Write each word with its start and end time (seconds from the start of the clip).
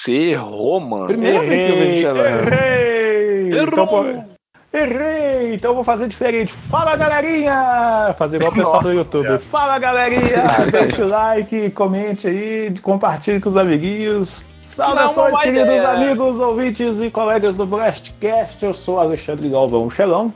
Você 0.00 0.30
errou, 0.30 0.80
mano. 0.80 1.08
Primeira 1.08 1.40
vez 1.40 1.66
que 1.66 1.72
eu 1.72 1.76
vejo 1.76 2.00
Xelão. 2.00 2.24
Errei! 2.24 3.52
Errou! 3.52 3.68
Então, 3.68 3.86
pô, 3.86 4.04
errei! 4.72 5.54
Então 5.54 5.72
eu 5.72 5.74
vou 5.74 5.84
fazer 5.84 6.08
diferente. 6.08 6.50
Fala, 6.50 6.96
galerinha! 6.96 8.14
Fazer 8.16 8.38
igual 8.38 8.50
o 8.50 8.54
pessoal 8.54 8.82
do 8.82 8.92
YouTube. 8.92 9.38
Fala, 9.40 9.78
galerinha! 9.78 10.42
Deixa 10.72 11.04
o 11.04 11.08
like, 11.08 11.68
comente 11.72 12.28
aí, 12.28 12.74
compartilhe 12.80 13.40
com 13.40 13.50
os 13.50 13.58
amiguinhos. 13.58 14.42
Saudações, 14.66 15.34
uma 15.34 15.42
queridos 15.42 15.66
ideia. 15.66 15.88
amigos, 15.90 16.38
ouvintes 16.38 16.98
e 16.98 17.10
colegas 17.10 17.56
do 17.56 17.66
Blastcast. 17.66 18.64
Eu 18.64 18.72
sou 18.72 18.98
Alexandre 18.98 19.50
Galvão 19.50 19.90
Xelão. 19.90 20.32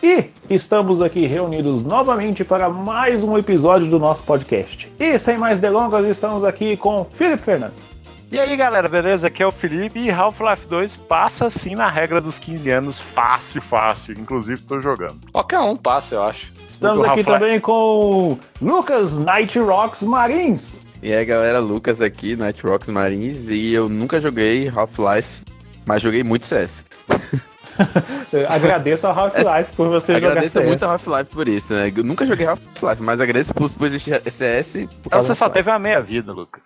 E 0.00 0.26
estamos 0.48 1.02
aqui 1.02 1.26
reunidos 1.26 1.82
novamente 1.82 2.44
para 2.44 2.68
mais 2.68 3.24
um 3.24 3.36
episódio 3.36 3.88
do 3.88 3.98
nosso 3.98 4.22
podcast. 4.22 4.88
E 4.96 5.18
sem 5.18 5.36
mais 5.36 5.58
delongas, 5.58 6.06
estamos 6.06 6.44
aqui 6.44 6.76
com 6.76 7.04
Felipe 7.04 7.42
Fernandes. 7.42 7.87
E 8.30 8.38
aí 8.38 8.54
galera, 8.56 8.88
beleza? 8.90 9.28
Aqui 9.28 9.42
é 9.42 9.46
o 9.46 9.50
Felipe 9.50 9.98
e 9.98 10.10
Half-Life 10.10 10.66
2 10.66 10.96
passa 10.96 11.48
sim 11.48 11.74
na 11.74 11.88
regra 11.88 12.20
dos 12.20 12.38
15 12.38 12.70
anos, 12.70 13.00
fácil, 13.00 13.62
fácil. 13.62 14.14
Inclusive 14.18 14.60
tô 14.62 14.82
jogando. 14.82 15.18
Qualquer 15.32 15.60
um 15.60 15.74
passa, 15.74 16.16
eu 16.16 16.22
acho. 16.22 16.52
Estamos 16.70 17.06
aqui 17.06 17.24
também 17.24 17.58
com 17.58 18.38
Lucas 18.60 19.18
Night 19.18 19.58
Rocks 19.58 20.02
Marins. 20.02 20.82
E 21.02 21.10
aí 21.10 21.24
galera, 21.24 21.58
Lucas 21.58 22.02
aqui, 22.02 22.36
Night 22.36 22.62
Rocks 22.62 22.90
Marines, 22.90 23.48
e 23.48 23.72
eu 23.72 23.88
nunca 23.88 24.20
joguei 24.20 24.68
Half-Life, 24.68 25.44
mas 25.86 26.02
joguei 26.02 26.22
muito 26.22 26.44
CS. 26.44 26.84
Agradeço 28.48 29.06
ao 29.06 29.18
Half-Life 29.18 29.72
por 29.76 29.88
você 29.88 30.14
jogar 30.14 30.28
Agradeço 30.28 30.52
CS. 30.54 30.66
muito 30.66 30.84
a 30.84 30.92
Half-Life 30.92 31.30
por 31.30 31.48
isso, 31.48 31.72
né? 31.74 31.92
Eu 31.96 32.04
nunca 32.04 32.26
joguei 32.26 32.46
Half-Life, 32.46 33.02
mas 33.02 33.20
agradeço 33.20 33.54
por, 33.54 33.70
por 33.70 33.86
existir 33.86 34.20
CS. 34.30 34.72
Por 35.02 35.06
Então 35.06 35.22
você 35.22 35.34
só 35.34 35.48
teve 35.48 35.70
uma 35.70 35.78
meia 35.78 36.00
vida, 36.00 36.32
Lucas. 36.32 36.62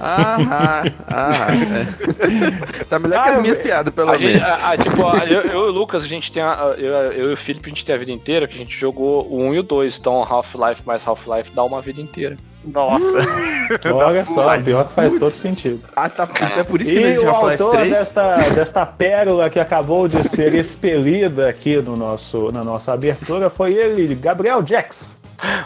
Ah, 0.00 0.82
ah, 1.08 1.48
é. 1.54 2.84
Tá 2.84 2.98
melhor 2.98 3.22
que 3.22 3.28
Ah, 3.28 3.32
as 3.36 3.42
minhas 3.42 3.56
eu- 3.56 3.62
piadas, 3.62 3.94
pelo 3.94 4.10
A 4.10 4.18
gente, 4.18 4.32
menos. 4.40 4.48
a- 4.48 4.70
a- 4.72 4.76
tipo, 4.78 5.00
eu, 5.26 5.40
eu 5.42 5.66
e 5.66 5.68
o 5.68 5.70
Lucas, 5.70 6.02
a 6.02 6.06
gente 6.06 6.32
tem. 6.32 6.42
a- 6.42 6.74
eu, 6.76 6.92
eu 7.12 7.30
e 7.30 7.32
o 7.34 7.36
Felipe, 7.36 7.66
a 7.70 7.72
gente 7.72 7.84
tem 7.84 7.94
a 7.94 7.98
vida 7.98 8.10
inteira, 8.10 8.48
que 8.48 8.54
a 8.54 8.58
gente 8.58 8.76
jogou 8.76 9.26
o 9.30 9.38
1 9.40 9.54
e 9.54 9.58
o 9.60 9.62
2. 9.62 9.98
Então 9.98 10.22
Half-Life 10.22 10.86
mais 10.86 11.06
Half-Life 11.06 11.52
dá 11.54 11.62
uma 11.62 11.80
vida 11.80 12.00
inteira. 12.00 12.36
Nossa. 12.64 13.04
Olha 13.94 14.24
só, 14.24 14.46
Mas- 14.46 14.64
pior 14.64 14.86
que 14.86 14.94
faz 14.94 15.14
todo 15.18 15.32
sentido. 15.32 15.82
Ah, 15.96 16.08
tá. 16.08 16.28
Então 16.30 16.46
é 16.60 16.64
por 16.64 16.80
isso 16.80 16.90
que 16.90 16.98
E 17.00 17.18
o 17.18 17.28
autor 17.28 17.72
3. 17.76 17.90
desta, 17.92 18.36
desta 18.54 18.86
pérola 18.86 19.48
que 19.50 19.58
acabou 19.58 20.06
de 20.08 20.26
ser 20.28 20.54
expelida 20.54 21.48
aqui 21.48 21.76
no 21.76 21.96
nosso, 21.96 22.52
na 22.52 22.62
nossa 22.62 22.92
abertura 22.92 23.48
foi 23.50 23.74
ele, 23.74 24.14
Gabriel 24.14 24.64
Jax. 24.66 25.16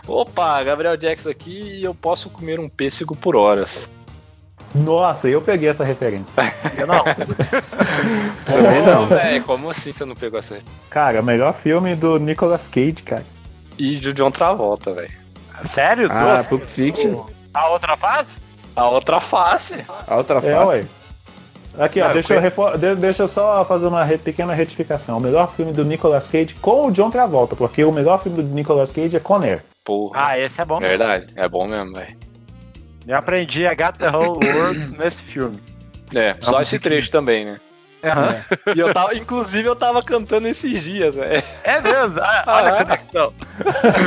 Opa, 0.09 0.63
Gabriel 0.63 0.97
Jackson 0.97 1.29
aqui 1.29 1.79
e 1.81 1.85
eu 1.85 1.95
posso 1.95 2.31
comer 2.31 2.59
um 2.59 2.69
pêssego 2.69 3.15
por 3.15 3.37
horas. 3.37 3.91
Nossa, 4.75 5.29
eu 5.29 5.41
peguei 5.43 5.69
essa 5.69 5.85
referência. 5.85 6.43
Eu 6.77 6.87
não. 6.87 7.03
Também 8.45 8.83
não. 8.83 9.43
Como 9.43 9.71
assim 9.71 9.93
você 9.93 10.05
não 10.05 10.15
pegou 10.15 10.39
essa? 10.39 10.59
Cara, 10.91 11.23
melhor 11.23 11.55
filme 11.55 11.95
do 11.95 12.19
Nicolas 12.19 12.69
Cage, 12.69 13.03
cara. 13.05 13.25
E 13.79 13.97
de 13.97 14.13
John 14.13 14.31
Travolta, 14.31 14.93
velho. 14.93 15.11
Sério? 15.65 16.09
Ah, 16.11 16.35
Duas? 16.37 16.47
Pulp 16.47 16.65
Fiction, 16.67 17.25
A 17.55 17.69
outra 17.71 17.97
fase? 17.97 18.29
A 18.75 18.89
outra 18.89 19.21
face. 19.21 19.75
a 20.07 20.17
outra 20.17 20.39
É, 20.39 20.41
face. 20.55 20.67
ué. 20.69 20.85
Aqui, 21.79 22.01
ó, 22.01 22.11
deixa, 22.13 22.35
eu 22.35 22.41
refor- 22.41 22.79
de- 22.79 22.95
deixa 22.95 23.23
eu 23.25 23.29
só 23.29 23.63
fazer 23.65 23.87
uma 23.87 24.03
re- 24.03 24.17
pequena 24.19 24.55
retificação. 24.55 25.19
O 25.19 25.21
melhor 25.21 25.53
filme 25.55 25.73
do 25.73 25.85
Nicolas 25.85 26.27
Cage 26.29 26.55
com 26.55 26.87
o 26.87 26.91
John 26.91 27.11
Travolta, 27.11 27.55
porque 27.55 27.85
o 27.85 27.93
melhor 27.93 28.23
filme 28.23 28.43
do 28.43 28.49
Nicolas 28.55 28.91
Cage 28.93 29.15
é 29.17 29.21
Con 29.21 29.43
Air. 29.43 29.63
Porra. 29.85 30.29
Ah, 30.29 30.39
esse 30.39 30.59
é 30.61 30.65
bom. 30.65 30.79
Verdade, 30.81 31.27
é 31.37 31.47
bom 31.49 31.67
mesmo, 31.69 31.93
velho. 31.93 32.17
Eu 33.07 33.17
aprendi 33.17 33.67
a 33.67 33.75
Got 33.75 33.99
the 33.99 34.09
Whole 34.11 34.39
World 34.49 34.97
nesse 34.99 35.23
filme. 35.23 35.61
É, 36.15 36.35
só 36.41 36.61
esse 36.63 36.79
trecho 36.79 37.11
também, 37.11 37.45
né? 37.45 37.61
Aham. 38.07 38.37
E 38.75 38.81
eu 38.81 38.93
tava, 38.93 39.15
inclusive, 39.15 39.69
eu 39.69 39.77
tava 39.77 40.03
cantando 40.03 40.47
esses 40.49 40.83
dias, 40.83 41.15
velho. 41.15 41.43
É 41.65 41.81
mesmo? 41.81 42.21
Ah, 42.21 42.45
olha 42.47 42.73
Ah, 42.73 42.79
a 42.81 42.85
conexão. 42.85 43.33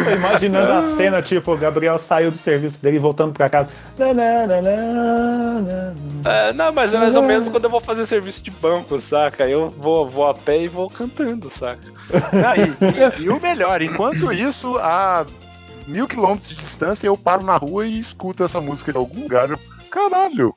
Tô 0.05 0.11
imaginando 0.11 0.71
a 0.73 0.81
cena, 0.83 1.21
tipo, 1.21 1.51
o 1.53 1.57
Gabriel 1.57 1.97
saiu 1.97 2.31
do 2.31 2.37
serviço 2.37 2.81
dele 2.81 2.97
e 2.97 2.99
voltando 2.99 3.33
pra 3.33 3.49
casa. 3.49 3.69
É, 6.25 6.53
não, 6.53 6.71
mas 6.71 6.93
é 6.93 6.97
mais 6.97 7.15
ou 7.15 7.21
menos 7.21 7.49
quando 7.49 7.63
eu 7.65 7.69
vou 7.69 7.81
fazer 7.81 8.05
serviço 8.05 8.43
de 8.43 8.51
banco, 8.51 8.99
saca? 8.99 9.47
Eu 9.47 9.69
vou, 9.69 10.07
vou 10.07 10.29
a 10.29 10.33
pé 10.33 10.61
e 10.61 10.67
vou 10.67 10.89
cantando, 10.89 11.49
saca? 11.49 11.81
Ah, 12.45 12.55
e, 12.57 13.21
e- 13.21 13.23
e 13.25 13.29
o 13.29 13.39
melhor, 13.41 13.81
enquanto 13.81 14.31
isso, 14.33 14.77
a 14.77 15.25
mil 15.87 16.07
quilômetros 16.07 16.49
de 16.49 16.55
distância, 16.55 17.07
eu 17.07 17.17
paro 17.17 17.43
na 17.43 17.57
rua 17.57 17.87
e 17.87 17.99
escuto 17.99 18.43
essa 18.43 18.61
música 18.61 18.91
de 18.91 18.97
algum 18.97 19.23
lugar. 19.23 19.49
Eu, 19.49 19.59
Caralho! 19.89 20.53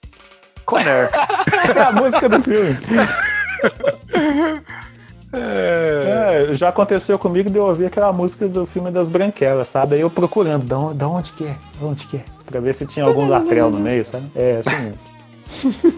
Conner. 0.65 1.11
É 1.77 1.81
a 1.83 1.93
música 1.93 2.29
do 2.29 2.41
filme. 2.43 2.79
É, 5.35 6.49
já 6.53 6.69
aconteceu 6.69 7.19
comigo 7.19 7.49
de 7.49 7.57
eu 7.57 7.65
ouvir 7.65 7.87
aquela 7.87 8.13
música 8.13 8.47
do 8.47 8.67
filme 8.67 8.91
das 8.91 9.09
branquelas, 9.09 9.67
sabe? 9.69 9.95
Aí 9.95 10.03
eu 10.03 10.11
procurando, 10.11 10.67
da 10.67 10.79
onde, 10.79 10.99
da 10.99 11.09
onde 11.09 11.33
que 11.33 11.45
é? 11.45 11.57
Da 11.81 11.87
onde 11.87 12.07
que 12.07 12.19
é? 12.19 12.25
Pra 12.45 12.61
ver 12.61 12.75
se 12.75 12.85
tinha 12.85 13.07
algum 13.07 13.27
latrel 13.27 13.71
no 13.71 13.79
meio, 13.79 14.05
sabe? 14.05 14.27
É, 14.37 14.61
assim 14.61 14.93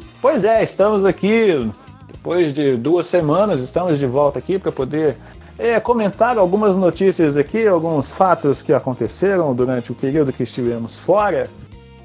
pois 0.22 0.44
é, 0.44 0.62
estamos 0.62 1.04
aqui, 1.04 1.68
depois 2.12 2.52
de 2.52 2.76
duas 2.76 3.08
semanas, 3.08 3.60
estamos 3.60 3.98
de 3.98 4.06
volta 4.06 4.38
aqui 4.38 4.56
para 4.56 4.70
poder 4.70 5.16
é, 5.58 5.78
comentar 5.80 6.38
algumas 6.38 6.76
notícias 6.76 7.36
aqui, 7.36 7.66
alguns 7.66 8.12
fatos 8.12 8.62
que 8.62 8.72
aconteceram 8.72 9.54
durante 9.54 9.92
o 9.92 9.94
período 9.94 10.32
que 10.32 10.42
estivemos 10.42 10.98
fora. 10.98 11.50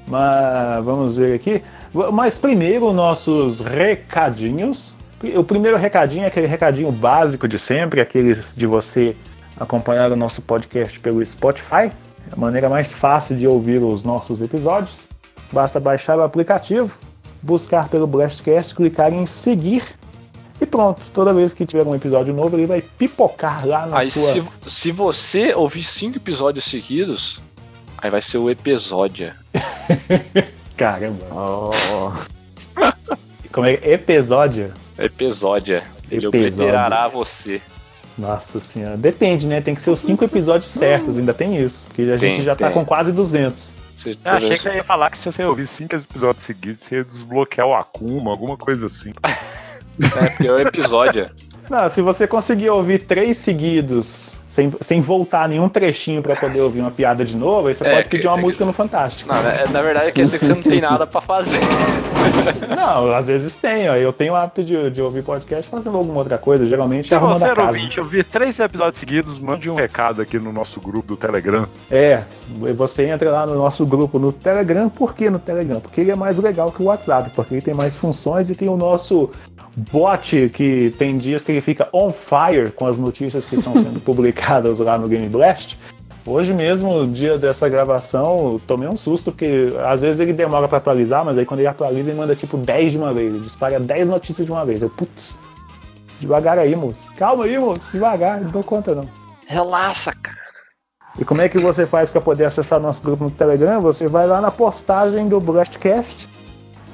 Mas 0.06 0.84
vamos 0.84 1.16
ver 1.16 1.34
aqui. 1.34 1.62
Mas 2.12 2.38
primeiro, 2.38 2.92
nossos 2.92 3.60
recadinhos. 3.60 4.94
O 5.36 5.44
primeiro 5.44 5.76
recadinho 5.76 6.24
é 6.24 6.26
aquele 6.28 6.46
recadinho 6.46 6.90
básico 6.90 7.46
de 7.46 7.58
sempre, 7.58 8.00
aquele 8.00 8.34
de 8.34 8.66
você 8.66 9.14
acompanhar 9.58 10.10
o 10.10 10.16
nosso 10.16 10.40
podcast 10.40 10.98
pelo 11.00 11.24
Spotify. 11.24 11.92
É 12.30 12.32
a 12.32 12.36
maneira 12.36 12.68
mais 12.68 12.92
fácil 12.94 13.36
de 13.36 13.46
ouvir 13.46 13.82
os 13.82 14.02
nossos 14.02 14.40
episódios. 14.40 15.08
Basta 15.52 15.78
baixar 15.78 16.16
o 16.18 16.22
aplicativo, 16.22 16.96
buscar 17.42 17.88
pelo 17.88 18.06
Blastcast, 18.06 18.74
clicar 18.74 19.12
em 19.12 19.26
seguir 19.26 19.82
e 20.60 20.64
pronto. 20.64 21.02
Toda 21.12 21.34
vez 21.34 21.52
que 21.52 21.66
tiver 21.66 21.86
um 21.86 21.94
episódio 21.94 22.32
novo, 22.32 22.56
ele 22.56 22.66
vai 22.66 22.80
pipocar 22.80 23.66
lá 23.66 23.86
na 23.86 23.98
Aí, 23.98 24.10
sua. 24.10 24.32
se, 24.32 24.42
se 24.68 24.92
você 24.92 25.52
ouvir 25.54 25.84
cinco 25.84 26.16
episódios 26.16 26.64
seguidos, 26.64 27.42
aí 27.98 28.10
vai 28.10 28.22
ser 28.22 28.38
o 28.38 28.48
episódio. 28.48 29.32
Caramba. 30.76 31.26
Oh, 31.30 31.70
Como 33.52 33.66
é? 33.66 33.72
Episódio? 33.82 34.72
Episódio. 35.04 35.76
Ele 36.10 36.26
Episódio. 36.26 36.28
obliterará 36.28 37.08
você. 37.08 37.60
Nossa 38.18 38.60
senhora. 38.60 38.96
Depende, 38.96 39.46
né? 39.46 39.60
Tem 39.60 39.74
que 39.74 39.80
ser 39.80 39.90
os 39.90 40.00
cinco 40.00 40.24
episódios 40.24 40.70
certos, 40.70 41.16
ainda 41.18 41.32
tem 41.32 41.56
isso. 41.56 41.86
Porque 41.86 42.02
a 42.02 42.18
Tem, 42.18 42.34
gente 42.34 42.44
já 42.44 42.54
tá 42.54 42.66
tem. 42.66 42.74
com 42.74 42.84
quase 42.84 43.12
200. 43.12 43.74
Você- 43.96 44.10
Eu 44.24 44.32
achei 44.32 44.50
que 44.50 44.58
você 44.62 44.74
ia 44.76 44.84
falar 44.84 45.10
que 45.10 45.18
se 45.18 45.30
você 45.30 45.44
ouvir 45.44 45.66
cinco 45.66 45.94
episódios 45.96 46.44
seguidos, 46.44 46.84
você 46.86 46.96
ia 46.96 47.04
desbloquear 47.04 47.66
o 47.66 47.74
Akuma, 47.74 48.30
alguma 48.30 48.56
coisa 48.56 48.86
assim. 48.86 49.12
É, 50.02 50.30
porque 50.30 50.48
é 50.48 50.52
o 50.52 50.58
episódio. 50.58 51.30
Não, 51.68 51.86
se 51.88 52.00
você 52.00 52.26
conseguir 52.26 52.70
ouvir 52.70 53.00
três 53.00 53.36
seguidos, 53.36 54.36
sem, 54.50 54.70
sem 54.80 55.00
voltar 55.00 55.48
nenhum 55.48 55.68
trechinho 55.68 56.20
pra 56.20 56.34
poder 56.34 56.60
ouvir 56.60 56.80
uma 56.80 56.90
piada 56.90 57.24
de 57.24 57.36
novo, 57.36 57.68
aí 57.68 57.74
você 57.74 57.86
É, 57.86 57.94
pode 57.94 58.08
pedir 58.08 58.26
uma 58.26 58.34
que- 58.36 58.42
música 58.42 58.64
no 58.64 58.72
Fantástico. 58.72 59.32
Não, 59.32 59.40
na, 59.42 59.66
na 59.68 59.80
verdade 59.82 60.10
quer 60.10 60.24
dizer 60.24 60.38
que 60.40 60.44
você 60.44 60.54
não 60.54 60.62
tem 60.62 60.80
nada 60.80 61.06
pra 61.06 61.20
fazer. 61.20 61.60
Não, 62.76 63.12
às 63.14 63.26
vezes 63.28 63.54
tem, 63.56 63.88
ó. 63.88 63.94
Eu 63.96 64.12
tenho 64.12 64.32
o 64.32 64.36
hábito 64.36 64.62
de, 64.64 64.90
de 64.90 65.00
ouvir 65.00 65.22
podcast 65.22 65.70
fazendo 65.70 65.96
alguma 65.96 66.18
outra 66.18 66.36
coisa, 66.36 66.66
geralmente 66.66 67.08
Se 67.08 67.14
arrumando 67.14 67.38
você 67.38 67.44
a 67.46 67.54
casa. 67.54 67.68
ouvinte, 67.68 68.00
ouvir 68.00 68.24
três 68.24 68.58
episódios 68.58 68.96
seguidos, 68.96 69.38
mande 69.38 69.70
um 69.70 69.74
recado 69.74 70.20
aqui 70.20 70.38
no 70.38 70.52
nosso 70.52 70.80
grupo 70.80 71.08
do 71.08 71.16
Telegram. 71.16 71.66
É, 71.90 72.22
você 72.76 73.04
entra 73.06 73.30
lá 73.30 73.46
no 73.46 73.54
nosso 73.54 73.86
grupo 73.86 74.18
no 74.18 74.32
Telegram. 74.32 74.88
Por 74.88 75.14
que 75.14 75.30
no 75.30 75.38
Telegram? 75.38 75.80
Porque 75.80 76.00
ele 76.00 76.10
é 76.10 76.16
mais 76.16 76.38
legal 76.38 76.70
que 76.72 76.82
o 76.82 76.86
WhatsApp, 76.86 77.30
porque 77.34 77.54
ele 77.54 77.62
tem 77.62 77.74
mais 77.74 77.96
funções 77.96 78.50
e 78.50 78.54
tem 78.54 78.68
o 78.68 78.76
nosso 78.76 79.30
bot 79.76 80.50
que 80.52 80.92
tem 80.98 81.16
dias 81.16 81.44
que 81.44 81.52
ele 81.52 81.60
fica 81.60 81.88
on 81.92 82.12
fire 82.12 82.70
com 82.72 82.86
as 82.86 82.98
notícias 82.98 83.46
que 83.46 83.54
estão 83.54 83.74
sendo 83.76 84.00
publicadas 84.00 84.39
lá 84.78 84.98
no 84.98 85.08
Game 85.08 85.28
Blast. 85.28 85.78
Hoje 86.26 86.52
mesmo, 86.52 87.06
dia 87.06 87.38
dessa 87.38 87.68
gravação, 87.68 88.60
tomei 88.66 88.88
um 88.88 88.96
susto, 88.96 89.32
porque 89.32 89.72
às 89.86 90.00
vezes 90.00 90.20
ele 90.20 90.32
demora 90.32 90.68
pra 90.68 90.78
atualizar, 90.78 91.24
mas 91.24 91.38
aí 91.38 91.46
quando 91.46 91.60
ele 91.60 91.68
atualiza, 91.68 92.10
ele 92.10 92.18
manda 92.18 92.36
tipo 92.36 92.56
10 92.56 92.92
de 92.92 92.98
uma 92.98 93.12
vez. 93.12 93.34
Ele 93.34 93.42
dispara 93.42 93.80
10 93.80 94.08
notícias 94.08 94.44
de 94.44 94.52
uma 94.52 94.64
vez. 94.64 94.82
Eu, 94.82 94.90
putz, 94.90 95.38
devagar 96.20 96.58
aí, 96.58 96.76
moço. 96.76 97.10
Calma 97.16 97.44
aí, 97.44 97.58
moço, 97.58 97.90
devagar, 97.90 98.40
não 98.40 98.50
dou 98.50 98.62
conta 98.62 98.94
não. 98.94 99.08
Relaxa, 99.46 100.12
cara. 100.22 100.38
E 101.18 101.24
como 101.24 101.40
é 101.40 101.48
que 101.48 101.58
você 101.58 101.86
faz 101.86 102.10
para 102.10 102.20
poder 102.20 102.44
acessar 102.44 102.78
nosso 102.78 103.02
grupo 103.02 103.24
no 103.24 103.30
Telegram? 103.30 103.80
Você 103.80 104.06
vai 104.06 104.26
lá 104.26 104.40
na 104.40 104.50
postagem 104.50 105.28
do 105.28 105.40
Blastcast, 105.40 106.28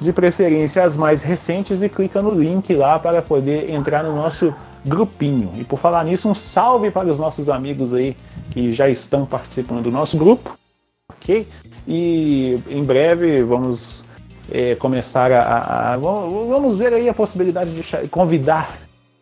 de 0.01 0.13
preferência 0.13 0.83
as 0.83 0.97
mais 0.97 1.21
recentes, 1.21 1.83
e 1.83 1.89
clica 1.89 2.21
no 2.21 2.31
link 2.31 2.73
lá 2.73 2.97
para 2.97 3.21
poder 3.21 3.69
entrar 3.69 4.03
no 4.03 4.15
nosso 4.15 4.55
grupinho. 4.87 5.51
E 5.57 5.63
por 5.63 5.77
falar 5.77 6.03
nisso, 6.05 6.29
um 6.29 6.35
salve 6.35 6.89
para 6.89 7.07
os 7.07 7.19
nossos 7.19 7.49
amigos 7.49 7.93
aí 7.93 8.15
que 8.51 8.71
já 8.71 8.89
estão 8.89 9.25
participando 9.25 9.83
do 9.83 9.91
nosso 9.91 10.17
grupo, 10.17 10.57
ok? 11.09 11.47
E 11.87 12.59
em 12.69 12.83
breve 12.83 13.43
vamos 13.43 14.05
é, 14.51 14.75
começar 14.75 15.31
a, 15.31 15.93
a, 15.93 15.97
Vamos 15.97 16.75
ver 16.75 16.93
aí 16.93 17.09
a 17.09 17.13
possibilidade 17.13 17.71
de 17.71 18.07
convidar 18.09 18.77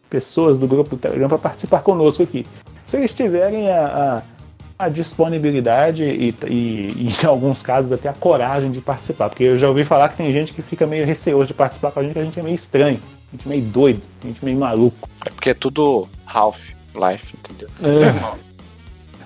pessoas 0.10 0.60
do 0.60 0.68
grupo 0.68 0.92
do 0.92 0.98
Telegram 0.98 1.28
para 1.28 1.38
participar 1.38 1.82
conosco 1.82 2.24
aqui. 2.24 2.46
Se 2.86 2.98
eles 2.98 3.14
tiverem 3.14 3.70
a, 3.70 4.24
a, 4.78 4.86
a 4.86 4.90
disponibilidade 4.90 6.04
e, 6.04 6.36
e, 6.48 6.88
e, 6.96 7.10
em 7.24 7.26
alguns 7.26 7.64
casos, 7.64 7.92
até 7.92 8.08
a 8.08 8.14
coragem 8.14 8.72
de 8.72 8.82
participar. 8.82 9.30
Porque 9.30 9.44
eu 9.44 9.58
já 9.58 9.68
ouvi 9.68 9.84
falar 9.84 10.10
que 10.10 10.18
tem 10.18 10.32
gente 10.32 10.54
que 10.54 10.62
fica 10.62 10.86
meio 10.86 11.06
receoso 11.06 11.48
de 11.48 11.54
participar 11.54 11.92
com 11.92 12.00
a 12.00 12.04
gente, 12.04 12.14
que 12.14 12.20
a 12.20 12.24
gente 12.24 12.40
é 12.40 12.44
meio 12.44 12.56
estranho, 12.56 13.00
gente 13.36 13.46
é 13.46 13.50
meio 13.50 13.64
doido, 13.64 14.02
a 14.24 14.28
gente 14.28 14.40
é 14.42 14.46
meio 14.46 14.58
maluco. 14.58 15.10
É 15.26 15.30
porque 15.30 15.50
é 15.50 15.54
tudo 15.54 16.08
Half-Life, 16.26 17.36
entendeu? 17.38 17.70
É. 17.82 18.46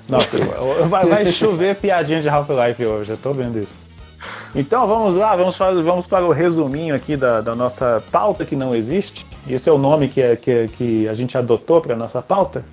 Não, 0.09 0.89
vai, 0.89 1.06
vai 1.06 1.25
chover 1.27 1.75
piadinha 1.75 2.21
de 2.21 2.27
Half-Life 2.27 2.83
hoje, 2.83 3.11
eu 3.11 3.17
tô 3.17 3.31
vendo 3.31 3.59
isso. 3.59 3.77
Então 4.53 4.88
vamos 4.88 5.15
lá, 5.15 5.35
vamos, 5.35 5.56
fazer, 5.56 5.81
vamos 5.81 6.06
para 6.07 6.25
o 6.25 6.31
resuminho 6.31 6.95
aqui 6.95 7.15
da, 7.15 7.39
da, 7.39 7.56
nossa 7.56 8.03
pauta 8.11 8.44
que 8.44 8.56
não 8.56 8.75
existe. 8.75 9.25
Esse 9.47 9.69
é 9.69 9.71
o 9.71 9.77
nome 9.77 10.09
que, 10.09 10.21
é, 10.21 10.35
que, 10.35 10.51
é, 10.51 10.67
que 10.67 11.07
a 11.07 11.13
gente 11.13 11.38
adotou 11.38 11.79
para 11.79 11.95
nossa 11.95 12.21
pauta. 12.21 12.65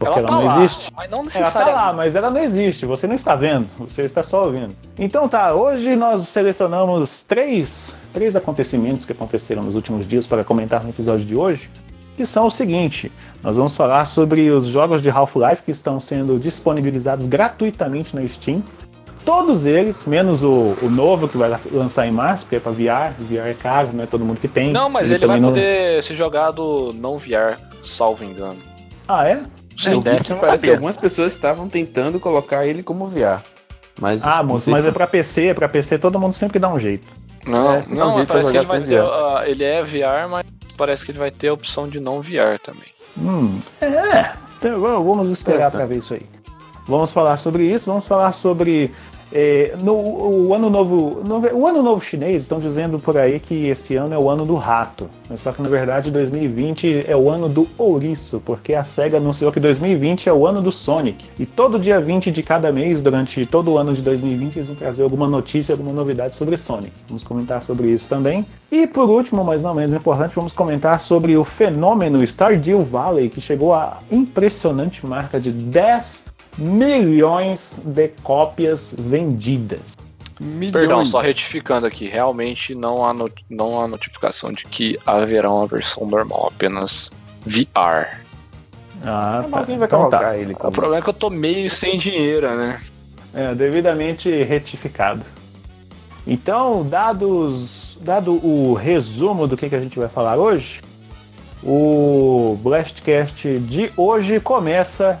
Porque 0.00 0.18
ela, 0.18 0.18
ela 0.18 0.28
tá 0.28 0.34
não 0.34 0.44
lá, 0.44 0.64
existe. 0.64 0.92
Mas 0.96 1.10
não 1.10 1.24
necessariamente. 1.24 1.58
Ela 1.58 1.66
tá 1.66 1.86
lá, 1.86 1.92
mas 1.92 2.16
ela 2.16 2.30
não 2.30 2.40
existe. 2.40 2.86
Você 2.86 3.06
não 3.06 3.14
está 3.14 3.36
vendo, 3.36 3.68
você 3.78 4.00
está 4.02 4.22
só 4.22 4.46
ouvindo. 4.46 4.74
Então 4.98 5.28
tá, 5.28 5.54
hoje 5.54 5.94
nós 5.94 6.26
selecionamos 6.26 7.22
três, 7.22 7.94
três 8.10 8.34
acontecimentos 8.34 9.04
que 9.04 9.12
aconteceram 9.12 9.62
nos 9.62 9.74
últimos 9.74 10.08
dias 10.08 10.26
para 10.26 10.42
comentar 10.42 10.82
no 10.82 10.88
episódio 10.88 11.26
de 11.26 11.36
hoje 11.36 11.70
que 12.16 12.24
são 12.24 12.46
o 12.46 12.50
seguinte: 12.50 13.12
nós 13.42 13.56
vamos 13.56 13.74
falar 13.74 14.06
sobre 14.06 14.50
os 14.50 14.66
jogos 14.66 15.02
de 15.02 15.10
Half-Life 15.10 15.62
que 15.62 15.70
estão 15.70 16.00
sendo 16.00 16.38
disponibilizados 16.38 17.26
gratuitamente 17.26 18.16
na 18.16 18.26
Steam. 18.26 18.62
Todos 19.22 19.66
eles, 19.66 20.06
menos 20.06 20.42
o, 20.42 20.76
o 20.80 20.88
novo 20.88 21.28
que 21.28 21.36
vai 21.36 21.50
lançar 21.70 22.06
em 22.06 22.10
março, 22.10 22.44
porque 22.44 22.56
é 22.56 22.60
para 22.60 22.72
VR, 22.72 23.12
VR 23.18 23.48
é 23.48 23.54
caro, 23.54 23.90
não 23.92 24.04
é 24.04 24.06
todo 24.06 24.24
mundo 24.24 24.40
que 24.40 24.48
tem. 24.48 24.72
Não, 24.72 24.88
mas 24.88 25.10
ele, 25.10 25.18
ele 25.18 25.26
vai 25.26 25.38
não... 25.38 25.50
poder 25.50 26.02
ser 26.02 26.14
jogado 26.14 26.94
não 26.94 27.18
VR, 27.18 27.58
salvo 27.84 28.24
engano. 28.24 28.58
Ah, 29.06 29.28
é? 29.28 29.42
Sim, 29.80 30.00
é, 30.00 30.02
parece 30.02 30.28
sabia. 30.28 30.58
que 30.58 30.70
algumas 30.70 30.96
pessoas 30.96 31.32
estavam 31.32 31.68
tentando 31.68 32.20
colocar 32.20 32.66
ele 32.66 32.82
como 32.82 33.06
VR. 33.06 33.42
Mas 33.98 34.22
ah, 34.24 34.42
moço, 34.42 34.70
mas 34.70 34.82
se... 34.82 34.88
é 34.88 34.92
para 34.92 35.06
PC, 35.06 35.46
é 35.46 35.54
para 35.54 35.68
PC 35.68 35.98
todo 35.98 36.18
mundo 36.18 36.32
sempre 36.32 36.58
dá 36.58 36.68
um 36.68 36.78
jeito. 36.78 37.06
Não, 37.46 37.72
é, 37.72 37.82
não, 37.90 38.10
um 38.10 38.14
jeito 38.14 38.28
parece 38.28 38.50
que 38.50 38.58
ele, 38.58 38.66
vai 38.66 38.80
ter, 38.82 39.02
uh, 39.02 39.42
ele 39.46 39.64
é 39.64 39.82
VR, 39.82 40.28
mas 40.30 40.46
parece 40.76 41.04
que 41.04 41.10
ele 41.10 41.18
vai 41.18 41.30
ter 41.30 41.48
a 41.48 41.54
opção 41.54 41.88
de 41.88 41.98
não 41.98 42.20
VR 42.20 42.58
também. 42.62 42.88
Hum, 43.18 43.58
é, 43.80 44.32
então, 44.58 44.80
vamos 44.80 45.30
esperar 45.30 45.70
para 45.70 45.86
ver 45.86 45.98
isso 45.98 46.14
aí. 46.14 46.26
Vamos 46.86 47.12
falar 47.12 47.36
sobre 47.36 47.64
isso, 47.64 47.86
vamos 47.86 48.06
falar 48.06 48.32
sobre 48.32 48.92
é, 49.32 49.74
no 49.80 49.94
o 49.94 50.54
ano 50.54 50.68
novo, 50.68 51.22
no, 51.24 51.38
o 51.38 51.66
ano 51.66 51.82
novo 51.82 52.04
chinês 52.04 52.42
estão 52.42 52.58
dizendo 52.58 52.98
por 52.98 53.16
aí 53.16 53.38
que 53.38 53.68
esse 53.68 53.94
ano 53.96 54.14
é 54.14 54.18
o 54.18 54.28
ano 54.28 54.44
do 54.44 54.54
rato. 54.54 55.08
Só 55.36 55.52
que 55.52 55.62
na 55.62 55.68
verdade 55.68 56.10
2020 56.10 57.04
é 57.06 57.16
o 57.16 57.30
ano 57.30 57.48
do 57.48 57.68
ouriço, 57.78 58.42
porque 58.44 58.74
a 58.74 58.82
Sega 58.82 59.18
anunciou 59.18 59.52
que 59.52 59.60
2020 59.60 60.28
é 60.28 60.32
o 60.32 60.46
ano 60.46 60.60
do 60.60 60.72
Sonic. 60.72 61.24
E 61.38 61.46
todo 61.46 61.78
dia 61.78 62.00
20 62.00 62.32
de 62.32 62.42
cada 62.42 62.72
mês, 62.72 63.02
durante 63.02 63.46
todo 63.46 63.72
o 63.72 63.78
ano 63.78 63.94
de 63.94 64.02
2020, 64.02 64.56
eles 64.56 64.66
vão 64.66 64.76
trazer 64.76 65.02
alguma 65.02 65.28
notícia, 65.28 65.72
alguma 65.72 65.92
novidade 65.92 66.34
sobre 66.34 66.56
Sonic. 66.56 66.92
Vamos 67.08 67.22
comentar 67.22 67.62
sobre 67.62 67.88
isso 67.88 68.08
também. 68.08 68.44
E 68.70 68.86
por 68.86 69.08
último, 69.08 69.44
mas 69.44 69.62
não 69.62 69.74
menos 69.74 69.92
importante, 69.92 70.34
vamos 70.34 70.52
comentar 70.52 71.00
sobre 71.00 71.36
o 71.36 71.44
fenômeno 71.44 72.22
Stardew 72.26 72.82
Valley, 72.84 73.28
que 73.28 73.40
chegou 73.40 73.72
a 73.72 73.98
impressionante 74.10 75.06
marca 75.06 75.40
de 75.40 75.50
10 75.50 76.39
milhões 76.58 77.80
de 77.84 78.08
cópias 78.22 78.94
vendidas. 78.98 79.96
Milhões. 80.40 80.72
Perdão, 80.72 81.04
só 81.04 81.20
retificando 81.20 81.86
aqui, 81.86 82.08
realmente 82.08 82.74
não 82.74 83.04
há, 83.04 83.12
not 83.12 83.44
não 83.50 83.80
há 83.80 83.86
notificação 83.86 84.50
de 84.52 84.64
que 84.64 84.98
haverá 85.04 85.50
uma 85.50 85.66
versão 85.66 86.06
normal, 86.06 86.50
apenas 86.54 87.10
VR. 87.44 88.20
Ah, 89.04 89.46
tá. 89.50 89.58
alguém 89.58 89.78
vai 89.78 89.86
então, 89.86 90.00
colocar 90.00 90.18
tá. 90.18 90.38
ele. 90.38 90.54
Como... 90.54 90.68
O 90.68 90.72
problema 90.72 90.98
é 90.98 91.02
que 91.02 91.08
eu 91.08 91.14
tô 91.14 91.28
meio 91.28 91.70
sem 91.70 91.98
dinheiro, 91.98 92.54
né? 92.54 92.80
É, 93.34 93.54
devidamente 93.54 94.30
retificado. 94.42 95.24
Então, 96.26 96.86
dados, 96.86 97.98
dado 98.00 98.32
o 98.44 98.74
resumo 98.74 99.46
do 99.46 99.56
que, 99.56 99.68
que 99.68 99.74
a 99.74 99.80
gente 99.80 99.98
vai 99.98 100.08
falar 100.08 100.36
hoje, 100.36 100.80
o 101.62 102.58
Blastcast 102.62 103.58
de 103.58 103.92
hoje 103.96 104.40
começa 104.40 105.20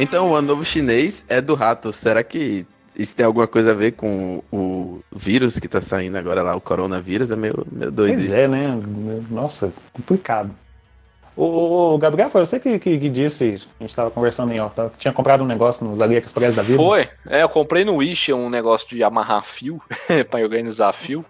Então, 0.00 0.30
o 0.30 0.34
ano 0.34 0.48
novo 0.48 0.64
chinês 0.64 1.22
é 1.28 1.42
do 1.42 1.54
rato. 1.54 1.92
Será 1.92 2.24
que 2.24 2.66
isso 2.96 3.14
tem 3.14 3.26
alguma 3.26 3.46
coisa 3.46 3.72
a 3.72 3.74
ver 3.74 3.92
com 3.92 4.42
o 4.50 5.00
vírus 5.14 5.58
que 5.58 5.68
tá 5.68 5.82
saindo 5.82 6.16
agora 6.16 6.42
lá, 6.42 6.56
o 6.56 6.60
coronavírus? 6.60 7.30
É 7.30 7.36
meio, 7.36 7.66
meio 7.70 7.90
doido 7.90 8.14
pois 8.14 8.24
isso. 8.24 8.34
é, 8.34 8.48
né? 8.48 8.80
Nossa, 9.30 9.72
complicado. 9.92 10.50
O, 11.36 11.96
Gabriel, 11.98 12.28
foi 12.28 12.44
você 12.44 12.58
que, 12.58 12.78
que, 12.78 12.98
que, 12.98 13.08
disse, 13.08 13.62
a 13.78 13.82
gente 13.84 13.94
tava 13.94 14.10
conversando 14.10 14.52
em 14.52 14.60
off, 14.60 14.74
que 14.92 14.98
tinha 14.98 15.12
comprado 15.12 15.44
um 15.44 15.46
negócio 15.46 15.86
nos 15.86 16.00
AliExpress 16.02 16.54
da 16.54 16.62
vida? 16.62 16.76
Foi, 16.76 17.08
é, 17.26 17.42
eu 17.42 17.48
comprei 17.48 17.84
no 17.84 17.96
Wish 17.96 18.32
um 18.32 18.50
negócio 18.50 18.88
de 18.88 19.02
amarrar 19.02 19.42
fio, 19.42 19.80
pra 20.30 20.40
organizar 20.40 20.92
fio. 20.92 21.24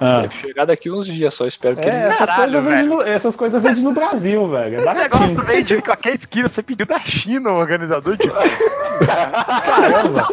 Ah. 0.00 0.22
Deve 0.22 0.34
chegar 0.34 0.64
daqui 0.64 0.90
uns 0.90 1.06
dias, 1.06 1.32
só 1.34 1.46
espero 1.46 1.76
que 1.76 1.82
é, 1.82 1.88
ele... 1.88 1.96
essas, 1.96 2.28
Caralho, 2.28 2.62
coisas 2.62 2.86
no, 2.86 3.02
essas 3.02 3.36
coisas 3.36 3.62
vendem 3.62 3.82
no 3.82 3.92
Brasil, 3.92 4.48
velho. 4.48 4.80
É 4.80 4.84
Esse 4.84 4.94
negócio 4.94 5.42
vende 5.44 5.82
qualquer 5.82 6.14
esquina, 6.16 6.48
você 6.48 6.62
pediu 6.62 6.86
da 6.86 6.98
China 6.98 7.52
o 7.52 7.56
organizador 7.56 8.16
de. 8.16 8.28
Caramba! 9.64 10.28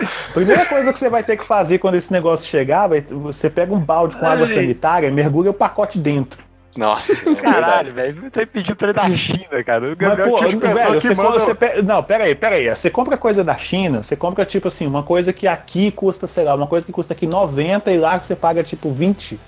A 0.00 0.32
primeira 0.34 0.66
coisa 0.66 0.92
que 0.92 0.98
você 0.98 1.08
vai 1.08 1.22
ter 1.22 1.36
que 1.36 1.44
fazer 1.44 1.78
quando 1.78 1.94
esse 1.94 2.12
negócio 2.12 2.48
chegar, 2.48 2.88
você 2.88 3.48
pega 3.48 3.72
um 3.72 3.78
balde 3.78 4.16
com 4.16 4.26
água 4.26 4.48
sanitária, 4.48 5.10
mergulha 5.10 5.50
o 5.50 5.54
pacote 5.54 5.98
dentro. 5.98 6.42
Nossa, 6.76 7.28
é 7.28 7.34
caralho, 7.34 7.92
velho. 7.92 8.30
Você 8.32 8.46
pediu 8.46 8.74
trem 8.74 8.94
da 8.94 9.10
China, 9.10 9.62
cara. 9.64 9.92
O 9.92 9.96
Mas, 9.98 10.28
pô, 10.28 10.40
velho, 10.40 11.00
você, 11.00 11.14
manda... 11.14 11.30
você 11.32 11.54
pe... 11.54 11.82
Não, 11.82 12.02
pera 12.02 12.24
aí, 12.24 12.34
pera 12.34 12.54
aí. 12.54 12.68
Você 12.68 12.88
compra 12.88 13.16
coisa 13.16 13.44
da 13.44 13.56
China, 13.56 14.02
você 14.02 14.16
compra, 14.16 14.44
tipo 14.44 14.68
assim, 14.68 14.86
uma 14.86 15.02
coisa 15.02 15.32
que 15.32 15.46
aqui 15.46 15.90
custa, 15.90 16.26
sei 16.26 16.44
lá, 16.44 16.54
uma 16.54 16.66
coisa 16.66 16.86
que 16.86 16.92
custa 16.92 17.12
aqui 17.12 17.26
90 17.26 17.92
e 17.92 17.98
lá 17.98 18.18
você 18.18 18.34
paga, 18.34 18.62
tipo, 18.62 18.90
20. 18.90 19.38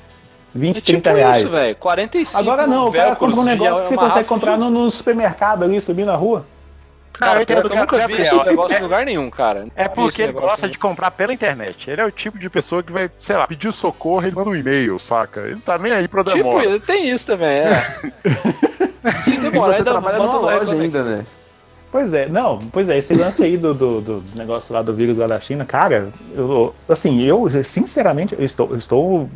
20, 0.55 0.77
é 0.77 0.81
30 0.81 1.11
tipo 1.11 1.17
reais. 1.17 1.45
Isso, 1.45 1.51
velho. 1.51 1.77
45. 1.77 2.39
Agora 2.39 2.67
não, 2.67 2.89
o 2.89 2.93
cara 2.93 3.17
compra 3.17 3.41
um 3.41 3.45
negócio 3.45 3.83
que 3.83 3.89
você 3.89 3.97
consegue 3.97 4.29
comprar 4.29 4.57
no, 4.57 4.71
no 4.71 4.91
supermercado 4.91 5.65
ali, 5.65 5.81
subir 5.81 6.05
na 6.05 6.15
rua. 6.15 6.47
Cara, 7.15 7.45
eu, 7.49 7.57
eu 7.57 7.77
nunca 7.77 8.07
vi 8.07 8.21
esse 8.21 8.45
negócio 8.45 8.77
em 8.77 8.83
lugar 8.83 9.05
nenhum, 9.05 9.31
cara. 9.31 9.67
É 9.77 9.87
porque 9.87 10.23
ele 10.23 10.33
gosta 10.33 10.69
de 10.69 10.77
comprar 10.77 11.13
pela 11.13 11.33
internet. 11.33 11.89
Ele 11.89 12.01
é 12.01 12.05
o 12.05 12.11
tipo 12.11 12.39
de 12.39 12.51
pessoa 12.51 12.83
que 12.83 12.93
vai, 12.93 13.11
sei 13.21 13.37
lá, 13.37 13.47
pedir 13.47 13.73
socorro, 13.73 14.27
ele 14.27 14.35
manda 14.35 14.51
um 14.51 14.57
e-mail, 14.57 14.99
saca? 14.99 15.43
Ele 15.43 15.61
tá 15.61 15.79
nem 15.79 15.93
aí 15.93 16.09
pro 16.09 16.25
demora. 16.25 16.59
Tipo, 16.59 16.71
ele 16.71 16.81
tem 16.81 17.11
isso 17.11 17.27
também, 17.27 17.49
é. 17.49 18.01
Se 19.23 19.37
demorar, 19.37 19.75
você 19.75 19.85
trabalha 19.85 20.19
numa 20.19 20.39
loja 20.39 20.73
ainda, 20.73 21.03
né? 21.03 21.27
Pois 21.93 22.13
é, 22.13 22.27
não, 22.27 22.59
pois 22.73 22.89
é, 22.89 22.99
esse 22.99 23.15
lance 23.15 23.45
aí 23.45 23.57
do, 23.57 23.73
do, 23.73 24.01
do, 24.01 24.25
negócio 24.35 24.75
lá 24.75 24.83
do 24.83 24.93
vírus 24.93 25.17
lá 25.17 25.29
da 25.29 25.39
China, 25.39 25.65
cara, 25.65 26.09
eu, 26.35 26.75
assim, 26.89 27.23
eu, 27.23 27.49
sinceramente, 27.63 28.35
eu 28.37 28.45
estou, 28.45 28.71
eu 28.71 28.77
estou 28.77 29.31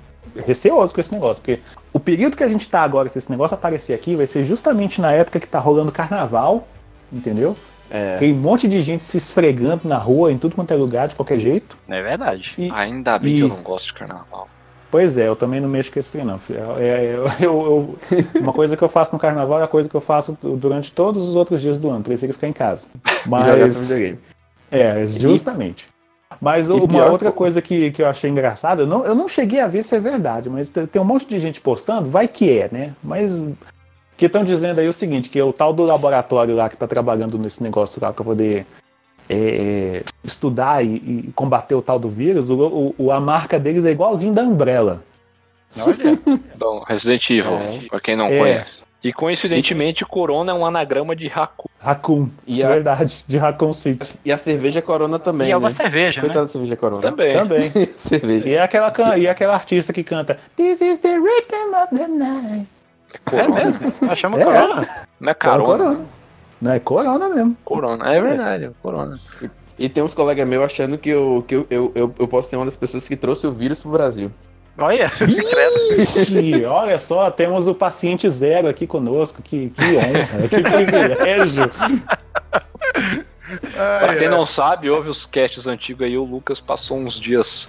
receoso 0.44 0.92
com 0.92 1.00
esse 1.00 1.12
negócio, 1.12 1.40
porque 1.40 1.61
o 1.92 2.00
período 2.00 2.37
que 2.37 2.42
a 2.42 2.49
gente 2.49 2.68
tá 2.68 2.82
agora, 2.82 3.08
se 3.08 3.16
esse 3.16 3.30
negócio 3.30 3.54
aparecer 3.54 3.94
aqui, 3.94 4.16
vai 4.16 4.26
ser 4.26 4.42
justamente 4.42 5.00
na 5.00 5.12
época 5.12 5.38
que 5.38 5.47
tá 5.47 5.61
rolando 5.61 5.92
carnaval, 5.92 6.66
entendeu? 7.12 7.57
É. 7.91 8.19
Tem 8.19 8.33
um 8.33 8.37
monte 8.37 8.69
de 8.69 8.83
gente 8.83 9.05
se 9.05 9.17
esfregando 9.17 9.88
na 9.88 9.97
rua, 9.97 10.31
em 10.31 10.38
tudo 10.38 10.55
quanto 10.55 10.71
é 10.73 10.77
lugar, 10.77 11.09
de 11.09 11.15
qualquer 11.15 11.38
jeito. 11.38 11.79
É 11.88 12.03
verdade. 12.03 12.55
E, 12.59 12.71
Ainda 12.71 13.19
bem 13.19 13.35
e... 13.35 13.37
que 13.38 13.45
eu 13.45 13.49
não 13.49 13.62
gosto 13.62 13.87
de 13.87 13.95
carnaval. 13.95 14.49
Pois 14.91 15.19
é, 15.19 15.29
eu 15.29 15.37
também 15.37 15.61
não 15.61 15.69
mexo 15.69 15.93
com 15.93 15.99
esse 15.99 16.12
trem, 16.12 16.25
não. 16.25 16.38
filho. 16.38 16.61
É, 16.79 16.88
é, 16.88 17.15
eu- 17.15 17.27
eu- 17.41 17.99
eu- 18.11 18.41
uma 18.41 18.53
coisa 18.53 18.77
que 18.77 18.83
eu 18.83 18.88
faço 18.88 19.12
no 19.12 19.19
carnaval 19.19 19.61
é 19.61 19.65
a 19.65 19.69
coisa 19.69 19.88
que 19.88 19.95
eu 19.95 20.00
faço 20.00 20.37
durante 20.41 20.93
todos 20.93 21.29
os 21.29 21.37
outros 21.37 21.61
dias 21.61 21.79
do 21.79 21.91
ano. 21.91 22.03
Prefiro 22.03 22.33
ficar 22.33 22.49
em 22.49 22.53
casa. 22.53 22.88
Mas. 23.27 23.91
É, 24.71 25.07
justamente. 25.07 25.87
Mas 26.41 26.69
e 26.69 26.73
uma 26.73 26.87
pior 26.87 27.11
outra 27.11 27.33
coisa 27.33 27.61
que, 27.61 27.91
que 27.91 28.03
eu 28.03 28.07
achei 28.07 28.31
engraçada, 28.31 28.83
eu 28.83 28.87
não, 28.87 29.05
eu 29.05 29.15
não 29.15 29.29
cheguei 29.29 29.61
a 29.61 29.67
ver 29.67 29.83
se 29.83 29.97
é 29.97 30.00
verdade, 30.00 30.49
mas 30.49 30.69
tem 30.69 30.87
tem 30.87 31.03
um 31.03 31.05
monte 31.05 31.27
de 31.27 31.38
gente 31.38 31.61
postando, 31.61 32.09
vai 32.09 32.29
que 32.29 32.59
é, 32.59 32.69
né? 32.71 32.93
Mas 33.03 33.45
que 34.18 34.26
estão 34.26 34.44
dizendo 34.44 34.80
aí 34.80 34.88
o 34.88 34.92
seguinte, 34.92 35.30
que 35.30 35.38
é 35.38 35.44
o 35.44 35.52
tal 35.52 35.72
do 35.72 35.84
laboratório 35.84 36.54
lá 36.54 36.68
que 36.68 36.75
está 36.75 36.87
trabalhando 36.87 37.38
nesse 37.38 37.62
negócio 37.62 37.98
lá 38.02 38.12
para 38.12 38.25
poder 38.25 38.66
é, 39.30 39.37
é, 39.37 40.02
estudar 40.25 40.84
e, 40.84 40.96
e 41.28 41.32
combater 41.34 41.75
o 41.75 41.80
tal 41.82 41.98
do 41.98 42.08
vírus, 42.08 42.50
o, 42.50 42.94
o- 42.98 43.12
a 43.12 43.20
marca 43.20 43.58
deles 43.58 43.84
é 43.84 43.90
igualzinho 43.90 44.32
da 44.34 44.42
Umbrella. 44.42 45.02
Olha. 45.78 46.18
Então, 46.54 46.82
Resident 46.87 47.30
Evil, 47.30 47.52
É. 47.54 47.88
pra 47.88 48.00
quem 48.00 48.16
não 48.16 48.26
É. 48.26 48.38
conhece. 48.38 48.82
E 49.04 49.12
coincidentemente, 49.12 50.04
Corona 50.04 50.50
é 50.50 50.54
um 50.54 50.66
anagrama 50.66 51.14
de 51.14 51.30
Haku. 51.32 51.70
Raccoon, 51.78 52.28
E 52.44 52.64
a- 52.64 52.68
verdade, 52.68 53.22
de 53.28 53.37
Raccoon 53.38 53.72
City. 53.72 54.18
E 54.25 54.32
a 54.32 54.37
cerveja 54.38 54.82
Corona 54.82 55.20
também, 55.20 55.48
E 55.48 55.52
é 55.52 55.56
uma 55.56 55.68
né? 55.68 55.75
cerveja, 55.76 56.20
né? 56.20 56.26
Coitada 56.26 56.46
da 56.46 56.50
cerveja 56.52 56.76
Corona. 56.76 57.02
Também. 57.02 57.32
Também. 57.32 57.70
cerveja. 57.96 58.48
E 58.48 58.54
é 58.54 58.60
aquela, 58.60 58.90
can- 58.90 59.16
e 59.16 59.26
é 59.26 59.30
aquela 59.30 59.54
artista 59.54 59.92
que 59.92 60.02
canta 60.02 60.40
This 60.56 60.80
is 60.80 60.98
the 60.98 61.16
rhythm 61.16 61.75
of 61.80 61.94
the 61.96 62.08
night. 62.08 62.66
É 63.33 63.49
mesmo? 63.49 63.93
Nós 64.03 64.19
chamamos 64.19 64.47
É. 64.47 64.50
Corona. 64.50 64.88
Não 65.21 65.31
é 65.31 65.35
Corona. 65.35 65.35
carona. 65.35 65.65
corona. 65.65 66.00
Não 66.61 66.73
é 66.73 66.81
corona 66.81 67.29
mesmo. 67.29 67.57
Corona. 67.65 68.15
É 68.15 68.21
verdade, 68.21 68.65
é 68.65 68.71
Corona. 68.83 69.19
E 69.79 69.88
tem 69.88 70.03
uns 70.03 70.12
colegas 70.12 70.49
meus 70.49 70.65
achando 70.65 70.99
que, 70.99 71.09
eu, 71.09 71.45
que 71.47 71.55
eu, 71.55 71.67
eu, 71.71 71.93
eu, 71.95 72.15
eu 72.19 72.29
posso 72.29 72.50
ser 72.50 72.57
uma 72.57 72.65
das 72.65 72.75
pessoas 72.77 73.07
que 73.07 73.17
trouxe 73.17 73.47
o 73.47 73.53
vírus 73.53 73.81
pro 73.81 73.91
Brasil. 73.93 74.31
Olha. 74.77 75.11
Ixi, 75.99 76.65
olha 76.65 76.99
só, 76.99 77.31
temos 77.31 77.69
o 77.69 77.75
paciente 77.75 78.29
zero 78.29 78.69
aqui 78.69 78.87
conosco. 78.87 79.41
Que, 79.43 79.71
que 79.71 79.83
honra, 79.97 80.49
que 80.49 80.61
privilégio. 80.62 81.71
Pra 83.73 84.17
quem 84.17 84.28
não 84.28 84.45
sabe, 84.45 84.90
ouve 84.90 85.09
os 85.09 85.25
casts 85.26 85.67
antigos 85.67 86.07
aí, 86.07 86.17
o 86.19 86.25
Lucas 86.25 86.61
passou 86.61 86.99
uns 86.99 87.19
dias 87.19 87.69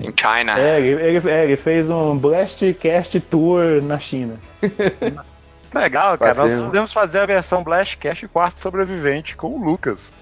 em 0.00 0.12
China. 0.16 0.58
É, 0.58 0.80
ele, 0.80 1.02
ele- 1.18 1.30
é, 1.30 1.44
ele 1.44 1.56
fez 1.56 1.90
um 1.90 2.16
Blastcast 2.16 3.18
Tour 3.20 3.82
na 3.82 3.98
China. 3.98 4.36
Legal, 5.74 6.16
cara. 6.16 6.34
Nós 6.34 6.36
Passeio. 6.36 6.64
podemos 6.66 6.92
fazer 6.92 7.18
a 7.18 7.26
versão 7.26 7.64
Blastcast 7.64 8.28
Quarto 8.28 8.60
Sobrevivente 8.60 9.34
com 9.36 9.48
o 9.48 9.64
Lucas. 9.64 10.12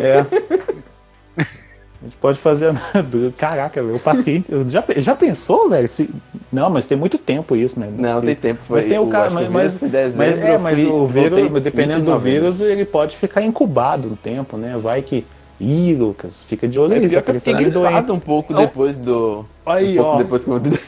É. 0.00 0.24
A 2.02 2.04
gente 2.06 2.16
pode 2.16 2.38
fazer. 2.38 2.72
Caraca, 3.38 3.80
o 3.82 3.98
paciente. 3.98 4.50
Já, 4.68 4.82
já 4.96 5.14
pensou, 5.14 5.68
velho? 5.70 5.88
Se... 5.88 6.10
Não, 6.52 6.68
mas 6.68 6.84
tem 6.84 6.98
muito 6.98 7.16
tempo 7.16 7.54
isso, 7.54 7.78
né? 7.78 7.88
Não, 7.96 8.18
sei. 8.18 8.26
tem 8.26 8.34
tempo. 8.34 8.60
Foi, 8.66 8.76
Mas 8.78 8.84
tem 8.86 8.98
o 8.98 9.06
cara- 9.06 9.30
mas- 9.30 9.48
mas- 9.48 9.78
Mas, 9.80 9.90
dezembro, 9.92 10.46
é, 10.46 10.58
mas 10.58 10.78
fui- 10.78 10.88
o 10.90 11.06
vírus, 11.06 11.62
dependendo 11.62 12.00
de 12.00 12.06
do 12.10 12.18
vírus, 12.18 12.60
ele 12.60 12.84
pode 12.84 13.16
ficar 13.16 13.42
incubado 13.42 14.08
um 14.08 14.16
tempo, 14.16 14.56
né? 14.56 14.76
Vai 14.82 15.00
que. 15.02 15.24
Ih, 15.60 15.94
Lucas, 15.94 16.42
fica 16.42 16.66
de 16.66 16.76
olho 16.76 16.94
É 16.94 16.98
pior 17.08 17.22
que 17.22 17.30
eu 17.30 17.34
você 17.38 17.50
fiquei 17.52 17.70
doente. 17.70 17.86
gripado 17.92 18.12
um 18.12 18.18
pouco 18.18 18.52
Não. 18.52 18.62
depois 18.62 18.96
do. 18.96 19.46
Aí, 19.64 19.92
um 19.96 20.02
pouco 20.02 20.10
ó. 20.10 20.18
depois 20.18 20.44
que 20.44 20.50
eu 20.50 20.58
voltei. 20.58 20.80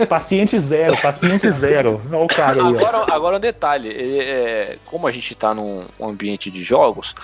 Paciente 0.08 0.58
zero, 0.58 0.96
paciente 1.02 1.50
zero. 1.50 2.00
Olha 2.10 2.22
o 2.24 2.26
cara 2.26 2.62
aí, 2.64 2.72
ó. 2.74 2.78
Agora, 2.78 3.06
agora 3.12 3.36
um 3.36 3.40
detalhe, 3.40 3.90
é, 3.90 4.76
como 4.86 5.06
a 5.06 5.10
gente 5.10 5.34
tá 5.34 5.52
num 5.52 5.82
ambiente 6.00 6.50
de 6.50 6.64
jogos, 6.64 7.14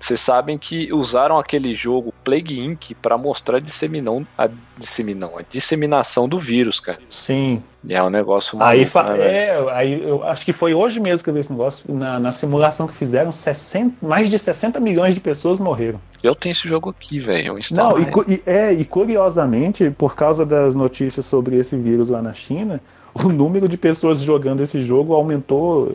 vocês 0.00 0.18
sabem 0.20 0.56
que 0.56 0.90
usaram 0.92 1.38
aquele 1.38 1.74
jogo 1.74 2.12
Plague 2.24 2.58
Inc. 2.58 2.94
pra 3.02 3.18
mostrar 3.18 3.58
a 3.58 3.60
disseminão, 3.60 4.26
a 4.36 4.48
disseminão, 4.78 5.36
a 5.38 5.42
disseminação 5.42 6.26
do 6.26 6.38
vírus, 6.38 6.80
cara. 6.80 6.98
Sim. 7.10 7.62
É 7.88 8.02
um 8.02 8.10
negócio 8.10 8.60
Aí, 8.62 8.86
maluco, 8.92 9.12
né, 9.14 9.46
é, 9.46 9.70
aí 9.72 10.02
eu 10.02 10.22
acho 10.24 10.44
que 10.44 10.52
foi 10.52 10.74
hoje 10.74 11.00
mesmo 11.00 11.24
que 11.24 11.30
eu 11.30 11.34
vi 11.34 11.40
esse 11.40 11.52
negócio. 11.52 11.84
Na, 11.94 12.18
na 12.18 12.32
simulação 12.32 12.86
que 12.86 12.94
fizeram, 12.94 13.30
60, 13.30 14.06
mais 14.06 14.28
de 14.30 14.38
60 14.38 14.80
milhões 14.80 15.14
de 15.14 15.20
pessoas 15.20 15.58
morreram. 15.58 16.00
Eu 16.22 16.34
tenho 16.34 16.52
esse 16.52 16.66
jogo 16.68 16.90
aqui, 16.90 17.18
velho. 17.18 17.58
Não, 17.70 17.98
e, 17.98 18.34
e- 18.34 18.42
é, 18.44 18.72
e 18.72 18.84
curiosamente, 18.84 19.90
por 19.90 20.14
causa 20.14 20.44
das 20.44 20.74
notícias 20.74 21.24
sobre 21.26 21.56
esse 21.56 21.76
vírus 21.76 22.08
lá 22.10 22.20
na 22.20 22.34
China, 22.34 22.80
o 23.14 23.28
número 23.28 23.68
de 23.68 23.76
pessoas 23.76 24.20
jogando 24.20 24.62
esse 24.62 24.80
jogo 24.82 25.14
aumentou 25.14 25.94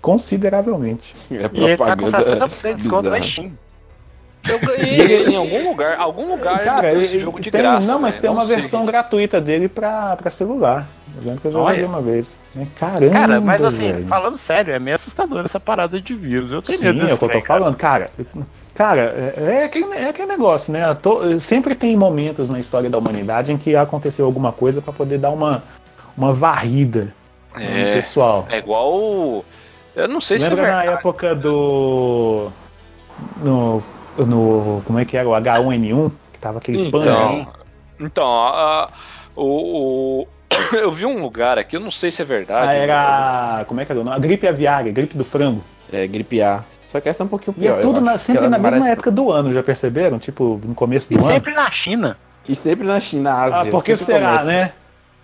consideravelmente. 0.00 1.14
É 1.30 1.34
E 1.34 1.64
ele 1.64 1.76
tá 1.76 1.96
com 1.96 2.10
propaganda 2.10 2.48
60% 2.48 2.74
de 2.76 2.82
desconto 2.82 3.10
na 3.10 3.18
bizarra. 3.18 3.22
Steam. 3.32 3.52
Eu 4.48 4.58
ganhei 4.66 5.00
ele 5.00 5.32
em 5.32 5.36
algum 5.36 5.68
lugar. 5.70 5.98
Algum 5.98 6.30
lugar 6.30 6.58
Cara, 6.64 6.92
ele 6.92 7.04
esse 7.04 7.18
jogo 7.18 7.40
de 7.40 7.50
tem- 7.50 7.60
graça. 7.60 7.86
não, 7.86 7.98
mas 8.00 8.14
velho, 8.14 8.22
tem 8.22 8.30
uma 8.30 8.46
sei. 8.46 8.56
versão 8.56 8.86
gratuita 8.86 9.40
dele 9.40 9.68
pra, 9.68 10.16
pra 10.16 10.30
celular. 10.30 10.88
Eu 11.16 11.24
lembro 11.26 11.40
que 11.40 11.46
eu 11.48 11.52
já 11.52 11.58
Olha. 11.58 11.70
joguei 11.72 11.84
uma 11.84 12.00
vez. 12.00 12.38
É, 12.56 12.64
Caramba, 12.78 13.12
Cara, 13.12 13.40
mas 13.40 13.62
assim, 13.64 13.92
velho. 13.92 14.06
falando 14.06 14.38
sério, 14.38 14.72
é 14.72 14.78
meio 14.78 14.94
assustador 14.94 15.44
essa 15.44 15.60
parada 15.60 16.00
de 16.00 16.14
vírus. 16.14 16.52
Eu 16.52 16.62
tenho 16.62 16.78
Sim, 16.78 16.86
medo 16.86 17.00
é 17.08 17.14
o 17.14 17.18
que 17.18 17.24
eu 17.24 17.28
tô 17.28 17.40
cara. 17.42 17.60
falando, 17.60 17.76
cara. 17.76 18.10
Cara, 18.74 19.34
é, 19.36 19.42
é 19.60 19.64
aquele, 19.64 19.92
é 19.92 20.08
aquele 20.08 20.28
negócio, 20.28 20.72
né? 20.72 20.94
To- 20.94 21.38
sempre 21.40 21.74
tem 21.74 21.94
momentos 21.96 22.48
na 22.48 22.58
história 22.58 22.88
da 22.88 22.96
humanidade 22.96 23.52
em 23.52 23.58
que 23.58 23.76
aconteceu 23.76 24.24
alguma 24.24 24.52
coisa 24.52 24.80
pra 24.80 24.92
poder 24.92 25.18
dar 25.18 25.30
uma, 25.30 25.62
uma 26.16 26.32
varrida 26.32 27.12
no 27.54 27.60
É, 27.60 27.92
pessoal. 27.94 28.46
é 28.48 28.56
igual. 28.58 29.44
Eu 29.96 30.08
não 30.08 30.20
sei 30.20 30.38
se 30.38 30.46
é 30.46 30.48
Lembra 30.50 30.66
na 30.70 30.76
verdade. 30.78 30.98
época 30.98 31.34
do. 31.34 32.50
No, 33.42 33.82
no. 34.18 34.82
Como 34.84 34.98
é 34.98 35.04
que 35.04 35.16
era? 35.16 35.28
O 35.28 35.32
H1N1? 35.32 36.10
Que 36.32 36.38
tava 36.38 36.58
aquele 36.58 36.90
pano 36.90 37.04
aí. 37.04 37.10
Então, 37.10 37.46
então 38.00 38.24
a- 38.26 38.84
a- 38.84 38.88
o, 39.36 40.22
o- 40.22 40.28
eu 40.76 40.90
vi 40.92 41.06
um 41.06 41.20
lugar 41.22 41.58
aqui, 41.58 41.76
eu 41.76 41.80
não 41.80 41.90
sei 41.90 42.10
se 42.10 42.22
é 42.22 42.24
verdade. 42.24 42.68
Ah, 42.68 42.72
era. 42.74 43.64
Como 43.66 43.80
é 43.80 43.84
que 43.84 43.92
era 43.92 44.00
o 44.00 44.04
nome? 44.04 44.16
A 44.16 44.20
gripe 44.20 44.46
aviária, 44.46 44.92
gripe 44.92 45.16
do 45.16 45.24
frango. 45.24 45.62
É, 45.92 46.06
gripe 46.06 46.40
A. 46.40 46.62
Só 46.88 47.00
que 47.00 47.08
essa 47.08 47.22
é 47.22 47.26
um 47.26 47.28
pouquinho 47.28 47.54
E 47.58 47.66
é 47.68 47.72
pior. 47.72 47.82
tudo 47.82 48.00
na- 48.00 48.18
sempre 48.18 48.42
na 48.48 48.58
mesma 48.58 48.70
parece- 48.78 48.90
época 48.90 49.10
do 49.10 49.30
ano, 49.30 49.52
já 49.52 49.62
perceberam? 49.62 50.18
Tipo, 50.18 50.60
no 50.64 50.74
começo 50.74 51.12
E 51.12 51.16
do 51.16 51.22
ano. 51.24 51.32
sempre 51.34 51.52
na 51.54 51.70
China. 51.70 52.16
E 52.48 52.54
sempre 52.56 52.86
na 52.86 52.98
China, 52.98 53.30
na 53.30 53.42
Ásia. 53.42 53.60
Ah, 53.60 53.66
por 53.70 53.84
que 53.84 53.96
sempre 53.96 54.14
será, 54.14 54.28
começa. 54.30 54.44
né? 54.46 54.72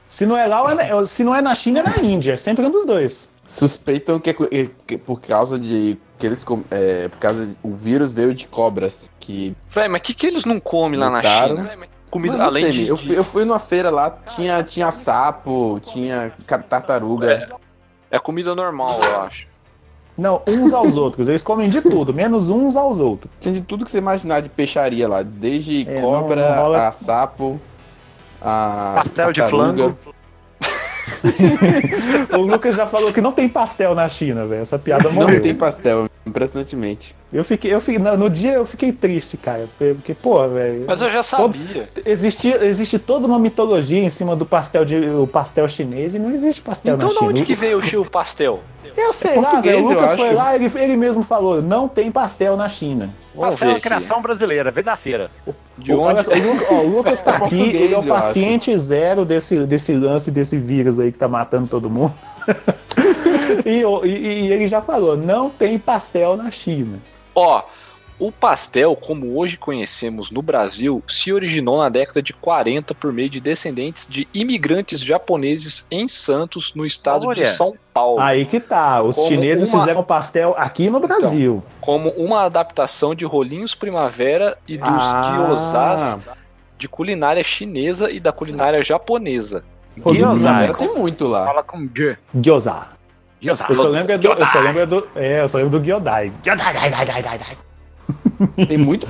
Se 0.08 0.24
não 0.26 0.36
é 0.36 0.46
lá, 0.46 0.70
é 0.70 0.74
na- 0.92 1.06
se 1.06 1.24
não 1.24 1.34
é 1.34 1.40
na 1.42 1.54
China, 1.54 1.80
é 1.80 1.82
na 1.82 1.96
Índia. 2.04 2.34
É 2.34 2.36
sempre 2.36 2.64
um 2.64 2.70
dos 2.70 2.86
dois. 2.86 3.32
Suspeitam 3.46 4.18
que, 4.18 4.30
é 4.30 4.68
que 4.86 4.98
por 4.98 5.20
causa 5.20 5.58
de. 5.58 5.96
Que 6.18 6.26
eles, 6.26 6.42
com- 6.42 6.64
é, 6.70 7.08
por 7.08 7.18
causa 7.18 7.46
de, 7.46 7.56
o 7.62 7.72
vírus 7.72 8.12
veio 8.12 8.34
de 8.34 8.48
cobras. 8.48 9.10
Que. 9.20 9.54
Falei, 9.66 9.88
mas 9.88 10.00
o 10.00 10.04
que, 10.04 10.14
que 10.14 10.26
eles 10.26 10.44
não 10.44 10.58
comem 10.58 10.98
lá 10.98 11.10
na. 11.10 11.22
China? 11.22 11.70
Comida, 12.10 12.32
Mano, 12.38 12.44
não 12.44 12.50
além 12.50 12.64
sei, 12.64 12.72
de. 12.72 12.88
eu, 12.88 12.96
de- 12.96 13.06
fui, 13.06 13.18
eu 13.18 13.24
fui 13.24 13.44
numa 13.44 13.58
feira 13.58 13.90
lá, 13.90 14.10
tinha, 14.10 14.62
tinha 14.62 14.90
sapo, 14.90 15.78
tinha 15.80 16.32
tartaruga. 16.68 17.48
É 18.10 18.18
comida 18.18 18.54
normal, 18.54 18.98
eu 19.02 19.20
acho. 19.22 19.46
Não, 20.16 20.40
uns 20.48 20.72
aos 20.72 20.96
outros. 20.96 21.28
Eles 21.28 21.44
comem 21.44 21.68
de 21.68 21.82
tudo, 21.82 22.14
menos 22.14 22.48
uns 22.48 22.74
aos 22.76 22.98
outros. 23.00 23.30
Tinha 23.40 23.52
de 23.52 23.60
tudo 23.60 23.84
que 23.84 23.90
você 23.90 23.98
imaginar 23.98 24.40
de 24.40 24.48
peixaria 24.48 25.06
lá. 25.06 25.22
Desde 25.22 25.86
É, 25.86 26.00
cobra, 26.00 26.48
não- 26.48 26.56
não 26.56 26.62
rola- 26.62 26.88
a 26.88 26.92
sapo, 26.92 27.60
a. 28.40 29.02
Pastel 29.02 29.32
de 29.32 29.40
tartaruga. 29.40 29.72
flango. 29.74 29.98
O 32.36 32.42
Lucas 32.42 32.74
já 32.74 32.86
falou 32.86 33.12
que 33.12 33.20
não 33.20 33.32
tem 33.32 33.48
pastel 33.48 33.94
na 33.94 34.08
China, 34.08 34.46
velho. 34.46 34.62
Essa 34.62 34.78
piada 34.78 35.04
Não 35.04 35.12
morreu. 35.12 35.40
tem 35.40 35.54
pastel, 35.54 36.08
impressionantemente. 36.26 37.14
Eu 37.32 37.44
fiquei, 37.44 37.72
eu 37.74 37.80
fiquei, 37.80 37.98
no, 37.98 38.30
dia 38.30 38.52
eu 38.54 38.64
fiquei 38.64 38.92
triste, 38.92 39.36
cara. 39.36 39.68
Porque, 39.78 40.14
pô, 40.14 40.46
velho. 40.48 40.84
Mas 40.86 41.00
eu 41.00 41.10
já 41.10 41.22
sabia. 41.22 41.88
Existe, 42.04 42.48
existe 42.48 42.98
toda 42.98 43.26
uma 43.26 43.38
mitologia 43.38 43.98
em 44.02 44.08
cima 44.10 44.36
do 44.36 44.46
pastel 44.46 44.84
de 44.84 44.96
o 44.96 45.26
pastel 45.26 45.66
chinês 45.68 46.14
e 46.14 46.18
não 46.18 46.30
existe 46.30 46.60
pastel 46.62 46.94
Então 46.94 47.08
na 47.08 47.12
de 47.14 47.18
China. 47.18 47.30
onde 47.30 47.44
que 47.44 47.54
veio 47.54 47.78
o 47.78 47.82
Chiu 47.82 48.04
Pastel? 48.04 48.60
Eu 48.96 49.12
sei 49.12 49.32
É 49.36 49.40
lá, 49.40 49.60
velho. 49.60 49.84
O 49.84 49.88
Lucas 49.90 50.12
foi 50.14 50.32
lá, 50.32 50.54
ele, 50.54 50.70
ele 50.74 50.96
mesmo 50.96 51.22
falou, 51.22 51.60
não 51.60 51.86
tem 51.86 52.10
pastel 52.10 52.56
na 52.56 52.68
China. 52.68 53.10
Vamos 53.34 53.50
Pastel 53.56 53.68
é 53.68 53.72
uma 53.74 53.80
criação 53.80 54.22
brasileira, 54.22 54.70
vem 54.70 54.82
da 54.82 54.96
feira. 54.96 55.30
De 55.76 55.92
o, 55.92 56.00
onde? 56.00 56.28
o, 56.30 56.32
Lu- 56.34 56.66
ó, 56.70 56.74
o 56.82 56.88
Lucas 56.96 57.22
tá 57.22 57.32
É 57.42 57.44
aqui, 57.44 57.60
ele 57.60 57.94
é 57.94 57.98
o 57.98 58.02
paciente 58.04 58.76
zero 58.78 59.24
desse, 59.24 59.58
desse 59.66 59.92
lance, 59.92 60.30
desse 60.30 60.56
vírus 60.58 60.98
aí 60.98 61.12
que 61.12 61.18
tá 61.18 61.28
matando 61.28 61.66
todo 61.66 61.90
mundo. 61.90 62.14
e, 63.66 63.82
e- 64.08 64.46
e 64.46 64.52
ele 64.52 64.66
já 64.66 64.80
falou, 64.80 65.16
não 65.16 65.50
tem 65.50 65.78
pastel 65.78 66.36
na 66.36 66.50
China. 66.50 66.98
Ó, 67.34 67.62
o 68.18 68.32
pastel, 68.32 68.96
como 68.96 69.38
hoje 69.38 69.56
conhecemos 69.56 70.30
no 70.30 70.40
Brasil, 70.40 71.02
se 71.06 71.32
originou 71.32 71.78
na 71.82 71.88
década 71.88 72.22
de 72.22 72.32
40 72.32 72.94
por 72.94 73.12
meio 73.12 73.28
de 73.28 73.40
descendentes 73.40 74.06
de 74.08 74.26
imigrantes 74.32 75.00
japoneses 75.00 75.86
em 75.90 76.08
Santos, 76.08 76.72
no 76.74 76.86
estado 76.86 77.26
Olha. 77.26 77.34
de 77.44 77.56
São 77.56 77.74
Paulo, 77.92 78.20
Aí 78.20 78.44
que 78.46 78.58
tá, 78.60 79.02
os 79.02 79.16
Como 79.16 79.28
chineses 79.28 79.68
uma- 79.68 79.80
fizeram 79.80 80.02
pastel 80.02 80.54
aqui 80.56 80.88
no 80.90 81.00
Brasil. 81.00 81.62
como 81.80 82.10
uma 82.10 82.42
adaptação 82.44 83.14
de 83.14 83.24
rolinhos 83.24 83.74
primavera 83.74 84.56
e 84.66 84.76
dos 84.78 84.88
Ah. 84.88 85.34
gyozas 85.36 86.18
de 86.78 86.88
culinária 86.88 87.42
chinesa 87.44 88.10
e 88.10 88.20
da 88.20 88.32
culinária 88.32 88.82
japonesa. 88.84 89.64
Gyoza. 89.96 90.50
Agora 90.50 90.74
tem 90.74 90.94
muito 90.94 91.26
lá. 91.26 91.46
Fala 91.46 91.62
com 91.62 91.88
G. 91.94 92.16
Gyoza. 92.34 92.86
Gyoza. 93.40 93.64
Eu 93.68 93.74
só 93.74 93.88
lembro 93.88 94.18
do, 94.18 94.28
eu 94.28 94.46
só 94.46 94.60
lembro 94.60 94.86
do, 94.86 95.08
é, 95.14 95.40
eu 95.42 95.48
só 95.48 95.58
lembro 95.58 95.78
do 95.78 95.84
Gyodai. 95.84 96.32
Gyodai, 96.42 96.74
dai, 96.74 96.90
dai, 96.90 97.06
dai, 97.06 97.22
dai, 97.22 97.38
dai. 97.38 97.58
Tem 98.68 98.78
muito. 98.78 99.06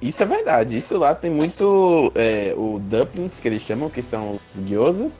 Isso 0.00 0.22
é 0.22 0.26
verdade. 0.26 0.76
Isso 0.76 0.98
lá 0.98 1.14
tem 1.14 1.30
muito. 1.30 2.12
é, 2.14 2.54
o 2.56 2.78
dumplings, 2.80 3.40
que 3.40 3.48
eles 3.48 3.62
chamam, 3.62 3.88
que 3.88 4.02
são 4.02 4.38
os 4.54 4.66
gyozas, 4.66 5.18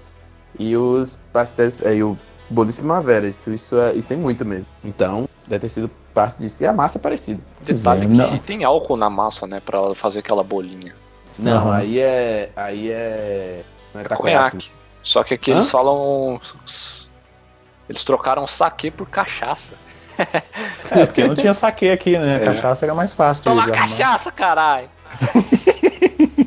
e 0.58 0.76
os 0.76 1.18
pastéis. 1.32 1.80
É, 1.82 1.94
e 1.94 2.02
o 2.02 2.16
bolo 2.50 2.70
de 2.70 2.76
primavera. 2.76 3.26
Isso, 3.26 3.50
isso, 3.50 3.76
é, 3.78 3.94
isso 3.94 4.08
tem 4.08 4.16
muito 4.16 4.44
mesmo. 4.44 4.66
Então, 4.84 5.28
deve 5.46 5.60
ter 5.60 5.68
sido 5.68 5.90
parte 6.12 6.38
disso. 6.38 6.62
E 6.62 6.66
a 6.66 6.72
massa 6.72 6.98
é 6.98 7.00
parecida. 7.00 7.40
Detalhe 7.62 8.04
é, 8.04 8.08
que 8.08 8.16
não. 8.18 8.38
tem 8.38 8.64
álcool 8.64 8.96
na 8.96 9.08
massa, 9.08 9.46
né? 9.46 9.60
Pra 9.64 9.94
fazer 9.94 10.18
aquela 10.20 10.42
bolinha. 10.42 10.94
Não, 11.38 11.68
Aham. 11.68 11.76
aí 11.76 11.98
é. 11.98 12.50
Aí 12.54 12.90
é. 12.90 13.62
Não 13.94 14.00
é 14.00 14.04
É 14.04 14.08
conhaque. 14.08 14.70
Só 15.02 15.24
que 15.24 15.34
aqui 15.34 15.50
Hã? 15.50 15.54
eles 15.56 15.70
falam. 15.70 16.40
Eles 17.88 18.04
trocaram 18.04 18.46
saque 18.46 18.90
por 18.90 19.08
cachaça. 19.08 19.72
É, 20.90 21.06
porque 21.06 21.26
não 21.26 21.34
tinha 21.34 21.54
saque 21.54 21.88
aqui, 21.90 22.18
né? 22.18 22.36
É. 22.36 22.38
Cachaça 22.40 22.84
era 22.84 22.94
mais 22.94 23.12
fácil 23.12 23.42
Toma 23.44 23.66
cachaça, 23.70 24.30
caralho! 24.30 24.88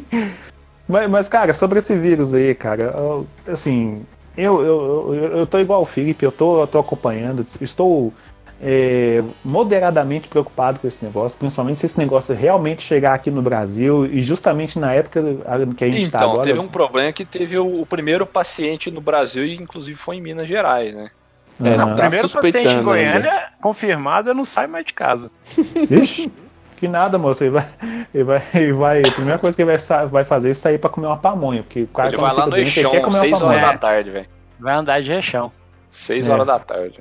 Mas, 0.87 1.09
mas, 1.09 1.27
cara, 1.29 1.51
sobre 1.51 1.79
esse 1.79 1.95
vírus 1.95 2.31
aí, 2.33 2.53
cara, 2.53 2.93
eu- 2.95 3.25
assim, 3.47 4.03
eu, 4.37 4.63
eu, 4.63 5.15
eu, 5.15 5.37
eu 5.39 5.47
tô 5.47 5.57
igual 5.57 5.81
o 5.81 5.85
Felipe, 5.85 6.23
eu 6.23 6.31
tô, 6.31 6.61
eu 6.61 6.67
tô 6.67 6.77
acompanhando, 6.77 7.43
estou 7.59 8.13
é, 8.61 9.23
moderadamente 9.43 10.27
preocupado 10.27 10.79
com 10.79 10.87
esse 10.87 11.03
negócio, 11.03 11.37
principalmente 11.39 11.79
se 11.79 11.87
esse 11.87 11.97
negócio 11.97 12.35
realmente 12.35 12.83
chegar 12.83 13.15
aqui 13.15 13.31
no 13.31 13.41
Brasil 13.41 14.05
e 14.05 14.21
justamente 14.21 14.77
na 14.77 14.93
época 14.93 15.21
que 15.75 15.83
a 15.83 15.87
gente 15.87 16.11
tá 16.11 16.19
Então, 16.19 16.29
agora. 16.33 16.43
teve 16.43 16.59
um 16.59 16.67
problema 16.67 17.11
que 17.11 17.25
teve 17.25 17.57
o, 17.57 17.81
o 17.81 17.85
primeiro 17.87 18.25
paciente 18.27 18.91
no 18.91 19.01
Brasil 19.01 19.43
e 19.43 19.55
inclusive 19.55 19.97
foi 19.97 20.17
em 20.17 20.21
Minas 20.21 20.47
Gerais, 20.47 20.93
né? 20.93 21.09
É, 21.63 21.69
Aham. 21.69 21.95
Tá 21.95 22.09
Primeiro 22.09 22.11
paciente 22.11 22.25
em 22.25 22.27
suspeitando 22.27 22.83
Goiânia, 22.83 23.43
confirmado, 23.61 24.33
não 24.33 24.45
sai 24.45 24.67
mais 24.67 24.85
de 24.85 24.93
casa. 24.93 25.31
Ixi, 25.89 26.31
que 26.75 26.87
nada, 26.87 27.17
moço. 27.17 27.43
Ele 27.43 27.51
vai, 27.51 27.65
ele 28.13 28.23
vai, 28.23 28.43
ele 28.53 28.73
vai, 28.73 28.99
a 29.01 29.11
primeira 29.11 29.37
coisa 29.39 29.55
que 29.55 29.63
ele 29.63 29.77
vai, 29.77 30.05
vai 30.07 30.23
fazer 30.25 30.49
é 30.49 30.53
sair 30.53 30.77
pra 30.77 30.89
comer 30.89 31.07
uma 31.07 31.17
pamonha, 31.17 31.63
porque 31.63 31.83
o 31.83 31.87
cara 31.87 32.09
Ele 32.09 32.17
vai 32.17 32.33
lá 32.33 32.45
no 32.45 32.51
doente, 32.51 32.79
ele 32.79 32.89
quer 32.89 33.01
comer 33.01 33.19
6 33.19 33.41
uma 33.41 33.45
horas 33.49 33.61
da 33.61 33.77
tarde, 33.77 34.09
velho. 34.09 34.25
Vai 34.59 34.75
andar 34.75 35.01
de 35.01 35.09
rechão. 35.09 35.51
6 35.89 36.27
É. 36.27 36.31
horas 36.33 36.45
da 36.45 36.59
tarde. 36.59 36.99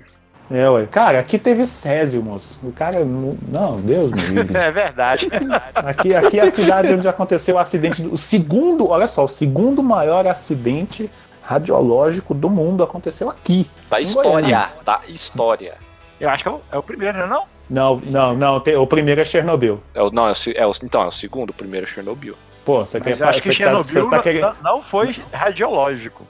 É, 0.51 0.69
ué. 0.69 0.87
Cara, 0.91 1.19
aqui 1.21 1.39
teve 1.39 1.67
Césio, 1.67 2.23
moço. 2.23 2.61
O 2.63 2.71
cara. 2.71 3.03
não- 3.05 3.37
Não, 3.49 3.81
Deus 3.81 4.13
me 4.13 4.21
livre. 4.21 4.55
É 4.63 4.71
verdade. 4.71 5.27
Aqui, 5.75 6.15
aqui 6.15 6.39
é 6.39 6.43
a 6.43 6.51
cidade 6.51 6.93
onde 6.93 7.09
aconteceu 7.09 7.55
o 7.57 7.59
acidente. 7.59 8.03
O 8.07 8.19
segundo, 8.19 8.91
olha 8.91 9.09
só, 9.09 9.25
o 9.25 9.29
segundo 9.29 9.83
maior 9.83 10.27
acidente 10.27 11.11
radiológico 11.47 12.35
do 12.35 12.49
mundo 12.51 12.83
aconteceu 12.83 13.29
aqui. 13.31 13.71
Da 13.91 14.01
Em 14.01 14.05
história. 14.05 14.31
Goiânia. 14.31 14.69
Da 14.85 15.01
história. 15.09 15.75
Eu 16.21 16.29
acho 16.31 16.43
que 16.43 16.49
é 16.49 16.53
o, 16.53 16.61
é 16.73 16.79
o 16.79 16.83
primeiro, 16.83 17.19
não 17.19 17.25
é 17.25 17.29
não? 17.29 17.45
Não, 17.71 17.97
não, 17.97 18.35
não. 18.35 18.61
tem- 18.61 18.77
o 18.77 18.87
primeiro 18.87 19.21
é 19.21 19.25
Chernobyl. 19.25 19.81
É 19.95 20.03
o, 20.03 20.11
não, 20.11 20.29
é 20.29 20.33
o, 20.33 20.35
é 20.55 20.67
o, 20.67 20.73
então, 20.83 21.03
é 21.03 21.07
o 21.07 21.13
segundo, 21.13 21.51
o 21.51 21.55
primeiro 21.55 21.87
é 21.87 21.89
Chernobyl. 21.89 22.35
Pô, 22.65 22.85
você 22.85 23.01
quer 23.01 23.13
acho 23.23 23.41
que 23.43 23.49
tá, 23.49 23.55
Chernobyl 23.55 23.83
você 23.85 24.01
tá 24.03 24.07
não- 24.17 24.23
querendo. 24.23 24.43
não, 24.43 24.77
não 24.77 24.83
foi 24.83 25.15
radiológico. 25.33 26.25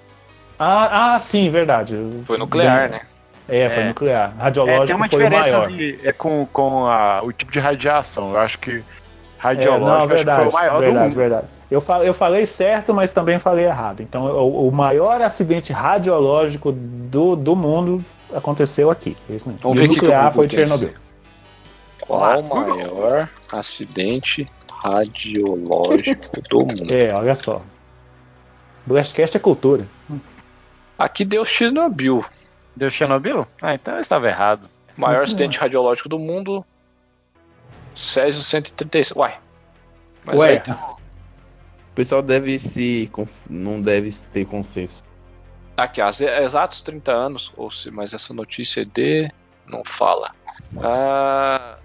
Ah, 0.59 1.15
ah, 1.15 1.19
sim, 1.19 1.51
verdade. 1.51 1.97
Foi 2.25 2.39
nuclear, 2.39 2.89
né? 2.91 3.01
É, 3.49 3.69
foi 3.69 3.83
É. 3.83 3.89
nuclear. 3.89 4.29
É, 4.29 4.33
tem 4.33 4.43
Radiológico 4.43 4.97
uma 4.99 5.09
foi 5.09 5.19
o 5.19 5.23
diferença 5.29 5.51
maior. 5.59 5.69
de- 5.71 5.99
é 6.05 6.13
com, 6.13 6.47
com 6.53 6.87
a- 6.87 7.21
o 7.23 7.33
tipo 7.33 7.53
de 7.53 7.59
radiação. 7.59 8.31
Eu 8.31 8.39
acho 8.39 8.59
que 8.59 8.71
É, 8.77 8.83
radiológico 9.39 9.85
não, 9.87 9.97
acho 9.97 10.09
que 10.09 10.15
verdade, 10.15 10.41
foi 10.41 10.49
o 10.49 10.53
maior 10.53 10.79
verdade, 10.81 10.95
do 10.99 11.05
mundo. 11.05 11.15
verdade. 11.17 11.47
Eu, 11.71 11.81
fa- 11.81 12.05
eu 12.05 12.13
falei 12.15 12.47
certo, 12.47 12.93
mas 12.95 13.11
também 13.11 13.39
falei 13.39 13.65
errado. 13.65 14.03
Então, 14.03 14.25
o, 14.27 14.69
o 14.69 14.73
maior 14.73 15.21
acidente 15.23 15.73
radiológico 15.73 16.71
do, 16.73 17.35
do 17.35 17.57
mundo 17.57 18.05
aconteceu 18.33 18.91
aqui. 18.91 19.17
Mesmo. 19.29 19.59
Vamos 19.63 19.79
e 19.81 19.83
ver 19.83 19.89
o 19.91 19.93
nuclear 19.95 20.33
foi 20.33 20.47
tem 20.49 20.59
Chernobyl. 20.59 20.91
Qual 22.01 22.41
o 22.41 22.43
maior 22.69 23.29
acidente 23.51 24.47
radiológico 24.71 26.41
do 26.49 26.59
mundo? 26.59 26.93
É, 26.95 27.13
olha 27.15 27.35
só. 27.35 27.63
Blastcast 28.87 29.37
é 29.37 29.41
cultura. 29.41 29.87
Aqui 30.99 31.25
deu 31.25 31.45
Chernobyl. 31.45 32.25
Deu 32.77 32.91
Chernobyl? 32.91 33.47
Ah, 33.63 33.75
então 33.75 33.95
eu 33.95 34.01
estava 34.03 34.29
errado. 34.29 34.69
Maior 34.97 35.19
Uhum. 35.19 35.25
acidente 35.25 35.59
radiológico 35.59 36.09
do 36.09 36.19
mundo. 36.19 36.65
Césio 37.95 38.43
136. 38.43 39.17
Uai. 39.17 39.35
Mas 40.25 40.37
Ué, 40.39 40.49
aí 40.51 40.61
tem- 40.61 40.75
O 41.95 41.97
pessoal 41.97 42.21
deve 42.21 42.59
se. 42.59 43.09
Não 43.49 43.81
deve 43.81 44.11
ter 44.33 44.45
consenso. 44.47 45.05
Aqui, 45.77 46.01
há 46.01 46.11
exatos 46.43 46.83
30 46.83 47.13
anos, 47.13 47.53
ou 47.57 47.71
se, 47.71 47.89
mas 47.89 48.13
essa 48.13 48.35
notícia 48.35 48.83
é 48.83 48.85
de. 48.85 49.31
não 49.65 49.85
fala. 49.85 50.33
Ah, 50.83 51.77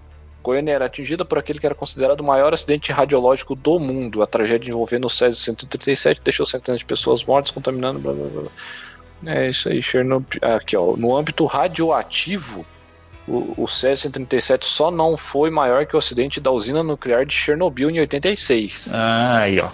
Goiânia 0.41 0.73
era 0.73 0.85
atingida 0.85 1.23
por 1.23 1.37
aquele 1.37 1.59
que 1.59 1.65
era 1.67 1.75
considerado 1.75 2.21
o 2.21 2.23
maior 2.23 2.51
acidente 2.51 2.91
radiológico 2.91 3.53
do 3.53 3.79
mundo. 3.79 4.23
A 4.23 4.25
tragédia 4.25 4.71
envolvendo 4.71 5.05
o 5.05 5.11
Césio 5.11 5.39
137 5.39 6.21
deixou 6.23 6.43
centenas 6.43 6.79
de 6.79 6.85
pessoas 6.85 7.23
mortas, 7.23 7.51
contaminando. 7.51 7.99
Blá, 7.99 8.11
blá, 8.11 8.27
blá. 8.27 9.31
É 9.31 9.47
isso 9.47 9.69
aí, 9.69 9.79
Chernobyl. 9.79 10.39
Aqui, 10.41 10.75
ó. 10.75 10.97
No 10.97 11.15
âmbito 11.15 11.45
radioativo, 11.45 12.65
o, 13.27 13.53
o 13.63 13.67
Césio 13.67 14.01
137 14.05 14.65
só 14.65 14.89
não 14.89 15.15
foi 15.15 15.51
maior 15.51 15.85
que 15.85 15.95
o 15.95 15.99
acidente 15.99 16.41
da 16.41 16.49
usina 16.49 16.81
nuclear 16.81 17.27
de 17.27 17.35
Chernobyl 17.35 17.91
em 17.91 17.99
86. 17.99 18.89
aí, 18.91 19.59
ó. 19.59 19.69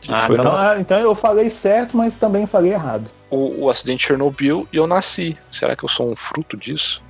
Que 0.00 0.12
Ah, 0.12 0.18
foi 0.26 0.36
Então, 0.38 0.56
ah, 0.56 0.76
então 0.80 0.98
eu 0.98 1.14
falei 1.14 1.50
certo, 1.50 1.96
mas 1.96 2.16
também 2.16 2.46
falei 2.46 2.72
errado. 2.72 3.10
o, 3.30 3.64
o 3.64 3.70
acidente 3.70 3.98
de 4.00 4.06
Chernobyl 4.06 4.66
e 4.72 4.76
eu 4.76 4.86
nasci. 4.86 5.36
Será 5.52 5.76
que 5.76 5.84
eu 5.84 5.88
sou 5.88 6.10
um 6.10 6.16
fruto 6.16 6.56
disso? 6.56 7.02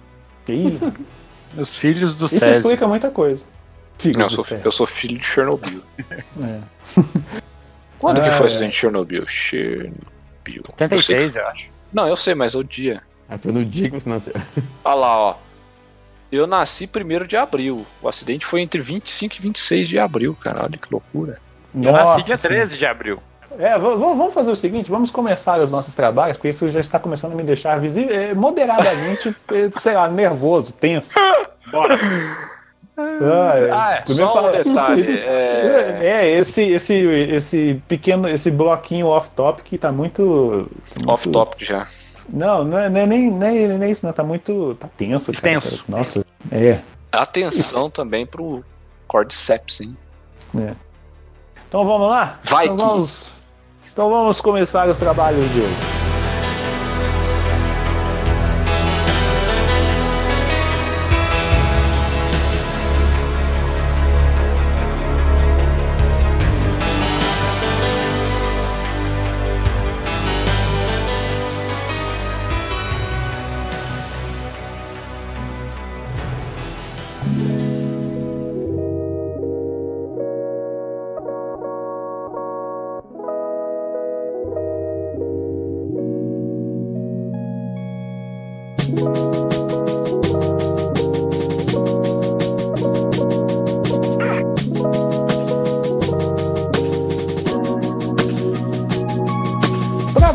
Ih, 0.48 0.79
Os 1.57 1.76
filhos 1.76 2.14
do 2.14 2.26
isso 2.26 2.38
Césio. 2.40 2.55
explica 2.57 2.87
muita 2.87 3.11
coisa. 3.11 3.44
Não, 4.16 4.22
eu 4.22 4.29
do 4.29 4.44
sou, 4.44 4.59
eu 4.64 4.72
sou 4.72 4.87
filho 4.87 5.18
de 5.18 5.24
Chernobyl. 5.26 5.83
É. 6.42 6.61
Quando 7.98 8.20
que 8.22 8.29
Ah, 8.29 8.33
foi 8.33 8.46
o 8.46 8.48
é. 8.48 8.50
acidente 8.53 8.72
de 8.72 8.76
Chernobyl? 8.79 9.29
Chernobyl. 9.29 9.92
Eu 10.46 10.64
86, 10.72 11.33
sei- 11.33 11.40
eu 11.42 11.46
acho. 11.46 11.66
Não, 11.92 12.09
eu 12.09 12.16
sei, 12.16 12.35
mas 12.35 12.55
é 12.55 12.59
o 12.59 12.64
dia. 12.64 13.03
Aí 13.29 13.38
foi 13.38 13.53
no 13.53 13.64
dia 13.64 13.88
que 13.90 14.00
você 14.00 14.09
nasceu. 14.09 14.33
Olha 14.85 14.94
lá, 14.94 15.18
ó. 15.18 15.37
Eu 16.33 16.46
nasci 16.46 16.88
1 16.88 17.26
de 17.26 17.37
abril. 17.37 17.85
O 18.00 18.09
acidente 18.09 18.46
foi 18.46 18.61
entre 18.61 18.81
25 18.81 19.37
e 19.37 19.40
26 19.42 19.88
de 19.88 19.98
abril, 19.98 20.35
cara. 20.40 20.62
Olha 20.64 20.79
que 20.79 20.87
loucura. 20.90 21.40
Eu 21.74 21.92
Nossa 21.92 22.04
nasci 22.04 22.22
dia 22.24 22.37
Senhora. 22.37 22.61
13 22.66 22.78
de 22.78 22.87
abril. 22.87 23.18
É, 23.59 23.76
vamos 23.78 24.33
fazer 24.33 24.50
o 24.50 24.56
seguinte, 24.56 24.90
vamos 24.90 25.11
começar 25.11 25.59
os 25.61 25.70
nossos 25.70 25.94
trabalhos, 25.94 26.37
porque 26.37 26.48
isso 26.48 26.68
já 26.68 26.78
está 26.80 26.98
começando 27.00 27.33
a 27.33 27.35
me 27.35 27.42
deixar 27.42 27.80
visível, 27.80 28.14
é, 28.14 28.33
moderadamente, 28.33 29.35
é, 29.52 29.68
sei 29.78 29.94
lá, 29.94 30.09
nervoso, 30.09 30.72
tenso. 30.74 31.12
Bora. 31.70 31.98
Ah, 32.96 33.52
é. 33.59 33.70
Ah, 33.72 33.92
é. 33.94 34.00
Primeiro 34.02 34.30
Só 34.33 34.38
um 34.38 34.42
fala- 34.42 34.52
detalhe. 34.62 35.02
É... 35.20 35.98
É, 36.02 36.30
esse, 36.30 36.62
esse, 36.62 36.94
esse 36.94 37.83
pequeno, 37.88 38.28
esse 38.28 38.50
bloquinho 38.50 39.06
off-top 39.06 39.62
que 39.62 39.76
tá 39.78 39.90
muito. 39.90 40.68
muito- 40.96 41.11
Off-topic 41.11 41.62
já. 41.66 41.87
Não, 42.28 42.62
não 42.64 42.78
é, 42.78 42.88
não 42.88 43.00
é 43.00 43.06
nem, 43.06 43.30
nem, 43.30 43.68
nem 43.68 43.90
isso, 43.90 44.06
não. 44.06 44.12
Tá 44.12 44.22
muito. 44.22 44.76
Tá 44.78 44.88
tenso, 44.96 45.33
cara. 45.33 45.54
Extenso. 45.59 45.85
Nossa. 45.90 46.24
É. 46.52 46.78
Atenção 47.11 47.90
também 47.90 48.24
pro 48.26 48.62
Cordyceps, 49.09 49.80
hein? 49.80 49.96
Então 51.70 51.85
vamos 51.85 52.11
lá? 52.11 52.40
Vai 52.46 52.64
então 52.64 52.76
que- 52.76 52.83
vamos, 52.85 53.30
então 53.92 54.11
vamos 54.11 54.40
começar 54.40 54.88
os 54.88 54.98
trabalhos 54.98 55.48
de 55.52 55.61
hoje. 55.61 56.10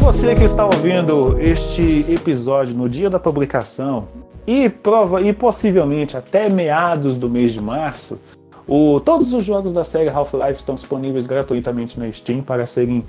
Você 0.05 0.35
que 0.35 0.43
está 0.43 0.63
ouvindo 0.63 1.35
este 1.41 2.05
episódio 2.07 2.75
no 2.75 2.87
dia 2.87 3.09
da 3.09 3.19
publicação 3.19 4.07
e, 4.45 4.69
prova, 4.69 5.19
e 5.19 5.33
possivelmente 5.33 6.15
até 6.15 6.47
meados 6.47 7.17
do 7.17 7.27
mês 7.27 7.51
de 7.51 7.59
março, 7.59 8.19
O, 8.67 8.99
todos 8.99 9.33
os 9.33 9.43
jogos 9.43 9.73
da 9.73 9.83
série 9.83 10.09
Half-Life 10.09 10.59
estão 10.59 10.75
disponíveis 10.75 11.25
gratuitamente 11.25 11.99
na 11.99 12.11
Steam 12.11 12.41
para 12.41 12.67
serem 12.67 13.03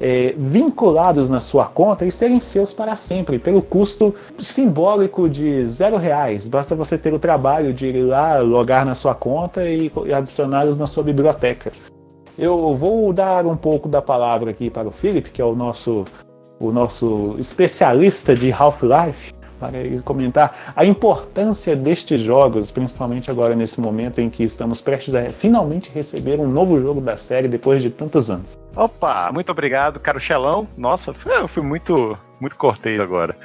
é, 0.00 0.34
vinculados 0.36 1.30
na 1.30 1.40
sua 1.40 1.66
conta 1.66 2.06
e 2.06 2.12
serem 2.12 2.40
seus 2.40 2.72
para 2.72 2.94
sempre, 2.96 3.38
pelo 3.38 3.62
custo 3.62 4.14
simbólico 4.38 5.28
de 5.28 5.66
zero 5.66 5.96
reais. 5.96 6.46
Basta 6.46 6.74
você 6.74 6.96
ter 6.96 7.12
o 7.12 7.18
trabalho 7.18 7.74
de 7.74 7.88
ir 7.88 8.02
lá, 8.04 8.38
logar 8.38 8.86
na 8.86 8.94
sua 8.94 9.14
conta 9.14 9.68
e, 9.68 9.90
e 10.06 10.12
adicioná-los 10.14 10.76
na 10.76 10.86
sua 10.86 11.02
biblioteca. 11.02 11.72
Eu 12.38 12.74
vou 12.74 13.12
dar 13.12 13.46
um 13.46 13.56
pouco 13.56 13.88
da 13.88 14.00
palavra 14.00 14.50
aqui 14.50 14.70
para 14.70 14.86
o 14.86 14.92
Philip, 14.92 15.30
que 15.30 15.42
é 15.42 15.44
o 15.44 15.56
nosso, 15.56 16.04
o 16.58 16.72
nosso 16.72 17.36
especialista 17.38 18.34
de 18.34 18.52
Half-Life 18.52 19.32
para 19.58 19.76
ele 19.76 20.00
comentar 20.02 20.72
a 20.74 20.84
importância 20.84 21.74
destes 21.74 22.20
jogos, 22.20 22.70
principalmente 22.70 23.30
agora 23.30 23.54
nesse 23.54 23.80
momento 23.80 24.20
em 24.20 24.30
que 24.30 24.44
estamos 24.44 24.80
prestes 24.80 25.14
a 25.14 25.24
finalmente 25.32 25.90
receber 25.90 26.38
um 26.38 26.48
novo 26.48 26.80
jogo 26.80 27.00
da 27.00 27.16
série 27.16 27.48
depois 27.48 27.82
de 27.82 27.90
tantos 27.90 28.30
anos. 28.30 28.58
Opa, 28.76 29.30
muito 29.32 29.50
obrigado, 29.50 29.98
caro 29.98 30.20
Xelão. 30.20 30.66
Nossa, 30.76 31.14
eu 31.26 31.48
fui 31.48 31.62
muito, 31.62 32.16
muito 32.40 32.56
cortês 32.56 33.00
agora. 33.00 33.36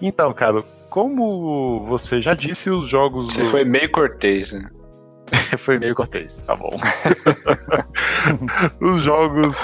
Então, 0.00 0.32
cara, 0.32 0.62
como 0.88 1.84
você 1.86 2.22
já 2.22 2.34
disse, 2.34 2.70
os 2.70 2.88
jogos. 2.88 3.34
Você 3.34 3.42
do... 3.42 3.48
foi 3.48 3.64
meio 3.64 3.90
cortês, 3.90 4.52
né? 4.52 4.70
foi 5.58 5.78
meio 5.78 5.94
cortês, 5.94 6.38
tá 6.46 6.54
bom. 6.54 6.70
os 8.80 9.02
jogos 9.02 9.56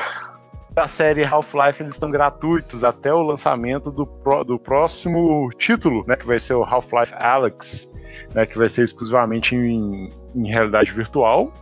da 0.75 0.89
série 0.89 1.25
Half-Life 1.25 1.83
eles 1.83 1.95
estão 1.95 2.11
gratuitos 2.11 2.83
até 2.83 3.13
o 3.13 3.23
lançamento 3.23 3.91
do, 3.91 4.07
pro, 4.07 4.43
do 4.43 4.59
próximo 4.59 5.51
título, 5.59 6.05
né, 6.07 6.17
que 6.17 6.27
vai 6.27 6.39
ser 6.39 6.55
o 6.55 6.65
Half-Life 6.65 7.13
Alyx, 7.15 7.89
né, 8.35 8.47
que 8.47 8.57
vai 8.57 8.71
ser 8.71 8.85
exclusivamente 8.85 9.55
em, 9.55 10.11
em 10.35 10.49
realidade 10.49 10.93
virtual. 10.93 11.53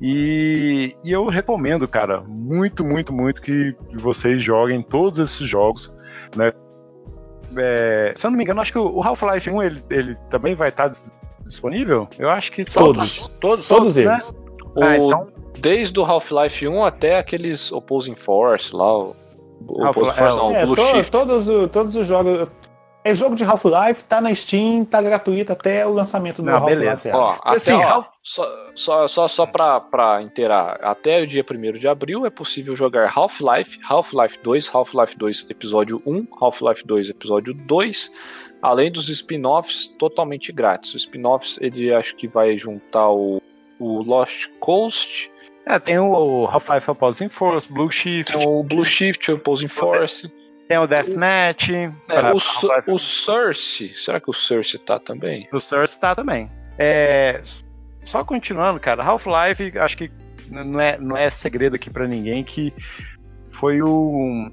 E, 0.00 0.94
e, 1.02 1.10
eu 1.10 1.26
recomendo, 1.26 1.88
cara, 1.88 2.20
muito, 2.20 2.84
muito, 2.84 3.12
muito 3.12 3.42
que 3.42 3.74
vocês 3.94 4.42
joguem 4.42 4.80
todos 4.80 5.18
esses 5.18 5.48
jogos, 5.48 5.92
né? 6.36 6.52
É, 7.56 8.12
se 8.14 8.24
eu 8.24 8.30
não 8.30 8.38
me 8.38 8.44
engano, 8.44 8.60
acho 8.60 8.72
que 8.72 8.78
o 8.78 9.02
Half-Life 9.02 9.50
1 9.50 9.62
ele, 9.62 9.84
ele 9.90 10.14
também 10.30 10.54
vai 10.54 10.68
estar 10.68 10.92
disponível. 11.44 12.06
Eu 12.16 12.30
acho 12.30 12.52
que 12.52 12.64
todos, 12.64 13.28
todos, 13.40 13.40
todos, 13.40 13.68
todos 13.68 13.96
né? 13.96 14.02
eles. 14.02 14.32
Né? 14.32 14.38
O, 14.76 14.84
ah, 14.84 14.96
então... 14.96 15.26
Desde 15.60 15.98
o 15.98 16.04
Half-Life 16.04 16.66
1 16.66 16.84
até 16.84 17.18
aqueles 17.18 17.72
Opposing 17.72 18.14
Force 18.14 18.74
lá. 18.74 18.98
O, 18.98 19.14
Opposing 19.86 20.12
Force, 20.12 20.36
não, 20.36 20.54
é, 20.54 20.64
Blue 20.64 20.76
to, 20.76 20.82
Shift. 20.82 21.10
Todos, 21.10 21.46
todos 21.70 21.96
os 21.96 22.06
jogos. 22.06 22.48
É 23.04 23.14
jogo 23.14 23.36
de 23.36 23.44
Half-Life, 23.44 24.04
tá 24.04 24.20
na 24.20 24.34
Steam, 24.34 24.84
tá 24.84 25.00
gratuito 25.00 25.52
até 25.52 25.86
o 25.86 25.92
lançamento 25.92 26.42
do 26.42 26.50
Half-Life. 26.50 27.08
Ó, 27.10 27.36
até, 27.42 27.72
assim, 27.72 27.84
ó, 27.84 28.04
só, 28.22 28.46
só, 28.74 29.08
só, 29.08 29.28
só 29.28 29.46
pra, 29.46 29.80
pra 29.80 30.20
inteirar, 30.20 30.78
até 30.82 31.22
o 31.22 31.26
dia 31.26 31.42
1 31.48 31.78
de 31.78 31.88
abril 31.88 32.26
é 32.26 32.30
possível 32.30 32.76
jogar 32.76 33.10
Half-Life, 33.14 33.78
Half-Life 33.88 34.38
2, 34.42 34.74
Half-Life 34.74 35.16
2 35.16 35.46
Episódio 35.48 36.02
1, 36.04 36.26
Half-Life 36.40 36.86
2 36.86 37.08
Episódio 37.08 37.54
2, 37.54 38.12
além 38.60 38.92
dos 38.92 39.08
spin-offs 39.08 39.86
totalmente 39.98 40.52
grátis. 40.52 40.92
Os 40.94 41.02
spin-offs, 41.02 41.58
ele 41.62 41.94
acho 41.94 42.14
que 42.16 42.28
vai 42.28 42.58
juntar 42.58 43.10
o, 43.10 43.40
o 43.78 44.02
Lost 44.02 44.48
Coast, 44.60 45.30
é, 45.68 45.78
tem 45.78 45.98
o 45.98 46.46
Half-Life 46.46 46.90
Opposing 46.90 47.28
Force, 47.28 47.70
Blue 47.70 47.90
Shift. 47.90 48.32
Tem 48.32 48.46
o 48.46 48.62
Blue 48.62 48.84
Shift, 48.84 49.30
Opposing 49.32 49.68
Force. 49.68 50.32
Tem 50.66 50.78
o 50.78 50.86
Deathmatch. 50.86 51.70
É, 51.70 51.92
o, 52.32 52.94
o 52.94 52.98
Source, 52.98 53.92
será 53.94 54.18
que 54.18 54.30
o 54.30 54.32
Source 54.32 54.78
tá 54.78 54.98
também? 54.98 55.46
O 55.52 55.60
Source 55.60 55.98
tá 56.00 56.14
também. 56.14 56.50
É, 56.78 57.42
só 58.02 58.24
continuando, 58.24 58.80
cara, 58.80 59.04
Half-Life, 59.04 59.78
acho 59.78 59.96
que 59.98 60.10
não 60.50 60.80
é, 60.80 60.98
não 60.98 61.16
é 61.16 61.28
segredo 61.28 61.76
aqui 61.76 61.90
para 61.90 62.08
ninguém 62.08 62.42
que 62.42 62.72
foi 63.52 63.82
um, 63.82 64.50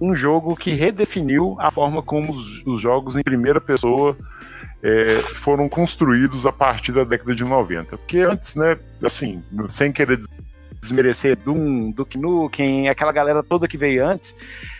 um 0.00 0.14
jogo 0.14 0.56
que 0.56 0.72
redefiniu 0.72 1.56
a 1.60 1.70
forma 1.70 2.02
como 2.02 2.32
os, 2.32 2.66
os 2.66 2.80
jogos 2.80 3.14
em 3.16 3.22
primeira 3.22 3.60
pessoa 3.60 4.16
é, 4.82 5.08
foram 5.42 5.68
construídos 5.68 6.46
a 6.46 6.52
partir 6.52 6.92
da 6.92 7.04
década 7.04 7.34
de 7.34 7.44
90. 7.44 7.96
Porque 7.96 8.18
antes, 8.18 8.54
né, 8.54 8.78
assim, 9.02 9.42
sem 9.70 9.92
querer 9.92 10.20
desmerecer 10.80 11.36
Doom, 11.36 11.90
Duke 11.90 12.16
Nukem, 12.16 12.88
aquela 12.88 13.12
galera 13.12 13.42
toda 13.42 13.66
que 13.66 13.76
veio 13.76 14.06
antes, 14.06 14.34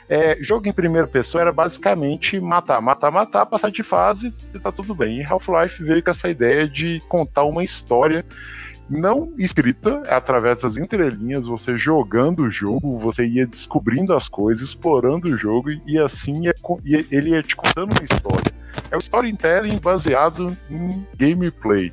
é, 0.09 0.39
jogo 0.41 0.69
em 0.69 0.73
primeira 0.73 1.07
pessoa 1.07 1.43
era 1.43 1.53
basicamente 1.53 2.41
matar, 2.41 2.81
matar, 2.81 3.11
matar, 3.11 3.47
passar 3.47 3.71
de 3.71 3.83
fase 3.83 4.33
e 4.55 4.59
tá 4.59 4.71
tudo 4.71 4.95
bem. 4.95 5.21
E 5.21 5.25
Half-Life 5.25 5.83
veio 5.83 6.03
com 6.03 6.11
essa 6.11 6.29
ideia 6.29 6.69
de 6.69 7.03
contar 7.09 7.45
uma 7.45 7.65
história 7.65 8.25
não 8.89 9.35
escrita, 9.37 10.03
é 10.07 10.15
através 10.15 10.63
das 10.63 10.79
entrelinhas, 10.79 11.47
você 11.47 11.77
jogando 11.77 12.45
o 12.45 12.51
jogo, 12.51 12.99
você 12.99 13.27
ia 13.27 13.47
descobrindo 13.47 14.15
as 14.15 14.29
coisas, 14.29 14.67
explorando 14.67 15.29
o 15.29 15.37
jogo 15.37 15.69
e 15.87 15.99
assim 15.99 16.47
ia, 16.47 16.55
ele 17.11 17.31
ia 17.31 17.43
te 17.43 17.55
contando 17.55 17.93
uma 17.93 18.05
história. 18.05 18.58
É 18.91 18.97
o 18.97 19.01
storytelling 19.01 19.79
baseado 19.79 20.57
em 20.71 21.07
gameplay, 21.17 21.93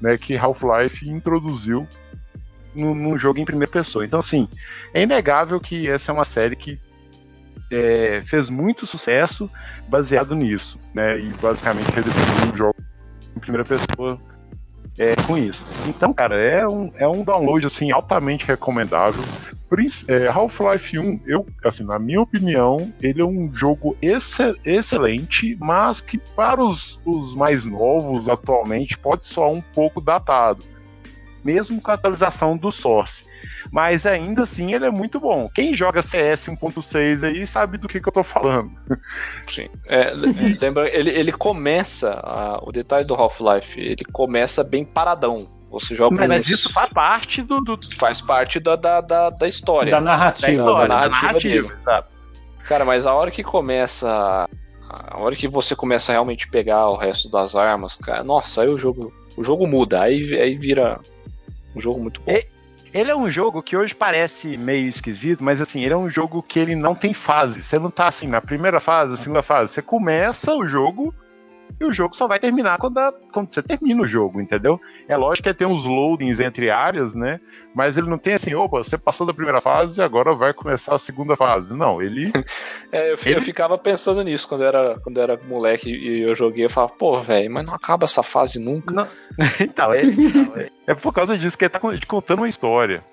né, 0.00 0.16
que 0.16 0.36
Half-Life 0.36 1.08
introduziu 1.08 1.86
num, 2.74 3.18
jogo 3.18 3.38
em 3.38 3.44
primeira 3.44 3.70
pessoa. 3.70 4.04
Então, 4.04 4.18
assim, 4.18 4.48
é 4.94 5.02
inegável 5.02 5.60
que 5.60 5.88
essa 5.88 6.10
é 6.10 6.14
uma 6.14 6.24
série 6.24 6.56
que 6.56 6.78
é, 7.70 8.22
fez 8.26 8.50
muito 8.50 8.86
sucesso 8.86 9.50
baseado 9.88 10.34
nisso, 10.34 10.78
né? 10.94 11.18
E 11.18 11.28
basicamente 11.40 11.90
redefiniu 11.90 12.52
um 12.52 12.56
jogo 12.56 12.76
em 13.36 13.40
primeira 13.40 13.64
pessoa 13.64 14.20
é, 14.98 15.14
com 15.26 15.38
isso. 15.38 15.64
Então, 15.86 16.12
cara, 16.12 16.36
é 16.36 16.66
um, 16.66 16.92
é 16.96 17.06
um 17.06 17.22
download 17.22 17.66
assim 17.66 17.90
altamente 17.90 18.44
recomendável. 18.44 19.22
É, 20.08 20.26
Half-Life 20.26 20.98
1, 20.98 21.20
eu, 21.26 21.46
assim, 21.64 21.84
na 21.84 21.98
minha 21.98 22.20
opinião, 22.20 22.92
ele 23.00 23.20
é 23.20 23.24
um 23.24 23.54
jogo 23.54 23.96
excelente, 24.00 25.56
mas 25.60 26.00
que 26.00 26.18
para 26.18 26.62
os, 26.62 27.00
os 27.04 27.34
mais 27.34 27.64
novos 27.64 28.28
atualmente 28.28 28.98
pode 28.98 29.24
soar 29.24 29.50
um 29.50 29.60
pouco 29.60 30.00
datado 30.00 30.64
mesmo 31.44 31.80
com 31.80 31.90
a 31.90 31.94
atualização 31.94 32.56
do 32.56 32.70
Source. 32.70 33.24
Mas 33.70 34.04
ainda 34.04 34.42
assim 34.42 34.74
ele 34.74 34.84
é 34.84 34.90
muito 34.90 35.18
bom. 35.18 35.48
Quem 35.54 35.74
joga 35.74 36.02
CS 36.02 36.46
1.6 36.46 37.24
aí 37.24 37.46
sabe 37.46 37.78
do 37.78 37.88
que, 37.88 38.00
que 38.00 38.08
eu 38.08 38.12
tô 38.12 38.22
falando. 38.22 38.70
Sim. 39.44 39.68
É, 39.86 40.12
lembra, 40.60 40.94
ele, 40.94 41.10
ele 41.10 41.32
começa, 41.32 42.20
o 42.62 42.70
detalhe 42.70 43.06
do 43.06 43.14
Half-Life, 43.14 43.80
ele 43.80 44.04
começa 44.12 44.62
bem 44.62 44.84
paradão. 44.84 45.48
Você 45.70 45.94
joga 45.94 46.16
mas, 46.16 46.28
mas 46.28 46.48
isso 46.48 46.72
faz 46.72 46.88
parte 46.88 47.42
do, 47.42 47.60
do... 47.60 47.78
Faz 47.94 48.20
parte 48.20 48.58
da, 48.58 48.74
da, 48.74 49.00
da, 49.00 49.30
da 49.30 49.46
história. 49.46 49.90
Da 49.90 50.00
narrativa. 50.00 50.46
Da, 50.46 50.52
história, 50.52 50.88
da 50.88 50.94
narrativa, 50.94 51.26
narrativa 51.26 51.74
exato. 51.78 52.08
Cara, 52.64 52.84
mas 52.84 53.06
a 53.06 53.14
hora 53.14 53.30
que 53.30 53.42
começa. 53.42 54.48
A 54.88 55.18
hora 55.18 55.36
que 55.36 55.46
você 55.46 55.76
começa 55.76 56.10
a 56.10 56.14
realmente 56.14 56.48
pegar 56.48 56.88
o 56.88 56.96
resto 56.96 57.30
das 57.30 57.54
armas, 57.54 57.94
cara, 57.94 58.24
nossa, 58.24 58.62
aí 58.62 58.68
o 58.68 58.76
jogo, 58.76 59.12
o 59.36 59.44
jogo 59.44 59.64
muda, 59.64 60.02
aí, 60.02 60.36
aí 60.36 60.56
vira 60.56 61.00
um 61.76 61.80
jogo 61.80 62.00
muito 62.00 62.20
bom. 62.20 62.32
Ele 62.92 63.08
é 63.08 63.14
um 63.14 63.30
jogo 63.30 63.62
que 63.62 63.76
hoje 63.76 63.94
parece 63.94 64.56
meio 64.56 64.88
esquisito, 64.88 65.44
mas 65.44 65.60
assim, 65.60 65.84
ele 65.84 65.94
é 65.94 65.96
um 65.96 66.10
jogo 66.10 66.42
que 66.42 66.58
ele 66.58 66.74
não 66.74 66.92
tem 66.92 67.14
fase. 67.14 67.62
Você 67.62 67.78
não 67.78 67.88
tá 67.88 68.08
assim 68.08 68.26
na 68.26 68.40
primeira 68.40 68.80
fase, 68.80 69.12
na 69.12 69.16
segunda 69.16 69.42
fase. 69.44 69.72
Você 69.72 69.80
começa 69.80 70.52
o 70.52 70.66
jogo 70.66 71.14
e 71.78 71.84
o 71.84 71.92
jogo 71.92 72.16
só 72.16 72.26
vai 72.26 72.38
terminar 72.38 72.78
quando, 72.78 72.98
a, 72.98 73.12
quando 73.32 73.52
você 73.52 73.62
termina 73.62 74.02
o 74.02 74.06
jogo, 74.06 74.40
entendeu? 74.40 74.80
É 75.08 75.16
lógico 75.16 75.48
que 75.48 75.54
tem 75.54 75.66
uns 75.66 75.84
loadings 75.84 76.40
entre 76.40 76.70
áreas, 76.70 77.14
né? 77.14 77.40
Mas 77.74 77.96
ele 77.96 78.08
não 78.08 78.18
tem 78.18 78.34
assim, 78.34 78.54
opa, 78.54 78.78
você 78.78 78.98
passou 78.98 79.26
da 79.26 79.34
primeira 79.34 79.60
fase 79.60 80.00
e 80.00 80.02
agora 80.02 80.34
vai 80.34 80.52
começar 80.52 80.94
a 80.94 80.98
segunda 80.98 81.36
fase. 81.36 81.72
Não, 81.72 82.02
ele. 82.02 82.32
é, 82.90 83.12
eu, 83.12 83.18
ele... 83.24 83.36
eu, 83.36 83.42
ficava 83.42 83.78
pensando 83.78 84.22
nisso 84.22 84.48
quando 84.48 84.62
eu 84.62 84.68
era, 84.68 84.98
quando 85.00 85.20
era 85.20 85.38
moleque 85.46 85.90
e 85.90 86.22
eu 86.22 86.34
joguei. 86.34 86.64
Eu 86.64 86.70
falava, 86.70 86.92
pô, 86.94 87.18
velho, 87.18 87.50
mas 87.50 87.66
não 87.66 87.74
acaba 87.74 88.04
essa 88.04 88.22
fase 88.22 88.58
nunca. 88.58 88.94
Não... 88.94 89.08
então, 89.60 89.92
é, 89.92 90.02
então, 90.02 90.56
é, 90.56 90.70
é 90.88 90.94
por 90.94 91.12
causa 91.12 91.38
disso 91.38 91.56
que 91.56 91.64
ele 91.64 91.70
tá 91.70 91.78
te 91.78 92.06
contando 92.06 92.40
uma 92.40 92.48
história. 92.48 93.04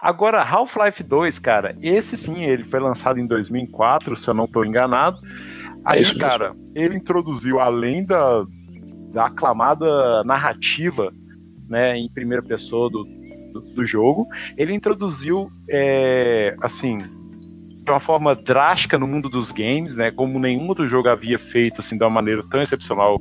Agora, 0.00 0.42
Half-Life 0.42 1.02
2, 1.02 1.38
cara, 1.38 1.74
esse 1.80 2.16
sim, 2.16 2.44
ele 2.44 2.64
foi 2.64 2.78
lançado 2.78 3.18
em 3.18 3.26
2004, 3.26 4.14
se 4.16 4.28
eu 4.28 4.34
não 4.34 4.44
estou 4.44 4.64
enganado. 4.64 5.18
Aí, 5.86 6.02
é 6.02 6.14
cara, 6.14 6.52
ele 6.74 6.96
introduziu, 6.96 7.60
além 7.60 8.04
da, 8.04 8.44
da 9.12 9.26
aclamada 9.26 10.24
narrativa, 10.24 11.12
né, 11.68 11.96
em 11.96 12.08
primeira 12.08 12.42
pessoa 12.42 12.90
do, 12.90 13.04
do, 13.52 13.60
do 13.72 13.86
jogo, 13.86 14.26
ele 14.58 14.74
introduziu, 14.74 15.48
é, 15.70 16.56
assim, 16.60 16.98
de 16.98 17.88
uma 17.88 18.00
forma 18.00 18.34
drástica 18.34 18.98
no 18.98 19.06
mundo 19.06 19.28
dos 19.28 19.52
games, 19.52 19.94
né, 19.94 20.10
como 20.10 20.40
nenhum 20.40 20.66
outro 20.66 20.88
jogo 20.88 21.08
havia 21.08 21.38
feito, 21.38 21.80
assim, 21.80 21.96
de 21.96 22.02
uma 22.02 22.10
maneira 22.10 22.42
tão 22.50 22.60
excepcional 22.60 23.20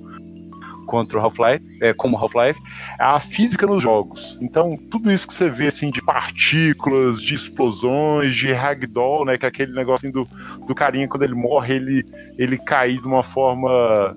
contra 0.86 1.18
o 1.18 1.22
Half-Life, 1.22 1.66
é, 1.82 1.94
como 1.94 2.18
Half-Life, 2.18 2.60
a 3.00 3.20
física 3.20 3.66
nos 3.66 3.82
jogos. 3.82 4.38
Então, 4.42 4.78
tudo 4.92 5.12
isso 5.12 5.28
que 5.28 5.34
você 5.34 5.50
vê 5.50 5.68
assim 5.68 5.90
de 5.90 6.02
partículas, 6.02 7.22
de 7.22 7.36
explosões, 7.36 8.36
de 8.36 8.52
ragdoll, 8.54 9.26
né, 9.26 9.38
que 9.38 9.46
é 9.46 9.50
aquele 9.50 9.74
negócio 9.74 10.12
do, 10.12 10.28
do 10.68 10.76
carinha 10.76 11.08
quando 11.08 11.24
ele 11.24 11.36
morre, 11.36 11.76
ele 11.76 12.06
ele 12.38 12.58
cair 12.58 13.00
de 13.00 13.08
uma 13.08 13.24
forma 13.24 14.16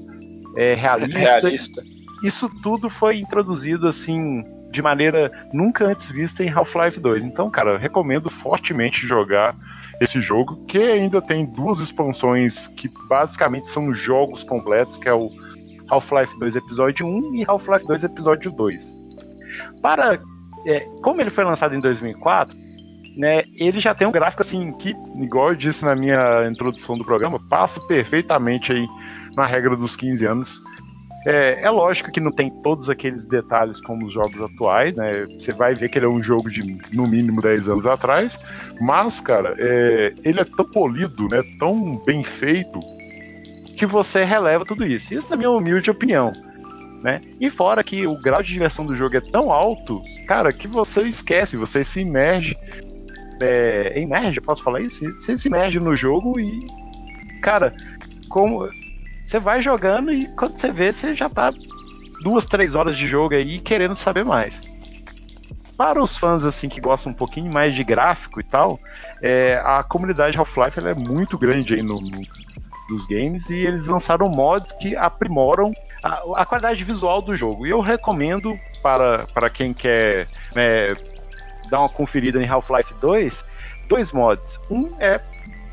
é, 0.57 0.75
realista. 0.75 1.19
realista. 1.19 1.83
Isso 2.23 2.49
tudo 2.63 2.91
foi 2.91 3.19
introduzido 3.19 3.87
assim 3.87 4.45
de 4.71 4.83
maneira 4.83 5.31
nunca 5.53 5.87
antes 5.87 6.11
vista 6.11 6.43
em 6.45 6.51
Half-Life 6.51 7.01
2. 7.01 7.25
Então, 7.25 7.51
cara, 7.51 7.73
eu 7.73 7.79
recomendo 7.79 8.29
fortemente 8.29 9.07
jogar 9.07 9.55
esse 10.01 10.21
jogo, 10.21 10.65
que 10.67 10.79
ainda 10.79 11.21
tem 11.21 11.45
duas 11.45 11.81
expansões 11.81 12.69
que 12.69 12.89
basicamente 13.09 13.67
são 13.67 13.93
jogos 13.95 14.45
completos, 14.45 14.97
que 14.97 15.09
é 15.09 15.13
o 15.13 15.29
Half-Life 15.91 16.39
2 16.39 16.57
Episódio 16.57 17.07
1 17.07 17.37
e 17.37 17.45
Half-Life 17.47 17.87
2 17.87 18.05
Episódio 18.05 18.51
2. 18.53 18.97
Para, 19.81 20.21
é, 20.67 20.81
como 21.03 21.21
ele 21.21 21.31
foi 21.31 21.45
lançado 21.45 21.75
em 21.75 21.81
2004, 21.81 22.57
né, 23.17 23.45
ele 23.57 23.81
já 23.81 23.95
tem 23.95 24.07
um 24.07 24.13
gráfico 24.13 24.43
assim 24.43 24.73
que, 24.73 24.95
igual 25.17 25.51
eu 25.51 25.57
disse 25.57 25.85
na 25.85 25.97
minha 25.97 26.49
introdução 26.49 26.97
do 26.97 27.05
programa, 27.05 27.41
passa 27.49 27.81
perfeitamente 27.81 28.73
aí 28.73 28.87
na 29.37 29.45
regra 29.45 29.77
dos 29.77 29.97
15 29.97 30.25
anos. 30.25 30.63
É, 31.27 31.65
é, 31.65 31.71
lógico 31.71 32.13
que 32.13 32.21
não 32.21 32.31
tem 32.31 32.49
todos 32.63 32.89
aqueles 32.89 33.25
detalhes 33.25 33.81
como 33.81 34.07
os 34.07 34.13
jogos 34.13 34.41
atuais, 34.41 34.97
né? 34.97 35.27
Você 35.39 35.53
vai 35.53 35.75
ver 35.75 35.89
que 35.89 35.99
ele 35.99 36.07
é 36.07 36.09
um 36.09 36.23
jogo 36.23 36.49
de 36.49 36.63
no 36.93 37.09
mínimo 37.09 37.43
10 37.43 37.69
anos 37.69 37.87
atrás, 37.87 38.39
mas, 38.81 39.19
cara, 39.19 39.55
é, 39.59 40.15
ele 40.25 40.41
é 40.41 40.45
tão 40.45 40.65
polido, 40.65 41.27
né? 41.29 41.43
Tão 41.59 41.97
bem 42.05 42.23
feito 42.23 42.79
que 43.79 43.87
você 43.87 44.25
releva 44.25 44.65
tudo 44.65 44.85
isso. 44.85 45.15
Isso 45.15 45.31
na 45.31 45.37
minha 45.37 45.51
humilde 45.51 45.91
opinião, 45.91 46.33
né? 47.01 47.21
E 47.41 47.49
fora 47.49 47.85
que 47.85 48.07
o 48.07 48.21
grau 48.21 48.43
de 48.43 48.53
diversão 48.53 48.85
do 48.85 48.97
jogo 48.97 49.17
é 49.17 49.21
tão 49.21 49.53
alto, 49.53 50.03
cara, 50.27 50.53
que 50.53 50.67
você 50.67 51.03
esquece, 51.03 51.57
você 51.57 51.85
se 51.85 52.01
imerge. 52.01 52.57
É, 53.41 54.01
imerge, 54.01 54.41
posso 54.41 54.65
falar 54.65 54.81
isso? 54.81 55.05
Você 55.13 55.39
se 55.39 55.47
imerge 55.47 55.79
no 55.79 55.95
jogo 55.95 56.41
e, 56.41 56.67
cara, 57.41 57.73
como 58.29 58.69
você 59.21 59.39
vai 59.39 59.63
jogando 59.63 60.13
e 60.13 60.27
quando 60.35 60.57
você 60.57 60.73
vê, 60.73 60.93
você 60.93 61.15
já 61.15 61.31
tá 61.31 61.53
duas, 62.25 62.47
três 62.47 62.75
horas 62.75 62.99
de 62.99 63.07
jogo 63.07 63.37
aí 63.37 63.61
querendo 63.61 63.95
saber 63.95 64.25
mais. 64.25 64.61
Para 65.77 66.03
os 66.03 66.17
fãs 66.17 66.45
assim 66.45 66.69
que 66.69 66.81
gostam 66.81 67.13
um 67.13 67.15
pouquinho 67.15 67.53
mais 67.53 67.73
de 67.73 67.85
gráfico 67.85 68.41
e 68.41 68.43
tal, 68.43 68.81
é, 69.23 69.63
a 69.65 69.85
comunidade 69.85 70.37
Half-Life 70.37 70.81
é 70.81 70.95
muito 70.95 71.39
grande 71.39 71.75
aí 71.75 71.83
no, 71.83 72.01
no, 72.01 72.21
dos 72.89 73.07
games 73.07 73.49
e 73.51 73.55
eles 73.55 73.87
lançaram 73.87 74.29
mods 74.29 74.73
que 74.73 74.97
aprimoram 74.97 75.73
a, 76.03 76.41
a, 76.43 76.47
qualidade 76.47 76.83
visual 76.83 77.21
do 77.21 77.37
jogo. 77.37 77.67
E 77.67 77.71
eu 77.71 77.81
recomendo 77.81 78.59
para, 78.83 79.27
para 79.35 79.51
quem 79.51 79.75
quer 79.75 80.27
né, 80.55 80.95
dar 81.71 81.81
uma 81.81 81.89
conferida 81.89 82.43
em 82.43 82.49
Half-Life 82.49 82.95
2, 83.01 83.45
dois 83.89 84.11
mods. 84.13 84.59
Um 84.71 84.91
é 84.99 85.21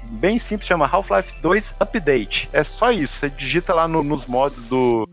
bem 0.03 0.37
simples, 0.37 0.67
chama 0.67 0.85
Half-Life 0.85 1.41
2 1.41 1.75
Update. 1.79 2.49
É 2.51 2.63
só 2.63 2.91
isso. 2.91 3.17
Você 3.17 3.29
digita 3.29 3.73
lá 3.73 3.87
no, 3.87 4.03
nos 4.03 4.25
mods 4.25 4.67
do 4.67 5.07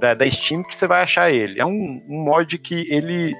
da, 0.00 0.14
da, 0.14 0.28
Steam 0.28 0.62
que 0.64 0.74
você 0.74 0.86
vai 0.86 1.02
achar 1.02 1.30
ele. 1.30 1.60
É 1.60 1.64
um, 1.64 2.02
um 2.08 2.24
mod 2.24 2.58
que 2.58 2.86
ele 2.92 3.34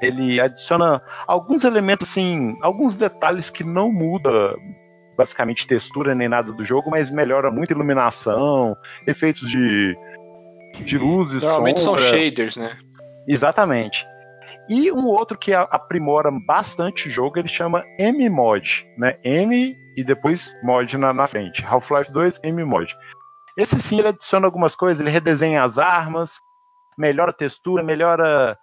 ele 0.00 0.40
adiciona 0.40 1.00
alguns 1.28 1.62
elementos 1.62 2.10
assim, 2.10 2.58
alguns 2.60 2.96
detalhes 2.96 3.50
que 3.50 3.62
não 3.62 3.92
muda 3.92 4.56
basicamente 5.16 5.66
textura 5.66 6.14
nem 6.14 6.28
nada 6.28 6.52
do 6.52 6.64
jogo, 6.64 6.90
mas 6.90 7.10
melhora 7.10 7.50
muito 7.50 7.72
iluminação, 7.72 8.76
efeitos 9.06 9.48
de 9.50 9.96
de 10.84 10.96
luzes, 10.96 11.42
Normalmente 11.42 11.80
sombra. 11.80 12.00
são 12.00 12.10
shaders, 12.10 12.56
né? 12.56 12.78
Exatamente. 13.28 14.06
E 14.68 14.90
um 14.90 15.06
outro 15.06 15.36
que 15.36 15.52
aprimora 15.52 16.30
bastante 16.46 17.08
o 17.08 17.10
jogo, 17.10 17.38
ele 17.38 17.48
chama 17.48 17.84
M-Mod, 17.98 18.86
né? 18.96 19.18
M 19.22 19.76
e 19.96 20.04
depois 20.04 20.50
mod 20.62 20.96
na, 20.96 21.12
na 21.12 21.26
frente. 21.26 21.64
Half-Life 21.64 22.10
2, 22.12 22.40
M-Mod. 22.42 22.96
Esse 23.56 23.78
sim, 23.78 23.98
ele 23.98 24.08
adiciona 24.08 24.46
algumas 24.46 24.74
coisas, 24.74 25.00
ele 25.00 25.10
redesenha 25.10 25.62
as 25.62 25.78
armas, 25.78 26.40
melhora 26.96 27.30
a 27.30 27.34
textura, 27.34 27.82
melhora 27.82 28.56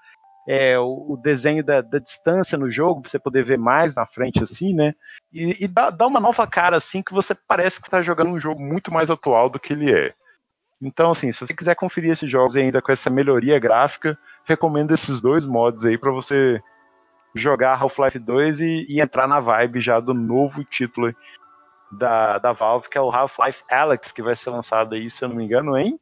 é, 0.52 0.80
o, 0.80 1.12
o, 1.12 1.16
desenho 1.16 1.64
da, 1.64 1.80
da, 1.80 2.00
distância 2.00 2.58
no 2.58 2.72
jogo, 2.72 3.02
pra 3.02 3.12
você 3.12 3.20
poder 3.20 3.44
ver 3.44 3.60
mais 3.60 3.94
na 3.94 4.08
frente, 4.08 4.44
assim, 4.44 4.74
né? 4.74 4.96
E, 5.32 5.64
e 5.64 5.68
dá, 5.68 5.92
dá, 5.92 6.08
uma 6.08 6.20
nova 6.20 6.48
cara, 6.48 6.76
assim, 6.76 7.04
que 7.04 7.14
você 7.14 7.36
parece 7.36 7.80
que 7.80 7.86
está 7.86 8.02
jogando 8.02 8.32
um 8.32 8.40
jogo 8.40 8.60
muito 8.60 8.92
mais 8.92 9.12
atual 9.12 9.48
do 9.48 9.60
que 9.60 9.74
ele 9.74 9.94
é. 9.94 10.12
Então, 10.82 11.12
assim, 11.12 11.32
se 11.32 11.40
você 11.40 11.54
quiser 11.54 11.76
conferir 11.76 12.14
esses 12.14 12.28
jogos 12.32 12.56
ainda 12.56 12.82
com 12.82 12.92
essa 12.92 13.12
melhoria 13.12 13.60
gráfica, 13.60 14.18
recomendo 14.44 14.92
esses 14.92 15.22
dois 15.22 15.46
mods 15.46 15.86
aí 15.86 16.00
para 16.00 16.10
você 16.10 16.60
jogar 17.36 17.80
Half-Life 17.80 18.18
2 18.18 18.60
e, 18.60 18.88
e, 18.90 19.00
entrar 19.00 19.28
na 19.28 19.40
vibe 19.40 19.80
já 19.80 20.00
do 20.00 20.16
novo 20.16 20.64
título 20.64 21.14
da, 21.92 22.40
da 22.40 22.54
Valve, 22.54 22.90
que 22.90 22.98
é 22.98 23.02
o 23.02 23.12
Half-Life 23.12 23.64
Alex, 23.70 24.12
que 24.12 24.24
vai 24.24 24.36
ser 24.36 24.50
lançado 24.50 24.96
aí, 24.96 25.12
se 25.12 25.24
eu 25.24 25.30
não 25.30 25.36
me 25.36 25.46
engano, 25.46 25.78
em, 25.78 26.00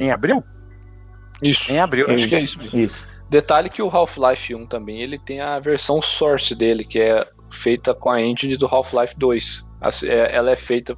em 0.00 0.10
abril? 0.10 0.42
Isso. 1.42 1.70
Em 1.70 1.78
abril, 1.78 2.06
acho 2.10 2.26
que 2.26 2.34
é 2.34 2.40
isso. 2.40 2.58
Isso. 2.74 3.17
Detalhe 3.28 3.68
que 3.68 3.82
o 3.82 3.88
Half-Life 3.88 4.54
1 4.54 4.66
também, 4.66 5.00
ele 5.00 5.18
tem 5.18 5.40
a 5.40 5.58
versão 5.58 6.00
source 6.00 6.54
dele, 6.54 6.84
que 6.84 6.98
é 6.98 7.26
feita 7.50 7.94
com 7.94 8.10
a 8.10 8.20
engine 8.20 8.56
do 8.56 8.66
Half-Life 8.66 9.14
2. 9.16 9.64
É, 10.04 10.36
ela 10.36 10.50
é 10.50 10.56
feita 10.56 10.96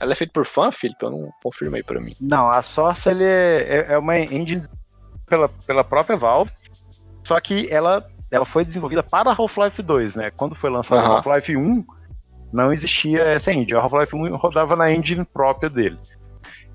ela 0.00 0.12
é 0.12 0.14
feita 0.14 0.32
por 0.32 0.44
fã, 0.44 0.70
Felipe? 0.70 1.02
Eu 1.04 1.10
não 1.10 1.30
confirmei 1.42 1.82
para 1.82 2.00
mim. 2.00 2.14
Não, 2.20 2.50
a 2.50 2.62
Source 2.62 3.08
ele 3.08 3.24
é, 3.24 3.86
é 3.92 3.98
uma 3.98 4.18
engine 4.18 4.62
pela, 5.26 5.48
pela 5.48 5.82
própria 5.82 6.16
Valve, 6.16 6.52
só 7.24 7.40
que 7.40 7.66
ela 7.72 8.06
ela 8.30 8.44
foi 8.44 8.64
desenvolvida 8.64 9.02
para 9.02 9.30
Half-Life 9.30 9.80
2, 9.82 10.16
né? 10.16 10.30
Quando 10.30 10.56
foi 10.56 10.68
lançado 10.68 10.98
o 11.00 11.12
Half-Life 11.12 11.56
1, 11.56 11.84
não 12.52 12.72
existia 12.72 13.22
essa 13.22 13.52
engine. 13.52 13.74
O 13.74 13.80
Half-Life 13.80 14.16
1 14.16 14.36
rodava 14.36 14.74
na 14.74 14.92
engine 14.92 15.24
própria 15.24 15.70
dele. 15.70 15.98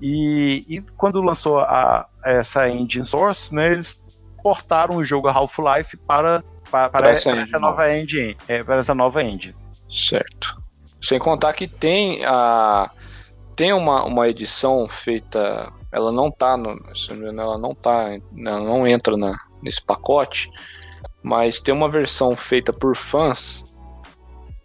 E, 0.00 0.64
e 0.66 0.80
quando 0.96 1.20
lançou 1.20 1.60
a, 1.60 2.08
essa 2.24 2.68
engine 2.68 3.06
source, 3.06 3.54
né, 3.54 3.72
eles 3.72 4.01
portaram 4.42 4.96
o 4.96 5.04
jogo 5.04 5.28
Half-Life 5.28 5.96
para, 5.98 6.42
para, 6.70 6.88
para, 6.88 7.10
essa, 7.10 7.30
para 7.30 7.42
essa 7.42 7.58
nova 7.58 7.96
engine, 7.96 8.36
é, 8.48 8.62
para 8.62 8.76
essa 8.76 8.94
nova 8.94 9.22
engine. 9.22 9.54
Certo. 9.90 10.60
Sem 11.00 11.18
contar 11.18 11.52
que 11.52 11.66
tem 11.66 12.24
a 12.24 12.90
tem 13.54 13.72
uma, 13.72 14.04
uma 14.04 14.28
edição 14.28 14.88
feita, 14.88 15.70
ela 15.90 16.10
não 16.10 16.30
tá 16.30 16.56
no, 16.56 16.80
ela 17.38 17.58
não 17.58 17.74
tá, 17.74 18.10
ela 18.10 18.60
não 18.60 18.86
entra 18.86 19.16
na, 19.16 19.32
nesse 19.62 19.82
pacote, 19.82 20.50
mas 21.22 21.60
tem 21.60 21.74
uma 21.74 21.88
versão 21.88 22.34
feita 22.34 22.72
por 22.72 22.96
fãs. 22.96 23.64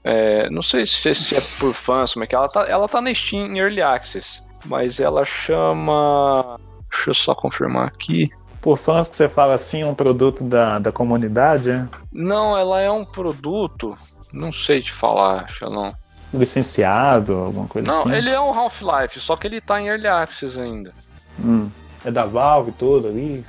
É, 0.03 0.49
não 0.49 0.63
sei 0.63 0.85
se, 0.85 1.13
se, 1.13 1.35
é 1.35 1.41
por 1.59 1.73
fãs, 1.73 2.13
como 2.13 2.23
é 2.23 2.27
que 2.27 2.35
ela 2.35 2.47
tá. 2.47 2.65
Ela 2.67 2.87
tá 2.87 3.01
na 3.01 3.13
Steam 3.13 3.45
em 3.47 3.59
Early 3.59 3.81
Access, 3.81 4.41
mas 4.65 4.99
ela 4.99 5.25
chama. 5.25 6.57
Deixa 6.89 7.09
eu 7.09 7.13
só 7.13 7.35
confirmar 7.35 7.87
aqui. 7.87 8.31
Por 8.61 8.77
fãs 8.77 9.07
que 9.07 9.15
você 9.15 9.29
fala 9.29 9.53
assim, 9.53 9.83
um 9.83 9.93
produto 9.93 10.43
da, 10.43 10.79
da 10.79 10.91
comunidade, 10.91 11.69
é? 11.69 11.87
Não, 12.11 12.57
ela 12.57 12.81
é 12.81 12.91
um 12.91 13.05
produto. 13.05 13.97
Não 14.33 14.51
sei 14.51 14.81
te 14.81 14.91
falar, 14.91 15.47
não. 15.61 15.93
Licenciado, 16.33 17.33
alguma 17.33 17.67
coisa 17.67 17.87
não, 17.87 17.99
assim? 17.99 18.09
Não, 18.09 18.15
ele 18.15 18.29
é 18.29 18.39
um 18.39 18.53
Half-Life, 18.53 19.19
só 19.19 19.35
que 19.35 19.47
ele 19.47 19.61
tá 19.61 19.79
em 19.79 19.87
Early 19.87 20.07
Access 20.07 20.59
ainda. 20.59 20.93
Hum. 21.39 21.69
É 22.03 22.11
da 22.11 22.25
Valve 22.25 22.71
tudo 22.73 23.07
ali? 23.07 23.45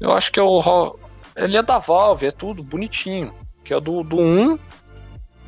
Eu 0.00 0.12
acho 0.12 0.32
que 0.32 0.40
é 0.40 0.42
o 0.42 0.96
ele 1.36 1.56
é 1.56 1.62
da 1.62 1.78
Valve, 1.78 2.26
é 2.26 2.30
tudo 2.30 2.62
bonitinho. 2.62 3.32
Que 3.64 3.72
é 3.72 3.80
do, 3.80 4.02
do 4.02 4.18
1, 4.18 4.58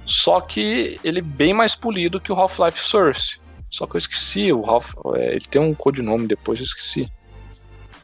só 0.07 0.41
que 0.41 1.01
ele 1.03 1.19
é 1.19 1.23
bem 1.23 1.53
mais 1.53 1.75
polido 1.75 2.21
que 2.21 2.33
o 2.33 2.35
Half-Life 2.35 2.81
Source. 2.81 3.41
Só 3.71 3.87
que 3.87 3.97
eu 3.97 3.99
esqueci, 3.99 4.53
o 4.53 4.65
Half, 4.65 4.95
é, 5.17 5.33
ele 5.35 5.47
tem 5.51 5.61
um 5.61 5.75
codinome 5.75 6.29
depois, 6.29 6.61
eu 6.61 6.65
esqueci. 6.65 7.11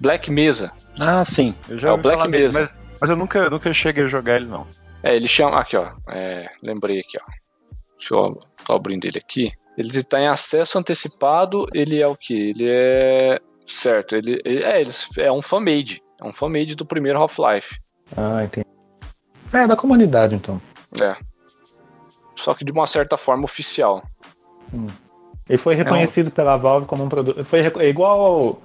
Black 0.00 0.30
Mesa. 0.30 0.72
Ah, 0.98 1.24
sim. 1.24 1.54
Eu 1.68 1.78
já 1.78 1.90
é 1.90 1.92
o 1.92 1.98
Black 1.98 2.26
Mesa. 2.26 2.60
Mas, 2.60 2.74
mas, 3.00 3.10
eu 3.10 3.16
nunca, 3.16 3.50
nunca 3.50 3.72
cheguei 3.74 4.04
a 4.04 4.08
jogar 4.08 4.36
ele, 4.36 4.46
não. 4.46 4.66
É, 5.02 5.14
ele 5.14 5.28
chama. 5.28 5.58
Aqui, 5.58 5.76
ó. 5.76 5.92
É, 6.08 6.48
lembrei 6.62 7.00
aqui, 7.00 7.18
ó. 7.18 7.30
Deixa 7.98 8.14
eu 8.14 8.40
tô 8.66 8.74
abrindo 8.74 9.04
ele 9.04 9.18
aqui. 9.18 9.52
Ele 9.76 9.88
está 9.88 10.20
em 10.20 10.26
acesso 10.26 10.78
antecipado, 10.78 11.66
ele 11.74 12.00
é 12.00 12.06
o 12.06 12.16
que? 12.16 12.34
Ele 12.34 12.66
é. 12.68 13.38
Certo, 13.66 14.16
ele, 14.16 14.40
ele 14.44 14.64
é, 14.64 14.80
ele 14.80 14.90
é 15.18 15.30
um 15.30 15.40
fan-made. 15.40 16.02
É 16.20 16.26
um 16.26 16.32
fan-made 16.32 16.74
do 16.74 16.84
primeiro 16.84 17.18
Half-Life. 17.18 17.78
Ah, 18.16 18.42
entendi. 18.42 18.66
É, 19.52 19.66
da 19.66 19.76
comunidade, 19.76 20.34
então. 20.34 20.60
É. 21.00 21.16
Só 22.36 22.54
que 22.54 22.64
de 22.64 22.72
uma 22.72 22.86
certa 22.86 23.16
forma 23.16 23.44
oficial. 23.44 24.02
Hum. 24.72 24.88
Ele 25.48 25.58
foi 25.58 25.74
reconhecido 25.74 26.26
é 26.26 26.30
um... 26.30 26.32
pela 26.32 26.56
Valve 26.56 26.86
como 26.86 27.04
um 27.04 27.08
produto. 27.08 27.44
Foi 27.44 27.60
é 27.60 27.88
igual 27.88 28.60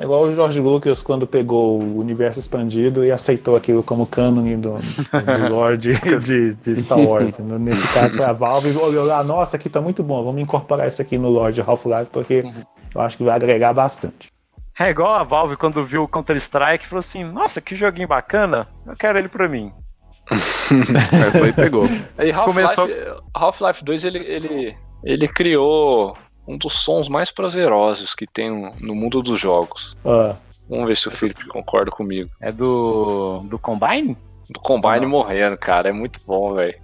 é 0.00 0.04
igual 0.04 0.22
o 0.22 0.34
George 0.34 0.58
Lucas 0.58 1.02
quando 1.02 1.26
pegou 1.26 1.78
o 1.78 1.98
universo 1.98 2.40
expandido 2.40 3.04
e 3.04 3.12
aceitou 3.12 3.54
aquilo 3.54 3.82
como 3.82 4.06
cânone 4.06 4.56
do, 4.56 4.78
do 4.78 5.48
Lord 5.50 5.92
de, 6.24 6.54
de, 6.54 6.80
Star 6.80 6.98
Wars. 6.98 7.38
Nesse 7.38 7.92
caso, 7.92 8.22
a 8.22 8.32
Valve 8.32 8.74
olhou 8.78 9.04
lá, 9.04 9.22
nossa, 9.22 9.58
aqui 9.58 9.68
tá 9.68 9.78
muito 9.78 10.02
bom, 10.02 10.24
vamos 10.24 10.40
incorporar 10.40 10.88
isso 10.88 11.02
aqui 11.02 11.18
no 11.18 11.28
Lord 11.28 11.60
Half-Life, 11.60 12.10
porque 12.10 12.50
eu 12.94 13.00
acho 13.02 13.18
que 13.18 13.24
vai 13.24 13.36
agregar 13.36 13.74
bastante. 13.74 14.32
É 14.78 14.88
igual 14.88 15.16
a 15.16 15.22
Valve 15.22 15.58
quando 15.58 15.84
viu 15.84 16.04
o 16.04 16.08
Counter-Strike 16.08 16.86
falou 16.86 17.00
assim: 17.00 17.22
Nossa, 17.22 17.60
que 17.60 17.76
joguinho 17.76 18.08
bacana, 18.08 18.66
eu 18.86 18.96
quero 18.96 19.18
ele 19.18 19.28
pra 19.28 19.46
mim. 19.46 19.70
é, 20.32 21.38
foi 21.38 21.48
e 21.50 21.52
pegou. 21.52 21.84
E 22.18 22.32
Half-Life 22.32 22.74
Começou... 22.74 23.22
Half 23.34 23.82
2 23.82 24.04
ele, 24.04 24.18
ele, 24.20 24.76
ele 25.04 25.28
criou 25.28 26.16
um 26.52 26.58
dos 26.58 26.72
sons 26.82 27.08
mais 27.08 27.30
prazerosos 27.30 28.14
que 28.14 28.26
tem 28.26 28.50
no 28.80 28.94
mundo 28.94 29.22
dos 29.22 29.38
jogos. 29.40 29.96
Ah. 30.04 30.34
Vamos 30.68 30.86
ver 30.86 30.96
se 30.96 31.08
o 31.08 31.10
Felipe 31.10 31.46
concorda 31.48 31.90
comigo. 31.90 32.30
É 32.40 32.52
do. 32.52 33.40
do 33.48 33.58
Combine? 33.58 34.16
Do 34.48 34.60
Combine 34.60 35.06
morrendo, 35.06 35.56
cara. 35.58 35.88
É 35.88 35.92
muito 35.92 36.20
bom, 36.26 36.54
velho. 36.54 36.78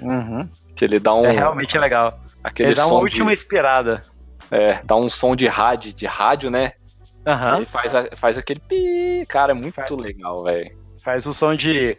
Uhum. 0.00 0.48
Que 0.74 0.84
ele 0.84 0.98
dá 0.98 1.14
um. 1.14 1.24
É 1.24 1.30
realmente 1.32 1.78
legal. 1.78 2.18
Aquele 2.42 2.70
Ele 2.70 2.76
dá 2.76 2.86
uma 2.86 2.98
última 3.00 3.26
de, 3.26 3.32
inspirada. 3.38 4.02
é, 4.50 4.80
dá 4.84 4.96
um 4.96 5.08
som 5.08 5.34
de 5.36 5.46
rádio, 5.46 5.92
de 5.92 6.06
rádio, 6.06 6.50
né? 6.50 6.72
Aham. 7.26 7.56
Ele 7.58 7.66
faz, 7.66 7.94
a- 7.94 8.08
faz 8.16 8.36
aquele 8.36 8.60
pi. 8.60 9.24
Cara, 9.28 9.52
é 9.52 9.54
muito 9.54 9.74
Faz. 9.76 9.90
legal, 9.92 10.42
velho. 10.42 10.76
Faz 11.02 11.24
o 11.24 11.32
som 11.32 11.54
de. 11.54 11.96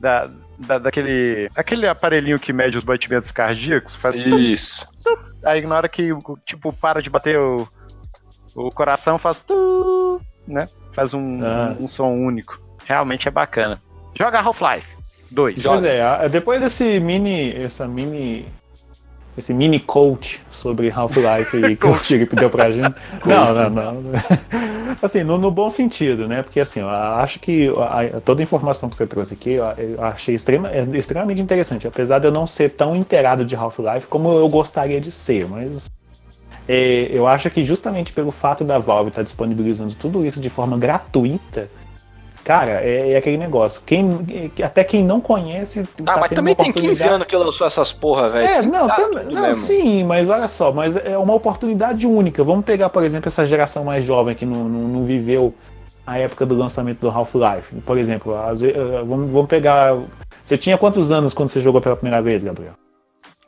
Da, 0.00 0.28
da- 0.58 0.78
daquele. 0.78 1.50
Aquele 1.56 1.86
aparelhinho 1.88 2.38
que 2.38 2.52
mede 2.52 2.76
os 2.78 2.84
batimentos 2.84 3.30
cardíacos. 3.30 3.94
Faz. 3.94 4.16
Isso. 4.16 4.86
Aí 5.44 5.64
na 5.66 5.76
hora 5.76 5.88
que, 5.88 6.10
tipo, 6.46 6.72
para 6.72 7.02
de 7.02 7.10
bater 7.10 7.38
o, 7.38 7.68
o 8.54 8.70
coração, 8.70 9.18
faz. 9.18 9.40
tu, 9.40 10.20
né? 10.46 10.68
Faz 10.92 11.12
um, 11.14 11.40
Ah. 11.44 11.76
um 11.78 11.86
som 11.88 12.08
único. 12.12 12.60
Realmente 12.84 13.28
é 13.28 13.30
bacana. 13.30 13.80
Joga 14.18 14.40
Half-Life 14.40 14.86
2. 15.30 15.62
Pois 15.62 15.84
é, 15.84 16.28
depois 16.28 16.62
desse 16.62 17.00
mini. 17.00 17.52
Essa 17.54 17.86
mini. 17.88 18.46
Esse 19.36 19.52
mini 19.52 19.80
coach 19.80 20.40
sobre 20.48 20.90
Half-Life 20.90 21.56
aí 21.56 21.76
que 21.76 21.86
o 21.86 21.92
Felipe 21.98 22.36
deu 22.36 22.48
pra 22.48 22.70
gente. 22.70 22.94
Não, 23.26 23.52
não, 23.52 23.70
não. 23.70 24.02
Assim, 25.02 25.24
no, 25.24 25.36
no 25.38 25.50
bom 25.50 25.68
sentido, 25.68 26.28
né? 26.28 26.42
Porque 26.42 26.60
assim, 26.60 26.80
eu 26.80 26.88
acho 26.88 27.40
que 27.40 27.68
a- 27.68 28.20
toda 28.20 28.40
a 28.40 28.44
informação 28.44 28.88
que 28.88 28.96
você 28.96 29.06
trouxe 29.06 29.34
aqui, 29.34 29.54
eu, 29.54 29.64
eu 29.76 30.04
achei 30.04 30.34
extrema, 30.34 30.70
é 30.70 30.82
extremamente 30.96 31.40
interessante. 31.40 31.86
Apesar 31.86 32.20
de 32.20 32.26
eu 32.28 32.32
não 32.32 32.46
ser 32.46 32.70
tão 32.70 32.94
inteirado 32.94 33.44
de 33.44 33.56
Half-Life 33.56 34.06
como 34.06 34.30
eu 34.32 34.48
gostaria 34.48 35.00
de 35.00 35.10
ser, 35.10 35.48
mas. 35.48 35.90
é, 36.68 37.08
eu 37.10 37.26
acho 37.26 37.50
que 37.50 37.64
justamente 37.64 38.12
pelo 38.12 38.30
fato 38.30 38.62
da 38.64 38.78
Valve 38.78 39.08
estar 39.10 39.22
disponibilizando 39.22 39.94
tudo 39.94 40.24
isso 40.24 40.40
de 40.40 40.48
forma 40.48 40.78
gratuita, 40.78 41.68
cara, 42.44 42.80
é, 42.82 43.12
é 43.12 43.16
aquele 43.16 43.36
negócio. 43.38 43.82
Quem, 43.86 44.18
até 44.62 44.84
quem 44.84 45.02
não 45.02 45.20
conhece. 45.20 45.80
Ah, 45.80 46.04
tá 46.04 46.16
mas 46.20 46.28
tendo 46.28 46.36
também 46.36 46.52
uma 46.54 46.62
tem 46.64 46.72
15 46.72 46.78
oportunidade- 46.86 47.14
anos 47.14 47.26
que 47.26 47.36
lançou 47.36 47.66
essas 47.66 47.92
porra, 47.92 48.28
velho. 48.28 48.46
é, 48.46 48.62
não, 48.62 48.86
tam- 48.86 48.96
tudo 48.96 49.30
não 49.32 49.42
mesmo. 49.42 49.54
sim, 49.66 50.04
mas 50.04 50.28
olha 50.30 50.46
só, 50.46 50.70
mas 50.72 50.94
é 50.96 51.16
uma 51.18 51.34
oportunidade 51.34 52.06
única. 52.06 52.44
Vamos 52.44 52.64
pegar, 52.64 52.90
por 52.90 53.02
exemplo, 53.02 53.28
essa 53.28 53.44
geração 53.46 53.84
mais 53.84 54.04
jovem 54.04 54.34
que 54.34 54.44
não, 54.46 54.68
não, 54.68 54.80
não 54.88 55.04
viveu 55.04 55.54
a 56.06 56.18
época 56.18 56.44
do 56.44 56.54
lançamento 56.54 57.00
do 57.00 57.08
Half-Life. 57.10 57.74
Por 57.80 57.96
exemplo, 57.96 58.34
ve- 58.54 58.72
eh, 58.72 59.02
vamos, 59.06 59.30
vamos 59.32 59.48
pegar. 59.48 59.96
Você 60.42 60.58
tinha 60.58 60.76
quantos 60.76 61.10
anos 61.10 61.32
quando 61.32 61.48
você 61.48 61.60
jogou 61.60 61.80
pela 61.80 61.96
primeira 61.96 62.20
vez, 62.22 62.44
Gabriel? 62.44 62.74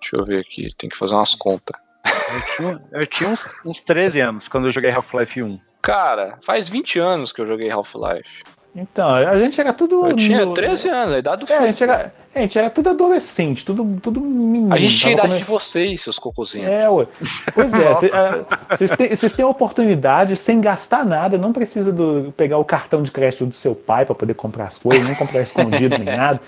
Deixa 0.00 0.16
eu 0.16 0.24
ver 0.24 0.40
aqui, 0.40 0.68
tem 0.78 0.88
que 0.88 0.96
fazer 0.96 1.14
umas 1.14 1.34
contas. 1.34 1.76
Eu 2.06 2.56
tinha, 2.56 2.82
eu 2.92 3.06
tinha 3.06 3.30
uns, 3.30 3.48
uns 3.64 3.82
13 3.82 4.20
anos 4.20 4.48
quando 4.48 4.66
eu 4.68 4.72
joguei 4.72 4.90
Half-Life 4.90 5.42
1. 5.42 5.58
Cara, 5.82 6.38
faz 6.44 6.68
20 6.68 6.98
anos 6.98 7.32
que 7.32 7.40
eu 7.40 7.46
joguei 7.46 7.70
Half-Life. 7.70 8.42
Então, 8.76 9.08
a 9.08 9.38
gente 9.40 9.60
era 9.60 9.72
tudo. 9.72 10.06
Eu 10.06 10.16
tinha 10.16 10.44
no- 10.44 10.54
13 10.54 10.88
anos, 10.88 11.14
a 11.14 11.18
idade 11.18 11.44
do 11.46 11.50
É, 11.50 11.54
a 11.54 11.58
filho. 11.58 11.68
gente 11.70 11.82
era, 11.82 12.14
a 12.34 12.40
gente 12.40 12.58
era 12.58 12.68
tudo 12.70 12.90
adolescente, 12.90 13.64
tudo, 13.64 13.98
tudo 14.02 14.20
menino. 14.20 14.74
A 14.74 14.78
gente 14.78 14.98
tinha 14.98 15.10
a 15.10 15.14
idade 15.14 15.28
come- 15.28 15.38
de 15.40 15.44
vocês, 15.46 16.02
seus 16.02 16.18
cocôzinhos. 16.18 16.68
É, 16.70 16.88
ué. 16.88 17.06
Pois 17.54 17.72
é, 17.72 17.94
cê- 17.94 18.10
vocês 18.70 18.90
têm, 18.92 19.08
vocês 19.08 19.32
têm 19.32 19.44
a 19.44 19.48
oportunidade 19.48 20.36
sem 20.36 20.60
gastar 20.60 21.04
nada, 21.06 21.38
não 21.38 21.52
precisa 21.52 21.92
do, 21.92 22.32
pegar 22.36 22.58
o 22.58 22.64
cartão 22.64 23.02
de 23.02 23.10
crédito 23.10 23.46
do 23.46 23.54
seu 23.54 23.74
pai 23.74 24.04
para 24.04 24.14
poder 24.14 24.34
comprar 24.34 24.64
as 24.66 24.76
coisas, 24.78 25.06
nem 25.06 25.16
comprar 25.16 25.40
escondido 25.40 25.96
nem 25.98 26.14
nada. 26.16 26.40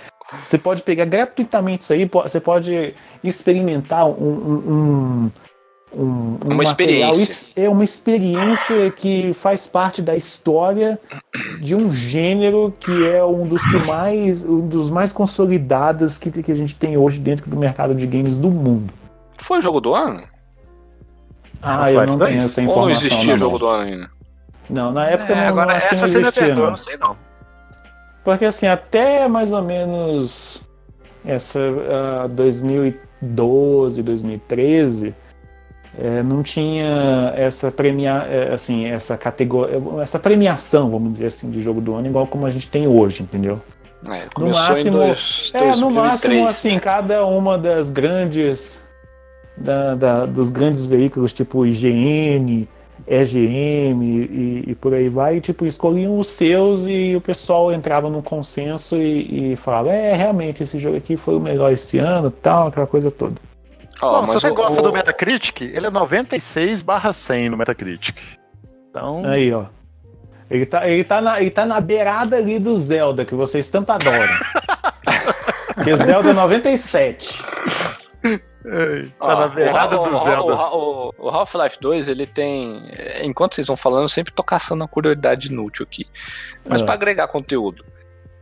Você 0.47 0.59
pode 0.59 0.83
pegar 0.83 1.07
gratuitamente 1.07 1.85
isso 1.85 1.93
aí, 1.95 2.05
você 2.05 2.39
pode 2.39 2.95
experimentar 3.25 4.07
um. 4.07 4.13
um- 4.13 4.73
um- 4.73 5.31
um- 5.93 6.39
um 6.45 6.53
Uma 6.53 6.65
material, 6.65 7.11
experiência. 7.15 7.49
é 7.57 7.69
uma 7.69 7.85
experiência 7.85 8.91
que 8.91 9.33
faz 9.35 9.67
parte 9.67 10.03
da 10.03 10.17
história 10.17 10.99
de 11.61 11.75
um 11.75 11.91
gênero 11.91 12.75
que 12.79 13.07
é 13.07 13.25
um 13.25 13.47
dos 13.47 13.63
que 13.67 13.77
mais 13.79 14.45
um 14.45 14.67
dos 14.69 14.91
mais 14.91 15.13
consolidados 15.13 16.19
que, 16.19 16.31
que 16.43 16.53
a 16.53 16.55
gente 16.55 16.75
tem 16.77 16.97
hoje 16.97 17.19
dentro 17.19 17.49
do 17.49 17.57
mercado 17.57 17.95
de 17.95 18.07
games 18.07 18.37
do 18.39 18.51
mundo. 18.51 18.93
Foi 19.39 19.63
jogo 19.63 19.81
do 19.81 19.95
ano? 19.95 20.23
Ah, 21.63 21.91
eu 21.91 22.07
não 22.07 22.19
tenho 22.19 22.39
2? 22.41 22.45
essa 22.45 22.61
Ou 22.61 22.67
não 22.67 22.73
informação. 22.73 23.07
existia 23.07 23.31
não, 23.33 23.39
jogo 23.39 23.59
do 23.59 23.67
ano 23.67 23.83
ainda? 23.91 24.11
Não, 24.71 24.93
na 24.93 25.07
época 25.07 25.33
É, 25.33 25.37
não, 25.37 25.49
agora, 25.49 25.67
não, 25.69 25.75
acho 25.77 25.89
que 25.89 25.95
não 25.97 26.05
existia, 26.05 26.55
não. 26.55 26.71
não 26.71 26.77
sei 26.77 26.97
não. 26.99 27.17
Porque 28.25 28.45
assim, 28.45 28.67
até 28.67 29.27
mais 29.27 29.53
ou 29.53 29.63
menos 29.63 30.63
essa 31.25 31.59
ah, 32.25 32.27
2012, 32.29 34.03
2013, 34.03 35.15
eh, 35.99 36.23
não 36.23 36.43
tinha 36.43 37.33
essa 37.37 37.71
premia, 37.71 38.25
eh, 38.31 38.51
assim, 38.55 38.87
essa 38.87 39.17
categoria, 39.17 39.81
essa 40.01 40.19
premiação, 40.19 40.91
vamos 40.91 41.13
dizer 41.15 41.27
assim, 41.27 41.51
de 41.51 41.61
jogo 41.61 41.81
do 41.81 41.95
ano, 41.95 42.07
igual 42.07 42.27
como 42.27 42.47
a 42.47 42.51
gente 42.51 42.69
tem 42.69 42.87
hoje, 42.87 43.23
entendeu? 43.23 43.61
É, 44.07 44.27
começou 44.33 44.63
máximo- 44.63 44.97
dois, 44.99 45.51
É, 45.53 45.59
no 45.61 45.65
2003. 45.67 45.93
máximo, 45.95 46.47
assim, 46.47 46.79
cada 46.79 47.27
uma 47.27 47.59
das 47.59 47.91
grandes. 47.91 48.81
da- 49.61 49.97
da- 49.97 50.25
dos 50.25 50.53
grandes 50.53 50.85
veículos, 50.85 51.33
tipo 51.33 51.67
IGN, 51.67 52.69
EGM 53.09 54.05
e, 54.05 54.65
e 54.69 54.75
por 54.77 54.95
aí 54.95 55.09
vai, 55.09 55.41
tipo, 55.41 55.67
escolhiam 55.67 56.17
os 56.17 56.29
seus 56.29 56.87
e 56.87 57.17
o 57.17 57.21
pessoal 57.21 57.73
entrava 57.73 58.09
num 58.09 58.21
consenso 58.21 58.97
e, 58.97 59.53
e 59.53 59.57
falava, 59.57 59.91
é, 59.93 60.15
realmente, 60.15 60.63
esse 60.63 60.79
jogo 60.79 60.97
aqui 60.97 61.17
foi 61.17 61.35
o 61.35 61.41
melhor 61.41 61.73
esse 61.73 61.99
ano, 61.99 62.31
tal, 62.31 62.69
aquela 62.69 62.87
coisa 62.87 63.11
toda. 63.11 63.35
Ó, 64.01 64.21
Bom, 64.21 64.27
se 64.29 64.33
você 64.35 64.51
o- 64.51 64.55
gosta 64.55 64.81
o- 64.81 64.83
do 64.85 64.93
Metacritic, 64.93 65.61
ele 65.63 65.87
é 65.87 65.91
96 65.91 66.83
barra 66.83 67.13
100 67.13 67.49
no 67.51 67.57
Metacritic. 67.57 68.17
Então, 68.91 69.25
Aí, 69.25 69.53
ó. 69.53 69.67
Ele 70.51 70.65
tá, 70.65 70.89
ele, 70.89 71.05
tá 71.05 71.21
na, 71.21 71.41
ele 71.41 71.51
tá 71.51 71.67
na 71.67 71.81
beirada 71.81 72.37
ali 72.37 72.59
do 72.59 72.75
Zelda, 72.77 73.25
que 73.25 73.35
vocês 73.35 73.69
tanto 73.69 73.91
adoram. 73.91 74.27
Porque 75.75 75.95
Zelda 75.97 76.31
é 76.31 76.33
97. 76.33 77.43
ei, 78.25 79.13
Ó, 79.21 79.29
tá 79.29 79.41
na 79.41 79.47
o- 79.47 79.51
beirada 79.51 80.01
o- 80.01 80.09
do 80.09 80.17
o- 80.17 80.25
Zelda. 80.25 80.55
O, 80.55 81.09
o- 81.09 81.15
o 81.19 81.29
Half-Life 81.29 81.79
2, 81.81 82.09
ele 82.09 82.27
tem. 82.27 82.83
é, 82.97 83.25
Enquanto 83.27 83.55
vocês 83.55 83.67
vão 83.67 83.77
falando, 83.77 84.03
eu 84.05 84.09
sempre 84.09 84.33
tô 84.33 84.43
caçando 84.43 84.83
uma 84.83 84.89
curiosidade 84.89 85.49
inútil 85.49 85.85
aqui. 85.85 86.07
Mas 86.67 86.83
Ah. 86.83 86.85
pra 86.85 86.95
agregar 86.95 87.29
conteúdo. 87.29 87.85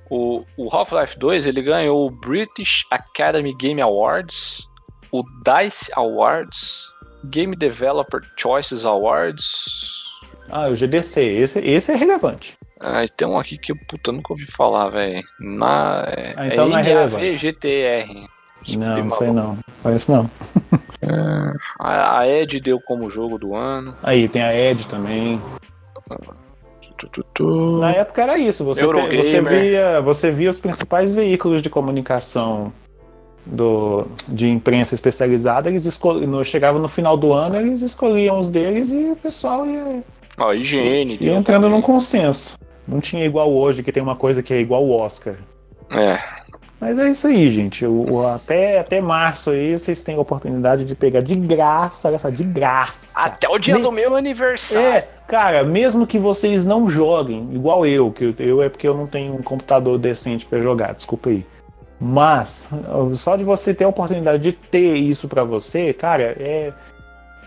O, 0.08 0.44
o 0.56 0.68
Half-Life 0.74 1.18
2 1.18 1.46
ele 1.46 1.60
ganhou 1.60 2.06
o 2.06 2.10
British 2.10 2.84
Academy 2.90 3.52
Game 3.54 3.80
Awards, 3.82 4.68
o 5.12 5.22
DICE 5.44 5.90
Awards, 5.94 6.92
Game 7.24 7.54
Developer 7.56 8.20
Choices 8.36 8.84
Awards. 8.84 10.04
Ah, 10.48 10.68
o 10.68 10.76
GDC, 10.76 11.20
esse, 11.22 11.58
esse 11.60 11.92
é 11.92 11.96
relevante. 11.96 12.56
Ah, 12.80 13.04
e 13.04 13.08
tem 13.08 13.26
um 13.26 13.38
aqui 13.38 13.58
que 13.58 13.72
eu 13.72 13.76
puta, 13.88 14.12
nunca 14.12 14.32
ouvi 14.32 14.46
falar, 14.46 14.90
velho. 14.90 15.24
Na. 15.40 16.04
É, 16.08 16.34
Ah, 16.36 16.46
então 16.46 16.68
não 16.68 16.78
é 16.78 16.82
relevante. 16.82 17.24
NAVGTR. 17.24 18.28
Não, 18.76 19.04
não 19.04 19.10
sei 19.10 19.30
não. 19.30 19.58
Conheço 19.82 20.12
não. 20.12 20.30
A, 21.78 22.20
a 22.20 22.28
Ed 22.28 22.60
deu 22.60 22.80
como 22.80 23.08
jogo 23.08 23.38
do 23.38 23.54
ano. 23.54 23.96
Aí, 24.02 24.28
tem 24.28 24.42
a 24.42 24.54
Ed 24.54 24.88
também. 24.88 25.40
Tu, 26.98 27.08
tu, 27.08 27.24
tu. 27.32 27.78
Na 27.78 27.92
época 27.92 28.22
era 28.22 28.38
isso. 28.38 28.64
Você, 28.64 28.84
você, 28.84 29.40
via, 29.40 30.00
você 30.00 30.30
via 30.30 30.50
os 30.50 30.58
principais 30.58 31.14
veículos 31.14 31.62
de 31.62 31.70
comunicação 31.70 32.72
do, 33.46 34.06
de 34.26 34.48
imprensa 34.48 34.94
especializada, 34.94 35.68
eles 35.70 35.84
escol... 35.84 36.14
no, 36.14 36.44
chegavam 36.44 36.80
no 36.82 36.88
final 36.88 37.16
do 37.16 37.32
ano, 37.32 37.56
eles 37.56 37.80
escolhiam 37.80 38.38
os 38.38 38.50
deles 38.50 38.90
e 38.90 39.10
o 39.10 39.16
pessoal 39.16 39.64
ia, 39.66 40.02
Ó, 40.38 40.52
higiene. 40.52 41.12
ia 41.12 41.30
deu 41.30 41.36
entrando 41.36 41.62
também. 41.62 41.76
num 41.78 41.82
consenso. 41.82 42.58
Não 42.86 43.00
tinha 43.00 43.24
igual 43.24 43.52
hoje, 43.52 43.82
que 43.82 43.92
tem 43.92 44.02
uma 44.02 44.16
coisa 44.16 44.42
que 44.42 44.52
é 44.52 44.60
igual 44.60 44.84
o 44.84 44.90
Oscar. 44.96 45.34
É. 45.90 46.18
Mas 46.78 46.98
é 46.98 47.08
isso 47.10 47.26
aí, 47.26 47.48
gente. 47.50 47.86
O, 47.86 48.12
o- 48.12 48.26
até, 48.26 48.78
até 48.78 49.00
março 49.00 49.50
aí 49.50 49.78
vocês 49.78 50.02
têm 50.02 50.16
a 50.16 50.20
oportunidade 50.20 50.84
de 50.84 50.94
pegar 50.94 51.22
de 51.22 51.34
graça, 51.34 52.06
olha 52.06 52.18
só, 52.18 52.28
de 52.28 52.44
graça. 52.44 53.06
Até 53.14 53.48
o 53.48 53.58
dia 53.58 53.74
Nem- 53.74 53.82
do 53.82 53.90
meu 53.90 54.14
aniversário. 54.14 54.86
É, 54.86 55.04
cara, 55.26 55.64
mesmo 55.64 56.06
que 56.06 56.18
vocês 56.18 56.66
não 56.66 56.88
joguem, 56.88 57.48
igual 57.52 57.86
eu, 57.86 58.10
que 58.12 58.24
eu, 58.26 58.34
eu 58.38 58.62
é 58.62 58.68
porque 58.68 58.86
eu 58.86 58.94
não 58.94 59.06
tenho 59.06 59.34
um 59.34 59.42
computador 59.42 59.96
decente 59.98 60.44
pra 60.44 60.60
jogar, 60.60 60.92
desculpa 60.94 61.30
aí. 61.30 61.46
Mas 62.00 62.68
só 63.14 63.36
de 63.36 63.44
você 63.44 63.72
ter 63.74 63.84
a 63.84 63.88
oportunidade 63.88 64.42
de 64.42 64.52
ter 64.52 64.96
isso 64.96 65.28
pra 65.28 65.44
você, 65.44 65.92
cara, 65.92 66.36
é 66.38 66.72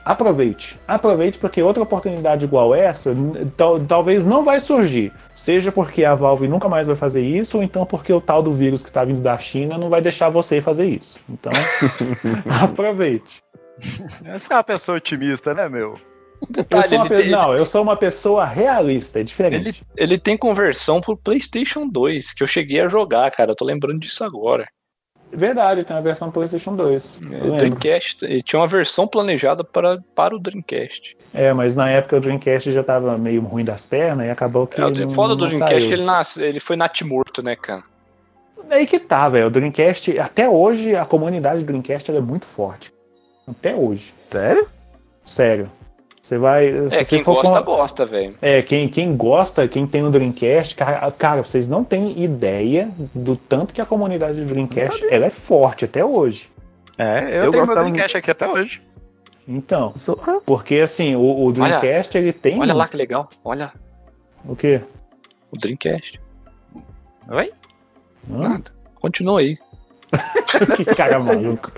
aproveite. 0.04 0.80
Aproveite 0.88 1.38
porque 1.38 1.62
outra 1.62 1.84
oportunidade 1.84 2.46
igual 2.46 2.74
essa 2.74 3.16
tal- 3.56 3.80
talvez 3.80 4.26
não 4.26 4.44
vai 4.44 4.60
surgir. 4.60 5.14
Seja 5.36 5.72
porque 5.72 6.04
a 6.04 6.16
Valve 6.16 6.48
nunca 6.48 6.68
mais 6.68 6.88
vai 6.88 6.96
fazer 6.96 7.22
isso, 7.22 7.58
ou 7.58 7.64
então 7.64 7.86
porque 7.86 8.12
o 8.12 8.20
tal 8.20 8.42
do 8.42 8.52
vírus 8.54 8.82
que 8.82 8.92
tá 8.92 9.04
vindo 9.04 9.22
da 9.22 9.38
China 9.38 9.78
não 9.78 9.90
vai 9.90 10.02
deixar 10.02 10.30
você 10.30 10.62
fazer 10.62 10.86
isso. 10.86 11.20
Então, 11.30 11.52
aproveite. 12.64 13.44
Você 13.80 14.52
é 14.52 14.56
uma 14.56 14.64
pessoa 14.64 14.98
otimista, 14.98 15.54
né, 15.54 15.70
meu? 15.70 15.96
Eu 16.42 16.48
Detalhe, 16.50 16.88
sou 16.88 16.98
uma 16.98 17.06
ele, 17.06 17.16
pe- 17.16 17.22
tem- 17.24 17.32
Não, 17.32 17.54
eu 17.54 17.66
sou 17.66 17.82
uma 17.82 17.96
pessoa 17.98 18.46
realista, 18.46 19.20
é 19.20 19.22
ele, 19.22 19.26
diferente. 19.28 19.84
ele 19.98 20.18
tem 20.18 20.38
conversão 20.38 21.02
pro 21.02 21.18
PlayStation 21.18 21.88
2, 21.88 22.34
que 22.34 22.42
eu 22.44 22.48
cheguei 22.48 22.82
a 22.82 22.88
jogar, 22.88 23.30
cara. 23.32 23.52
Eu 23.52 23.56
tô 23.56 23.66
lembrando 23.66 24.00
disso 24.00 24.24
agora. 24.24 24.68
Verdade, 25.32 25.84
tem 25.84 25.96
a 25.96 26.02
versão 26.02 26.32
PlayStation 26.32 26.76
2. 26.76 27.22
É, 27.32 27.58
Dreamcast, 27.58 28.26
ele 28.26 28.42
tinha 28.42 28.60
uma 28.60 28.68
versão 28.68 29.08
planejada 29.08 29.64
para, 29.64 30.00
para 30.16 30.36
o 30.36 30.40
Dreamcast. 30.40 31.16
É, 31.34 31.54
mas 31.54 31.76
na 31.76 31.88
época 31.90 32.18
o 32.18 32.20
Dreamcast 32.20 32.72
já 32.72 32.84
tava 32.84 33.16
meio 33.18 33.42
ruim 33.42 33.64
das 33.64 33.86
pernas 33.86 34.26
e 34.26 34.30
acabou 34.32 34.66
que. 34.66 34.82
É, 34.82 34.86
o 34.86 35.10
foda 35.12 35.36
do 35.36 35.46
Dreamcast 35.48 35.88
que 35.88 35.94
ele, 35.94 36.04
nasce, 36.04 36.42
ele 36.42 36.60
foi 36.60 36.76
natimorto, 36.76 37.44
né, 37.44 37.56
cara? 37.56 37.84
É 38.72 38.76
aí 38.76 38.88
que 38.88 38.98
tá, 39.00 39.30
velho. 39.30 39.48
O 39.48 39.50
Dreamcast, 39.52 40.18
até 40.18 40.50
hoje, 40.50 40.96
a 40.96 41.06
comunidade 41.06 41.60
do 41.60 41.66
Dreamcast 41.66 42.10
é 42.12 42.20
muito 42.20 42.46
forte. 42.48 42.92
Até 43.48 43.76
hoje. 43.76 44.14
Sério? 44.26 44.68
Sério. 45.24 45.72
Você 46.22 46.38
vai. 46.38 46.68
É, 46.92 47.04
quem 47.04 47.24
gosta, 47.24 47.62
com... 47.62 47.76
gosta, 47.76 48.06
velho. 48.06 48.36
É, 48.42 48.62
quem, 48.62 48.88
quem 48.88 49.16
gosta, 49.16 49.68
quem 49.68 49.88
tem 49.88 50.04
o 50.04 50.12
Dreamcast, 50.12 50.76
cara, 50.76 51.12
cara, 51.12 51.42
vocês 51.42 51.68
não 51.68 51.84
têm 51.84 52.22
ideia 52.22 52.92
do 53.16 53.36
tanto 53.36 53.74
que 53.74 53.82
a 53.82 53.86
comunidade 53.86 54.40
do 54.40 54.46
Dreamcast 54.46 55.06
ela 55.10 55.26
é 55.26 55.30
forte 55.30 55.86
até 55.86 56.04
hoje. 56.04 56.52
É, 56.98 57.40
eu, 57.40 57.46
eu 57.46 57.52
tenho 57.52 57.66
meu 57.66 57.76
Dreamcast 57.76 58.18
aqui 58.18 58.32
até 58.32 58.48
hoje. 58.48 58.82
Então, 59.48 59.94
porque 60.46 60.76
assim, 60.76 61.16
o, 61.16 61.46
o 61.46 61.52
Dreamcast 61.52 62.16
olha, 62.16 62.24
ele 62.24 62.34
tem. 62.34 62.60
Olha 62.60 62.74
lá 62.74 62.88
que 62.88 62.96
legal, 62.96 63.28
olha. 63.44 63.72
O 64.46 64.56
quê? 64.56 64.82
O 65.52 65.58
Dreamcast. 65.58 66.22
Oi? 67.30 67.52
Nada. 68.28 68.72
Continua 68.96 69.40
aí. 69.40 69.58
Que 70.76 70.86
cara 70.96 71.20
maluco. 71.20 71.72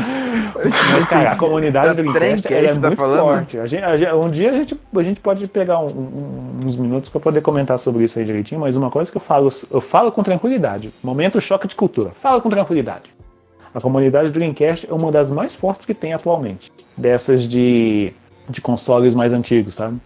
Mas, 0.93 1.05
cara, 1.07 1.31
a 1.31 1.35
comunidade 1.35 2.01
do 2.01 2.13
Dreamcast 2.13 2.55
é 2.55 2.73
tá 2.73 2.79
muito 2.87 2.95
falando? 2.95 3.21
forte. 3.21 3.57
A 3.59 3.65
gente, 3.65 3.83
a, 3.83 4.15
um 4.15 4.29
dia 4.29 4.51
a 4.51 4.53
gente, 4.53 4.79
a 4.95 5.03
gente 5.03 5.19
pode 5.19 5.47
pegar 5.47 5.79
um, 5.79 5.87
um, 5.87 6.65
uns 6.65 6.75
minutos 6.75 7.09
para 7.09 7.19
poder 7.19 7.41
comentar 7.41 7.77
sobre 7.77 8.03
isso 8.03 8.17
aí 8.17 8.25
direitinho, 8.25 8.61
mas 8.61 8.75
uma 8.75 8.89
coisa 8.89 9.11
que 9.11 9.17
eu 9.17 9.21
falo, 9.21 9.49
eu 9.69 9.81
falo 9.81 10.11
com 10.11 10.23
tranquilidade. 10.23 10.93
Momento 11.03 11.41
choque 11.41 11.67
de 11.67 11.75
cultura. 11.75 12.11
Fala 12.11 12.39
com 12.39 12.49
tranquilidade. 12.49 13.11
A 13.73 13.79
comunidade 13.79 14.29
do 14.29 14.33
Dreamcast 14.33 14.87
é 14.89 14.93
uma 14.93 15.11
das 15.11 15.31
mais 15.31 15.55
fortes 15.55 15.85
que 15.85 15.93
tem 15.93 16.13
atualmente. 16.13 16.71
Dessas 16.95 17.47
de, 17.47 18.13
de 18.49 18.61
consoles 18.61 19.15
mais 19.15 19.33
antigos, 19.33 19.75
sabe? 19.75 19.97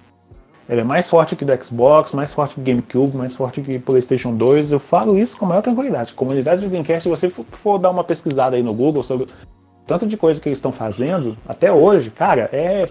Ele 0.68 0.82
é 0.82 0.84
mais 0.84 1.07
forte 1.07 1.36
que 1.36 1.45
do 1.45 1.63
Xbox, 1.63 2.11
mais 2.11 2.34
forte 2.34 2.55
que 2.55 2.61
o 2.61 2.63
GameCube, 2.63 3.16
mais 3.16 3.36
forte 3.36 3.61
que 3.61 3.78
PlayStation 3.78 4.36
2. 4.36 4.72
Eu 4.72 4.80
falo 4.80 5.18
isso 5.18 5.38
com 5.38 5.45
maior 5.45 5.61
tranquilidade. 5.61 6.13
Comunidade 6.13 6.61
do 6.61 6.70
Dreamcast, 6.70 7.03
se 7.03 7.09
você 7.09 7.30
for, 7.30 7.45
for 7.51 7.78
dar 7.78 7.91
uma 7.91 8.03
pesquisada 8.03 8.55
aí 8.55 8.63
no 8.63 8.74
Google 8.74 9.03
sobre 9.03 9.28
tanto 9.86 10.07
de 10.07 10.18
coisa 10.18 10.41
que 10.41 10.49
eles 10.49 10.57
estão 10.57 10.72
fazendo, 10.72 11.38
até 11.47 11.72
hoje, 11.72 12.09
cara, 12.09 12.49
é 12.51 12.89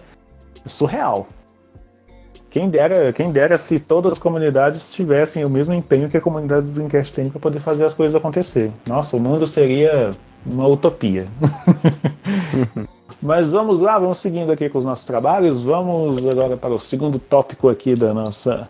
surreal. 0.66 1.26
Quem 2.48 2.70
dera, 2.70 3.12
quem 3.12 3.32
dera 3.32 3.58
se 3.58 3.80
todas 3.80 4.12
as 4.12 4.18
comunidades 4.20 4.92
tivessem 4.92 5.44
o 5.44 5.50
mesmo 5.50 5.74
empenho 5.74 6.08
que 6.08 6.16
a 6.16 6.20
comunidade 6.20 6.66
do 6.66 6.72
Dreamcast 6.72 7.12
tem 7.12 7.28
para 7.28 7.40
poder 7.40 7.58
fazer 7.58 7.84
as 7.84 7.92
coisas 7.92 8.14
acontecer. 8.14 8.70
Nossa, 8.86 9.16
o 9.16 9.20
mundo 9.20 9.44
seria 9.48 10.12
uma 10.46 10.68
utopia. 10.68 11.26
Mas 13.24 13.50
vamos 13.50 13.80
lá, 13.80 13.98
vamos 13.98 14.18
seguindo 14.18 14.52
aqui 14.52 14.68
com 14.68 14.76
os 14.76 14.84
nossos 14.84 15.06
trabalhos. 15.06 15.62
Vamos 15.62 16.28
agora 16.28 16.58
para 16.58 16.74
o 16.74 16.78
segundo 16.78 17.18
tópico 17.18 17.70
aqui 17.70 17.96
da 17.96 18.12
nossa 18.12 18.68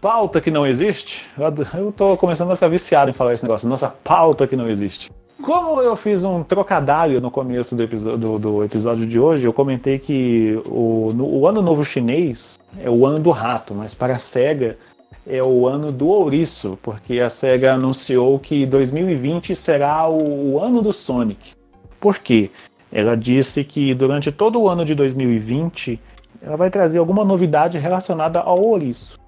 pauta 0.00 0.40
que 0.40 0.50
não 0.50 0.66
existe. 0.66 1.24
Eu 1.72 1.90
estou 1.90 2.16
começando 2.16 2.50
a 2.50 2.56
ficar 2.56 2.66
viciado 2.66 3.12
em 3.12 3.14
falar 3.14 3.32
esse 3.32 3.44
negócio. 3.44 3.68
Nossa 3.68 3.94
pauta 4.02 4.44
que 4.48 4.56
não 4.56 4.68
existe. 4.68 5.08
Como 5.40 5.80
eu 5.80 5.94
fiz 5.94 6.24
um 6.24 6.42
trocadilho 6.42 7.20
no 7.20 7.30
começo 7.30 7.76
do 7.76 7.82
episódio, 7.84 8.18
do, 8.18 8.38
do 8.40 8.64
episódio 8.64 9.06
de 9.06 9.20
hoje, 9.20 9.46
eu 9.46 9.52
comentei 9.52 10.00
que 10.00 10.60
o, 10.66 11.12
no, 11.14 11.24
o 11.24 11.46
ano 11.46 11.62
novo 11.62 11.84
chinês 11.84 12.58
é 12.82 12.90
o 12.90 13.06
ano 13.06 13.20
do 13.20 13.30
rato, 13.30 13.72
mas 13.72 13.94
para 13.94 14.16
a 14.16 14.18
SEGA 14.18 14.76
é 15.24 15.40
o 15.40 15.68
ano 15.68 15.92
do 15.92 16.08
ouriço, 16.08 16.76
porque 16.82 17.20
a 17.20 17.30
SEGA 17.30 17.74
anunciou 17.74 18.36
que 18.40 18.66
2020 18.66 19.54
será 19.54 20.08
o, 20.08 20.54
o 20.54 20.60
ano 20.60 20.82
do 20.82 20.92
Sonic. 20.92 21.52
Por 22.00 22.18
quê? 22.18 22.50
Ela 22.92 23.16
disse 23.16 23.64
que 23.64 23.94
durante 23.94 24.30
todo 24.30 24.60
o 24.60 24.68
ano 24.68 24.84
de 24.84 24.94
2020 24.94 25.98
ela 26.42 26.56
vai 26.56 26.70
trazer 26.70 26.98
alguma 26.98 27.24
novidade 27.24 27.78
relacionada 27.78 28.40
ao 28.40 28.60
ouriço. 28.60 29.18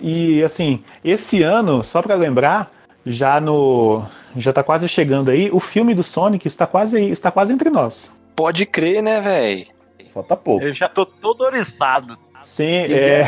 E, 0.00 0.38
e 0.38 0.44
assim, 0.44 0.82
esse 1.02 1.42
ano, 1.42 1.82
só 1.82 2.02
para 2.02 2.14
lembrar, 2.14 2.70
já 3.06 3.40
no 3.40 4.02
já 4.36 4.52
tá 4.52 4.62
quase 4.62 4.88
chegando 4.88 5.30
aí, 5.30 5.48
o 5.52 5.60
filme 5.60 5.94
do 5.94 6.02
Sonic 6.02 6.46
está 6.46 6.66
quase 6.66 6.96
aí, 6.96 7.10
está 7.10 7.30
quase 7.30 7.52
entre 7.52 7.70
nós. 7.70 8.12
Pode 8.34 8.66
crer, 8.66 9.02
né, 9.02 9.20
velho? 9.20 9.66
Falta 10.12 10.36
pouco. 10.36 10.64
Eu 10.64 10.72
já 10.72 10.88
tô 10.88 11.06
todo 11.06 11.42
oriçado. 11.42 12.18
Sim, 12.40 12.64
é. 12.64 13.24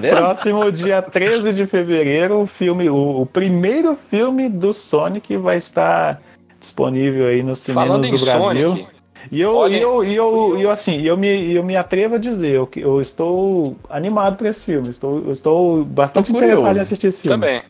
Né? 0.00 0.10
Próximo 0.10 0.72
dia 0.72 1.00
13 1.00 1.52
de 1.52 1.66
fevereiro, 1.66 2.40
o 2.40 2.46
filme, 2.46 2.90
o, 2.90 3.20
o 3.20 3.26
primeiro 3.26 3.94
filme 3.94 4.48
do 4.48 4.72
Sonic 4.72 5.36
vai 5.36 5.56
estar 5.56 6.20
disponível 6.60 7.26
aí 7.26 7.42
nos 7.42 7.58
cinemas 7.58 8.08
do 8.08 8.18
Brasil. 8.18 8.70
Sonic, 8.70 8.88
e 9.30 9.40
eu, 9.40 9.54
Olha, 9.56 9.76
e 9.76 9.80
eu, 9.80 10.04
e 10.04 10.14
eu, 10.14 10.58
e 10.58 10.62
eu, 10.62 10.70
assim, 10.70 11.02
eu 11.02 11.16
me, 11.16 11.52
eu 11.52 11.62
me 11.62 11.76
atrevo 11.76 12.14
a 12.14 12.18
dizer, 12.18 12.52
eu, 12.52 12.68
eu 12.76 13.02
estou 13.02 13.76
animado 13.88 14.36
para 14.36 14.48
esse 14.48 14.64
filme. 14.64 14.88
Estou, 14.88 15.18
eu 15.18 15.32
estou 15.32 15.84
bastante 15.84 16.30
interessado 16.32 16.76
em 16.76 16.80
assistir 16.80 17.08
esse 17.08 17.20
filme. 17.20 17.38
Também. 17.38 17.62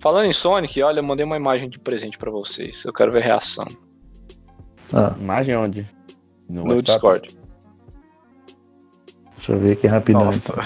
Falando 0.00 0.26
em 0.26 0.32
Sonic, 0.32 0.80
olha, 0.82 1.00
eu 1.00 1.04
mandei 1.04 1.24
uma 1.26 1.36
imagem 1.36 1.68
de 1.68 1.78
presente 1.78 2.16
para 2.16 2.30
vocês. 2.30 2.84
Eu 2.84 2.92
quero 2.92 3.12
ver 3.12 3.22
a 3.22 3.24
reação. 3.24 3.66
Ah. 4.92 5.14
Imagem 5.20 5.56
onde? 5.56 5.86
No, 6.48 6.64
no 6.64 6.80
Discord. 6.80 7.36
Deixa 9.36 9.52
eu 9.52 9.58
ver 9.58 9.72
aqui 9.72 9.86
rapidão. 9.86 10.24
Nossa. 10.24 10.38
Então. 10.38 10.64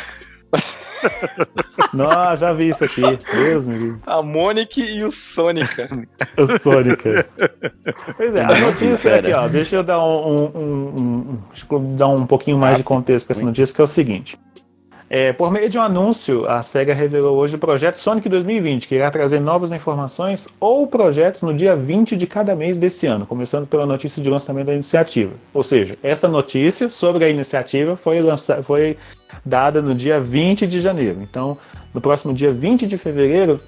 Não, 1.93 2.37
já 2.37 2.53
vi 2.53 2.69
isso 2.69 2.85
aqui. 2.85 3.03
Deus 3.35 3.67
me 3.67 3.97
A 4.07 4.23
Mônica 4.23 4.81
e 4.81 5.05
o 5.05 5.11
Sônica. 5.11 5.89
o 6.39 6.59
Sônica. 6.59 7.27
Pois 8.17 8.35
é, 8.35 8.45
a 8.45 8.59
notícia 8.59 9.11
é 9.11 9.19
aqui, 9.19 9.33
ó. 9.33 9.49
Deixa 9.49 9.77
eu 9.77 9.83
dar 9.83 10.03
um, 10.03 10.27
um, 10.27 10.59
um, 10.59 11.39
um 11.71 11.97
dar 11.97 12.09
um 12.09 12.27
pouquinho 12.27 12.59
mais 12.59 12.77
de 12.77 12.83
contexto 12.83 13.27
para 13.27 13.37
essa 13.37 13.45
notícia, 13.45 13.75
que 13.75 13.81
é 13.81 13.85
o 13.85 13.87
seguinte. 13.87 14.39
É, 15.15 15.31
por 15.31 15.53
meio 15.53 15.69
de 15.69 15.77
um 15.77 15.83
anúncio, 15.83 16.49
a 16.49 16.63
SEGA 16.63 16.95
revelou 16.95 17.37
hoje 17.37 17.57
o 17.57 17.59
projeto 17.59 17.97
Sonic 17.97 18.27
2020, 18.31 18.89
que 18.89 18.95
irá 18.95 19.11
trazer 19.11 19.41
novas 19.41 19.71
informações 19.71 20.49
ou 20.59 20.87
projetos 20.87 21.43
no 21.43 21.53
dia 21.53 21.77
20 21.77 22.17
de 22.17 22.27
cada 22.27 22.57
mês 22.57 22.79
desse 22.79 23.07
ano, 23.07 23.27
começando 23.27 23.67
pela 23.67 23.85
notícia 23.85 24.23
de 24.23 24.31
lançamento 24.31 24.69
da 24.69 24.73
iniciativa. 24.73 25.35
Ou 25.53 25.63
seja, 25.63 25.99
esta 26.03 26.29
notícia 26.29 26.89
sobre 26.89 27.27
a 27.27 27.29
iniciativa 27.29 27.95
foi, 27.95 28.23
lançada, 28.23 28.63
foi 28.63 28.97
dada 29.45 29.83
no 29.83 29.95
dia 29.95 30.21
20 30.21 30.67
de 30.67 30.81
janeiro. 30.81 31.21
Então, 31.23 31.57
no 31.93 32.01
próximo 32.01 32.33
dia 32.33 32.53
20 32.53 32.87
de 32.87 32.99
fevereiro, 32.99 33.61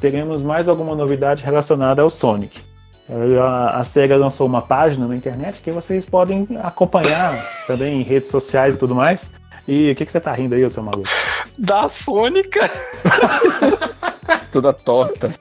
teremos 0.00 0.42
mais 0.42 0.68
alguma 0.68 0.94
novidade 0.94 1.42
relacionada 1.42 2.02
ao 2.02 2.10
Sonic. 2.10 2.60
A, 3.40 3.84
SEGA 3.84 4.16
lançou 4.16 4.46
uma 4.46 4.60
página 4.60 5.06
na 5.06 5.14
internet 5.14 5.60
que 5.62 5.70
vocês 5.70 6.04
podem 6.04 6.46
acompanhar 6.62 7.32
também 7.66 8.00
em 8.00 8.02
redes 8.02 8.30
sociais 8.30 8.76
e 8.76 8.78
tudo 8.78 8.94
mais. 8.94 9.30
E 9.68 9.90
o 9.90 9.94
que, 9.94 10.04
que 10.04 10.12
você 10.12 10.20
tá 10.20 10.32
rindo 10.32 10.54
aí, 10.54 10.68
seu 10.70 10.82
maluco? 10.82 11.08
Da 11.58 11.88
Sônica. 11.88 12.70
Toda 14.50 14.72
torta. 14.72 15.34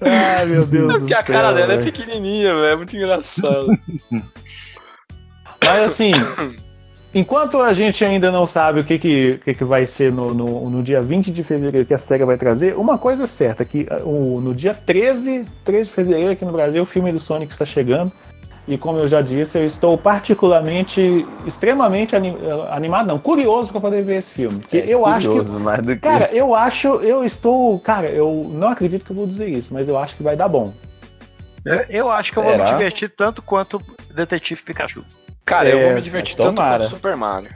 Ai, 0.00 0.46
meu 0.46 0.66
Deus 0.66 0.94
é 0.94 0.98
do 0.98 0.98
céu. 0.98 1.00
Porque 1.00 1.14
a 1.14 1.22
cara 1.22 1.52
dela 1.52 1.66
véio. 1.68 1.80
é 1.80 1.84
pequenininha, 1.84 2.54
velho. 2.54 2.64
É 2.64 2.76
muito 2.76 2.96
engraçado. 2.96 3.68
Mas 5.62 5.82
assim, 5.82 6.12
enquanto 7.14 7.60
a 7.60 7.72
gente 7.72 8.04
ainda 8.04 8.30
não 8.30 8.46
sabe 8.46 8.80
o 8.80 8.84
que, 8.84 8.98
que, 8.98 9.40
que, 9.44 9.54
que 9.54 9.64
vai 9.64 9.86
ser 9.86 10.12
no, 10.12 10.34
no, 10.34 10.70
no, 10.70 10.82
dia 10.82 11.00
20 11.02 11.30
de 11.30 11.42
fevereiro 11.42 11.86
que 11.86 11.94
a 11.94 11.98
SEGA 11.98 12.26
vai 12.26 12.36
trazer, 12.36 12.76
uma 12.76 12.98
coisa 12.98 13.24
é 13.24 13.26
certa, 13.26 13.64
que 13.64 13.86
o, 14.04 14.40
no 14.40 14.54
dia 14.54 14.74
13, 14.74 15.48
13 15.64 15.88
de 15.88 15.94
fevereiro 15.94 16.32
aqui 16.32 16.44
no 16.44 16.52
Brasil, 16.52 16.82
o 16.82 16.86
filme 16.86 17.12
do 17.12 17.20
Sonic 17.20 17.52
está 17.52 17.64
chegando. 17.64 18.12
E 18.66 18.76
como 18.76 18.98
eu 18.98 19.08
já 19.08 19.22
disse, 19.22 19.56
eu 19.56 19.64
estou 19.64 19.96
particularmente, 19.96 21.26
extremamente 21.46 22.14
animado, 22.14 23.06
não, 23.06 23.18
curioso 23.18 23.70
para 23.70 23.80
poder 23.80 24.04
ver 24.04 24.16
esse 24.16 24.34
filme. 24.34 24.58
Porque 24.58 24.76
é, 24.76 24.84
eu 24.86 25.06
acho 25.06 25.42
que, 25.42 25.50
mais 25.52 25.82
do 25.82 25.94
que. 25.94 26.02
Cara, 26.02 26.28
eu 26.34 26.54
acho, 26.54 26.86
eu 26.96 27.24
estou. 27.24 27.78
Cara, 27.80 28.08
eu 28.08 28.46
não 28.52 28.68
acredito 28.68 29.06
que 29.06 29.10
eu 29.10 29.16
vou 29.16 29.26
dizer 29.26 29.48
isso, 29.48 29.72
mas 29.72 29.88
eu 29.88 29.96
acho 29.96 30.14
que 30.14 30.22
vai 30.22 30.36
dar 30.36 30.48
bom. 30.48 30.74
Eu 31.88 32.10
acho 32.10 32.30
que 32.30 32.38
eu 32.38 32.42
vou 32.42 32.58
me 32.58 32.64
divertir 32.64 33.10
tanto 33.16 33.40
quanto 33.40 33.80
Detetive 34.14 34.60
Pikachu. 34.62 35.02
Cara, 35.48 35.68
é, 35.68 35.72
eu 35.72 35.86
vou 35.86 35.94
me 35.94 36.02
divertir 36.02 36.36
tanto 36.36 36.56
quanto 36.56 36.88
Super 36.88 37.16
Mario. 37.16 37.50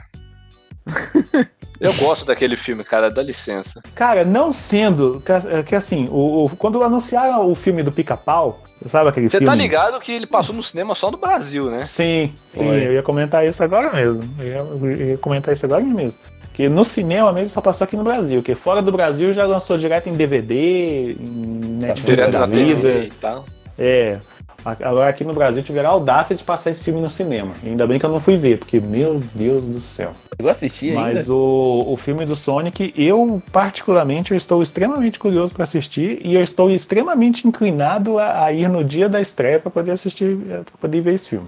Eu 1.83 1.93
gosto 1.95 2.25
daquele 2.25 2.55
filme, 2.55 2.81
cara, 2.81 3.11
dá 3.11 3.21
licença. 3.21 3.81
Cara, 3.93 4.23
não 4.23 4.53
sendo. 4.53 5.21
Que, 5.25 5.63
que 5.63 5.75
assim, 5.75 6.07
o, 6.09 6.45
o, 6.45 6.49
quando 6.55 6.81
anunciaram 6.81 7.51
o 7.51 7.53
filme 7.55 7.83
do 7.83 7.91
Pica-Pau, 7.91 8.61
sabe 8.85 9.09
aquele 9.09 9.29
Você 9.29 9.39
filme? 9.39 9.47
tá 9.47 9.53
ligado 9.53 9.99
que 9.99 10.13
ele 10.13 10.25
passou 10.25 10.55
no 10.55 10.63
cinema 10.63 10.95
só 10.95 11.11
no 11.11 11.17
Brasil, 11.17 11.69
né? 11.69 11.85
Sim, 11.85 12.33
sim, 12.41 12.59
Foi. 12.59 12.87
eu 12.87 12.93
ia 12.93 13.03
comentar 13.03 13.45
isso 13.45 13.61
agora 13.61 13.91
mesmo. 13.91 14.23
Eu 14.39 14.45
ia, 14.47 14.55
eu 14.55 15.07
ia 15.09 15.17
comentar 15.17 15.53
isso 15.53 15.65
agora 15.65 15.83
mesmo. 15.83 16.17
Que 16.53 16.69
no 16.69 16.85
cinema 16.85 17.33
mesmo 17.33 17.53
só 17.53 17.59
passou 17.59 17.83
aqui 17.83 17.97
no 17.97 18.03
Brasil, 18.03 18.41
que 18.41 18.55
fora 18.55 18.81
do 18.81 18.91
Brasil 18.91 19.33
já 19.33 19.45
lançou 19.45 19.77
direto 19.77 20.07
em 20.07 20.13
DVD, 20.13 21.17
em 21.19 21.79
Netflix 21.81 22.29
da 22.29 22.45
vida. 22.45 22.89
E 23.03 23.11
tal. 23.11 23.43
É. 23.77 24.19
Agora 24.65 25.09
aqui 25.09 25.23
no 25.23 25.33
Brasil 25.33 25.61
tiveram 25.63 25.89
a 25.89 25.93
audácia 25.93 26.35
de 26.35 26.43
passar 26.43 26.69
esse 26.69 26.83
filme 26.83 27.01
no 27.01 27.09
cinema. 27.09 27.53
Ainda 27.63 27.85
bem 27.85 27.99
que 27.99 28.05
eu 28.05 28.09
não 28.09 28.19
fui 28.21 28.37
ver, 28.37 28.59
porque, 28.59 28.79
meu 28.79 29.21
Deus 29.33 29.65
do 29.65 29.79
céu. 29.79 30.13
Eu 30.39 30.47
assisti 30.47 30.89
ainda. 30.89 31.01
Mas 31.01 31.29
o, 31.29 31.85
o 31.87 31.97
filme 31.97 32.25
do 32.25 32.35
Sonic, 32.35 32.93
eu 32.97 33.41
particularmente 33.51 34.31
eu 34.31 34.37
estou 34.37 34.63
extremamente 34.63 35.19
curioso 35.19 35.53
para 35.53 35.63
assistir 35.63 36.19
e 36.25 36.35
eu 36.35 36.41
estou 36.43 36.69
extremamente 36.71 37.47
inclinado 37.47 38.17
a, 38.19 38.45
a 38.45 38.53
ir 38.53 38.69
no 38.69 38.83
dia 38.83 39.09
da 39.09 39.19
estreia 39.19 39.59
para 39.59 39.71
poder 39.71 39.91
assistir, 39.91 40.37
pra 40.37 40.77
poder 40.79 41.01
ver 41.01 41.13
esse 41.13 41.27
filme. 41.29 41.47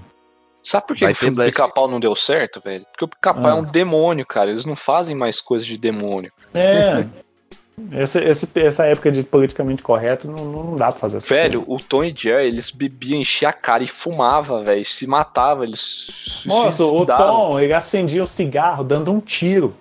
Sabe 0.63 0.87
por 0.87 0.95
que 0.97 1.03
Vai 1.03 1.13
o 1.13 1.15
filme 1.15 1.35
do 1.35 1.43
Pica-Pau 1.43 1.87
não 1.87 1.99
deu 1.99 2.15
certo, 2.15 2.59
velho? 2.59 2.83
Porque 2.91 3.05
o 3.05 3.07
Pica-Pau 3.07 3.45
Ah. 3.45 3.49
é 3.51 3.53
um 3.53 3.63
demônio, 3.63 4.25
cara. 4.25 4.49
Eles 4.49 4.65
não 4.65 4.75
fazem 4.75 5.15
mais 5.15 5.39
coisas 5.39 5.67
de 5.67 5.77
demônio. 5.77 6.31
É. 6.55 7.05
Esse, 7.91 8.19
esse- 8.23 8.47
essa 8.55 8.85
época 8.85 9.11
de 9.11 9.21
politicamente 9.21 9.81
correto 9.83 10.27
não, 10.29 10.45
não 10.45 10.77
dá 10.77 10.91
pra 10.91 10.99
fazer 10.99 11.17
assim. 11.17 11.33
Velho, 11.33 11.63
o 11.67 11.77
Tom 11.77 12.03
e 12.05 12.13
Jerry, 12.17 12.47
eles 12.47 12.71
bebiam, 12.71 13.19
enchiam 13.19 13.49
a 13.49 13.53
cara 13.53 13.83
e 13.83 13.87
fumava, 13.87 14.63
velho. 14.63 14.85
Se 14.85 15.05
matava, 15.05 15.63
eles 15.65 16.09
se 16.41 16.47
Moço, 16.47 16.87
o. 16.95 17.05
Tom, 17.05 17.59
ele 17.59 17.73
acendia 17.73 18.23
o 18.23 18.27
cigarro 18.27 18.83
dando 18.83 19.11
um 19.11 19.19
tiro. 19.19 19.73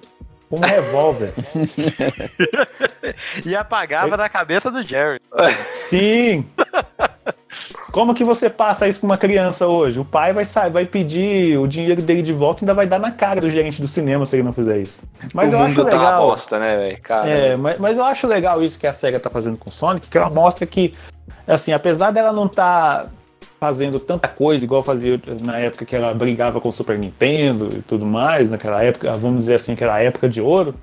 com 0.50 0.56
Um 0.56 0.60
revólver. 0.60 1.32
E 3.44 3.54
apagava 3.54 4.16
na 4.16 4.28
cabeça 4.28 4.70
do 4.70 4.82
Jerry. 4.84 5.20
Sim! 5.66 6.46
Como 7.92 8.12
que 8.14 8.24
você 8.24 8.50
passa 8.50 8.88
isso 8.88 8.98
pra 9.00 9.06
uma 9.06 9.16
criança 9.18 9.66
hoje? 9.68 10.00
O 10.00 10.04
pai 10.04 10.32
vai, 10.32 10.44
sa- 10.44 10.68
vai 10.68 10.84
pedir 10.84 11.56
o 11.58 11.66
dinheiro 11.66 12.02
dele 12.02 12.22
de 12.22 12.32
volta 12.32 12.62
e 12.62 12.64
ainda 12.64 12.74
vai 12.74 12.86
dar 12.86 12.98
na 12.98 13.12
cara 13.12 13.40
do 13.40 13.48
gerente 13.48 13.80
do 13.80 13.86
cinema 13.86 14.26
se 14.26 14.34
ele 14.36 14.42
não 14.42 14.52
fizer 14.52 14.78
isso. 14.80 15.04
Mas 15.32 15.52
o 15.52 15.56
eu 15.56 15.60
acho 15.60 15.84
tá 15.84 15.90
legal. 15.96 16.26
bosta, 16.26 16.58
né? 16.58 16.96
Cara, 17.02 17.28
É, 17.28 17.56
mas, 17.56 17.78
mas 17.78 17.96
eu 17.96 18.04
acho 18.04 18.26
legal 18.26 18.62
isso 18.62 18.78
que 18.78 18.86
a 18.86 18.92
SEGA 18.92 19.20
tá 19.20 19.30
fazendo 19.30 19.56
com 19.56 19.70
o 19.70 19.72
Sonic, 19.72 20.08
que 20.08 20.18
ela 20.18 20.28
mostra 20.28 20.66
que, 20.66 20.94
assim, 21.46 21.72
apesar 21.72 22.10
dela 22.10 22.32
não 22.32 22.48
tá 22.48 23.06
fazendo 23.60 23.98
tanta 24.00 24.28
coisa 24.28 24.64
igual 24.64 24.82
fazia 24.82 25.18
na 25.40 25.58
época 25.58 25.84
que 25.86 25.94
ela 25.96 26.12
brigava 26.12 26.60
com 26.60 26.68
o 26.68 26.72
Super 26.72 26.98
Nintendo 26.98 27.70
e 27.72 27.80
tudo 27.82 28.04
mais, 28.04 28.50
naquela 28.50 28.82
época, 28.82 29.12
vamos 29.14 29.38
dizer 29.38 29.54
assim, 29.54 29.72
aquela 29.72 30.00
época 30.02 30.28
de 30.28 30.40
ouro, 30.40 30.74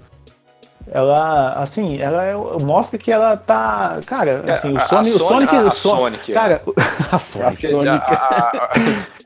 ela, 0.89 1.53
assim, 1.53 1.99
ela 1.99 2.23
é- 2.25 2.35
mostra 2.35 2.97
que 2.97 3.11
ela 3.11 3.37
tá, 3.37 3.99
cara, 4.05 4.43
assim, 4.51 4.73
o 4.73 4.77
a- 4.77 4.81
a 4.81 4.85
Sonic, 4.85 5.15
o 5.15 5.19
Sonic, 5.19 5.55
a- 5.55 5.63
o 5.63 5.67
a 5.67 5.71
Son- 5.71 5.97
Sonic, 5.97 6.31
é. 6.31 6.33
cara, 6.33 6.61
a 7.11 7.19
Sonic, 7.19 7.51
Porque 7.51 7.69
Sonic. 7.69 7.89
a- 7.89 8.15
a- 8.15 8.49
a- 8.49 8.71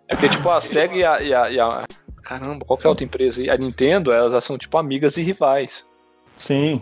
é 0.07 0.15
porque, 0.15 0.29
tipo, 0.29 0.49
a 0.49 0.61
SEGA 0.61 0.95
e 0.95 1.03
a, 1.05 1.21
e 1.21 1.33
a- 1.33 1.49
e 1.51 1.59
a- 1.59 1.85
Caramba, 2.23 2.65
qual 2.65 2.75
que 2.77 2.85
é 2.85 2.87
a 2.87 2.89
outra 2.89 3.05
empresa 3.05 3.39
aí? 3.41 3.49
A 3.49 3.57
Nintendo, 3.57 4.11
elas 4.11 4.43
são, 4.43 4.57
tipo, 4.57 4.77
amigas 4.77 5.15
e 5.17 5.21
rivais. 5.21 5.85
sim. 6.35 6.81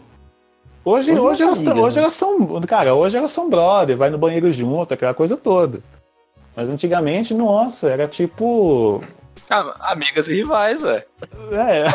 Hoje, 0.86 1.12
Hoje 1.12 1.20
hoje, 1.22 1.44
elas, 1.44 1.58
amigas, 1.60 1.78
hoje 1.78 1.96
né? 1.96 2.02
elas 2.02 2.14
são, 2.14 2.62
cara, 2.68 2.94
hoje 2.94 3.16
elas 3.18 3.32
são 3.32 3.50
brother, 3.50 3.96
vai 3.96 4.10
no 4.10 4.18
banheiro 4.18 4.52
junto, 4.52 4.94
aquela 4.94 5.14
coisa 5.14 5.38
toda. 5.38 5.80
Mas 6.54 6.70
antigamente, 6.70 7.34
nossa, 7.34 7.90
era 7.90 8.06
tipo. 8.06 9.02
Ah, 9.50 9.92
amigas 9.92 10.28
e 10.30 10.36
rivais, 10.36 10.82
velho. 10.82 11.04
É, 11.52 11.86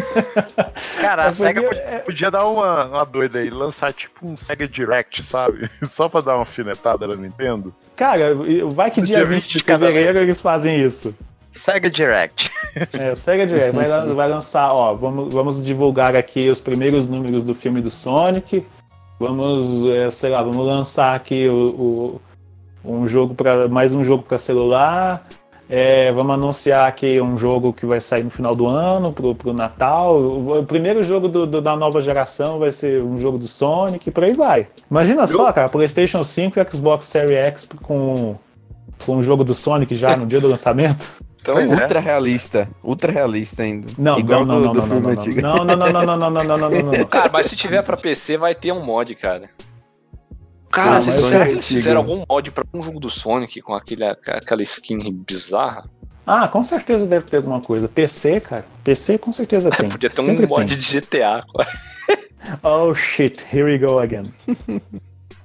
Cara, 1.00 1.24
a 1.24 1.26
É 1.28 1.32
SEGA 1.32 1.62
podia, 1.62 2.02
podia 2.04 2.30
dar 2.30 2.46
uma, 2.46 2.84
uma 2.86 3.04
doida 3.04 3.38
aí, 3.40 3.50
lançar 3.50 3.92
tipo 3.92 4.26
um 4.26 4.36
SEGA 4.36 4.66
Direct, 4.66 5.22
sabe? 5.24 5.70
Só 5.92 6.08
pra 6.08 6.20
dar 6.20 6.32
uma 6.32 6.40
alfinetada 6.40 7.06
na 7.06 7.14
Nintendo. 7.16 7.74
cara, 7.96 8.34
vai 8.72 8.90
que 8.90 9.00
dia 9.02 9.16
Dia 9.18 9.26
20 9.26 9.42
de 9.42 9.48
20 9.48 9.58
de 9.58 9.64
cada 9.64 9.86
fevereiro 9.86 10.18
eles 10.18 10.40
fazem 10.40 10.80
isso. 10.84 11.14
SEGA 11.52 11.90
Direct. 11.90 12.50
É, 12.92 13.10
o 13.10 13.16
Sega 13.16 13.44
Direct 13.46 13.74
vai, 13.76 13.88
vai 14.14 14.28
lançar, 14.28 14.72
ó, 14.72 14.94
vamos, 14.94 15.34
vamos 15.34 15.64
divulgar 15.64 16.14
aqui 16.14 16.48
os 16.48 16.60
primeiros 16.60 17.08
números 17.08 17.44
do 17.44 17.54
filme 17.56 17.80
do 17.80 17.90
Sonic. 17.90 18.64
Vamos, 19.18 19.84
é, 19.90 20.08
sei 20.10 20.30
lá, 20.30 20.42
vamos 20.42 20.64
lançar 20.64 21.14
aqui 21.16 21.48
o, 21.48 21.52
o- 21.54 22.20
um 22.84 23.08
jogo 23.08 23.34
para 23.34 23.68
mais 23.68 23.92
um 23.92 24.02
jogo 24.04 24.22
para 24.22 24.38
celular. 24.38 25.26
É, 25.72 26.10
vamos 26.10 26.34
anunciar 26.34 26.88
aqui 26.88 27.20
um 27.20 27.36
jogo 27.38 27.72
que 27.72 27.86
vai 27.86 28.00
sair 28.00 28.24
no 28.24 28.30
final 28.30 28.56
do 28.56 28.66
ano, 28.66 29.12
pro, 29.12 29.36
pro 29.36 29.52
Natal. 29.52 30.18
O, 30.18 30.58
o 30.58 30.66
primeiro 30.66 31.04
jogo 31.04 31.28
do- 31.28 31.46
do- 31.46 31.60
da 31.62 31.76
nova 31.76 32.02
geração 32.02 32.58
vai 32.58 32.72
ser 32.72 33.00
um 33.02 33.16
jogo 33.18 33.38
do 33.38 33.46
Sonic, 33.46 34.08
e 34.08 34.10
por 34.12 34.24
aí 34.24 34.34
vai. 34.34 34.66
Imagina 34.90 35.28
só, 35.28 35.52
cara, 35.52 35.68
PlayStation 35.68 36.24
5 36.24 36.58
e 36.58 36.66
Xbox 36.72 37.06
Series 37.06 37.30
X 37.38 37.68
com, 37.82 38.34
com 39.06 39.16
o 39.18 39.22
jogo 39.22 39.44
do 39.44 39.54
Sonic 39.54 39.94
já 39.94 40.16
no 40.16 40.26
dia 40.26 40.40
do 40.40 40.48
lançamento. 40.48 41.08
Então, 41.40 41.54
Pois 41.54 41.70
é. 41.72 41.82
Ultra 41.82 42.00
realista. 42.00 42.68
Ultra 42.82 43.12
realista 43.12 43.62
ainda. 43.62 43.86
Não, 43.96 44.18
Igual 44.18 44.44
não, 44.44 44.60
não, 44.60 44.60
do, 44.60 44.64
não, 44.66 44.72
do 44.72 44.78
não, 44.80 45.22
filme 45.22 45.40
não, 45.40 45.64
não, 45.64 45.76
não, 45.76 45.92
não, 45.92 45.92
não, 45.92 46.16
não, 46.16 46.16
não, 46.16 46.30
não, 46.30 46.44
não, 46.44 46.58
não, 46.58 46.58
não, 46.58 46.82
não, 46.82 46.98
não. 46.98 47.04
Cara, 47.06 47.30
mas 47.32 47.46
se 47.46 47.54
tiver 47.56 47.82
pra 47.82 47.96
PC, 47.96 48.36
vai 48.36 48.54
ter 48.56 48.72
um 48.72 48.84
mod, 48.84 49.14
cara. 49.14 49.48
Cara, 50.70 50.96
Ah, 50.96 51.00
vocês, 51.00 51.16
será 51.16 51.44
que 51.46 51.50
eles 51.52 51.66
fizeram 51.66 52.00
algum 52.00 52.22
mod 52.28 52.50
pra 52.52 52.64
um 52.72 52.82
jogo 52.82 53.00
do 53.00 53.10
Sonic 53.10 53.60
com 53.60 53.74
aquele, 53.74 54.04
aquela 54.04 54.62
skin 54.62 54.98
bizarra? 55.26 55.84
Ah, 56.26 56.46
com 56.46 56.62
certeza 56.62 57.06
deve 57.06 57.24
ter 57.26 57.38
alguma 57.38 57.60
coisa. 57.60 57.88
PC, 57.88 58.40
cara. 58.40 58.64
PC 58.84 59.18
com 59.18 59.32
certeza 59.32 59.70
tem. 59.70 59.88
Podia 59.90 60.08
ter 60.10 60.20
um 60.20 60.24
Sempre 60.26 60.46
mod 60.46 60.66
tem. 60.68 60.78
de 60.78 61.00
GTA. 61.00 61.44
Oh 62.62 62.94
shit, 62.94 63.44
here 63.52 63.64
we 63.64 63.76
go 63.78 63.98
again. 63.98 64.32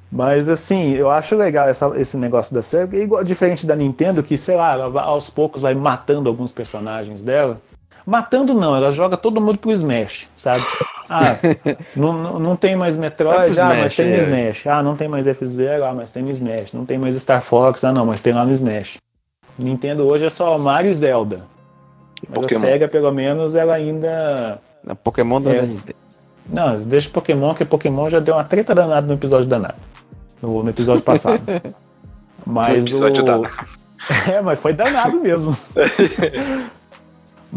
Mas 0.09 0.47
assim, 0.47 0.93
eu 0.93 1.11
acho 1.11 1.35
legal 1.35 1.67
essa- 1.67 1.91
esse 1.99 2.15
negócio 2.15 2.53
da 2.55 2.61
série, 2.63 3.01
igual 3.01 3.21
diferente 3.21 3.65
da 3.65 3.75
Nintendo, 3.75 4.23
que, 4.23 4.37
sei 4.37 4.55
lá, 4.55 4.71
ela 4.73 5.01
aos 5.01 5.29
poucos 5.29 5.61
vai 5.61 5.75
matando 5.75 6.29
alguns 6.29 6.53
personagens 6.53 7.21
dela. 7.21 7.61
Matando 8.05 8.53
não, 8.53 8.73
ela 8.75 8.91
joga 8.93 9.17
todo 9.17 9.41
mundo 9.41 9.57
pro 9.57 9.73
Smash, 9.73 10.27
sabe? 10.37 10.63
Ah, 11.09 11.37
não, 11.95 12.39
não, 12.39 12.55
tem 12.55 12.75
mais 12.75 12.97
Metroid, 12.97 13.53
pro 13.53 13.63
ah, 13.63 13.67
mas 13.67 13.77
Smash, 13.77 13.95
tem 13.95 14.07
no 14.07 14.15
é. 14.15 14.19
Smash. 14.19 14.67
Ah, 14.67 14.81
não 14.83 14.95
tem 14.95 15.07
mais 15.07 15.27
F-Zero, 15.27 15.85
ah, 15.85 15.93
mas 15.93 16.11
tem 16.11 16.23
no 16.23 16.31
Smash. 16.31 16.73
Não 16.73 16.85
tem 16.85 16.97
mais 16.97 17.15
Star 17.15 17.41
Fox, 17.41 17.83
ah, 17.83 17.91
não, 17.93 18.05
mas 18.05 18.19
tem 18.19 18.33
lá 18.33 18.43
no 18.45 18.51
Smash. 18.51 18.97
Nintendo 19.57 20.05
hoje 20.05 20.25
é 20.25 20.29
só 20.29 20.57
Mario 20.57 20.91
e 20.91 20.93
Zelda. 20.93 21.45
Mas 22.27 22.39
Pokémon. 22.41 22.59
a 22.59 22.63
SEGA, 22.63 22.87
pelo 22.87 23.11
menos, 23.11 23.53
ela 23.55 23.73
ainda 23.73 24.59
Na 24.83 24.95
Pokémon 24.95 25.39
da 25.39 25.51
É. 25.51 25.61
Nintendo. 25.61 25.97
não, 26.49 26.75
deixa 26.77 27.09
Pokémon, 27.09 27.53
que 27.53 27.63
Pokémon 27.65 28.09
já 28.09 28.19
deu 28.19 28.33
uma 28.33 28.43
treta 28.43 28.73
danada 28.73 29.05
no 29.05 29.13
episódio 29.13 29.47
danado. 29.47 29.75
No, 30.41 30.63
no 30.63 30.69
episódio 30.69 31.01
passado. 31.03 31.41
Mas 32.45 32.67
No 32.67 32.99
episódio 32.99 33.21
o. 33.21 33.25
danado. 33.25 33.49
É, 34.31 34.39
mas 34.39 34.59
foi 34.59 34.71
danado 34.71 35.19
mesmo. 35.19 35.57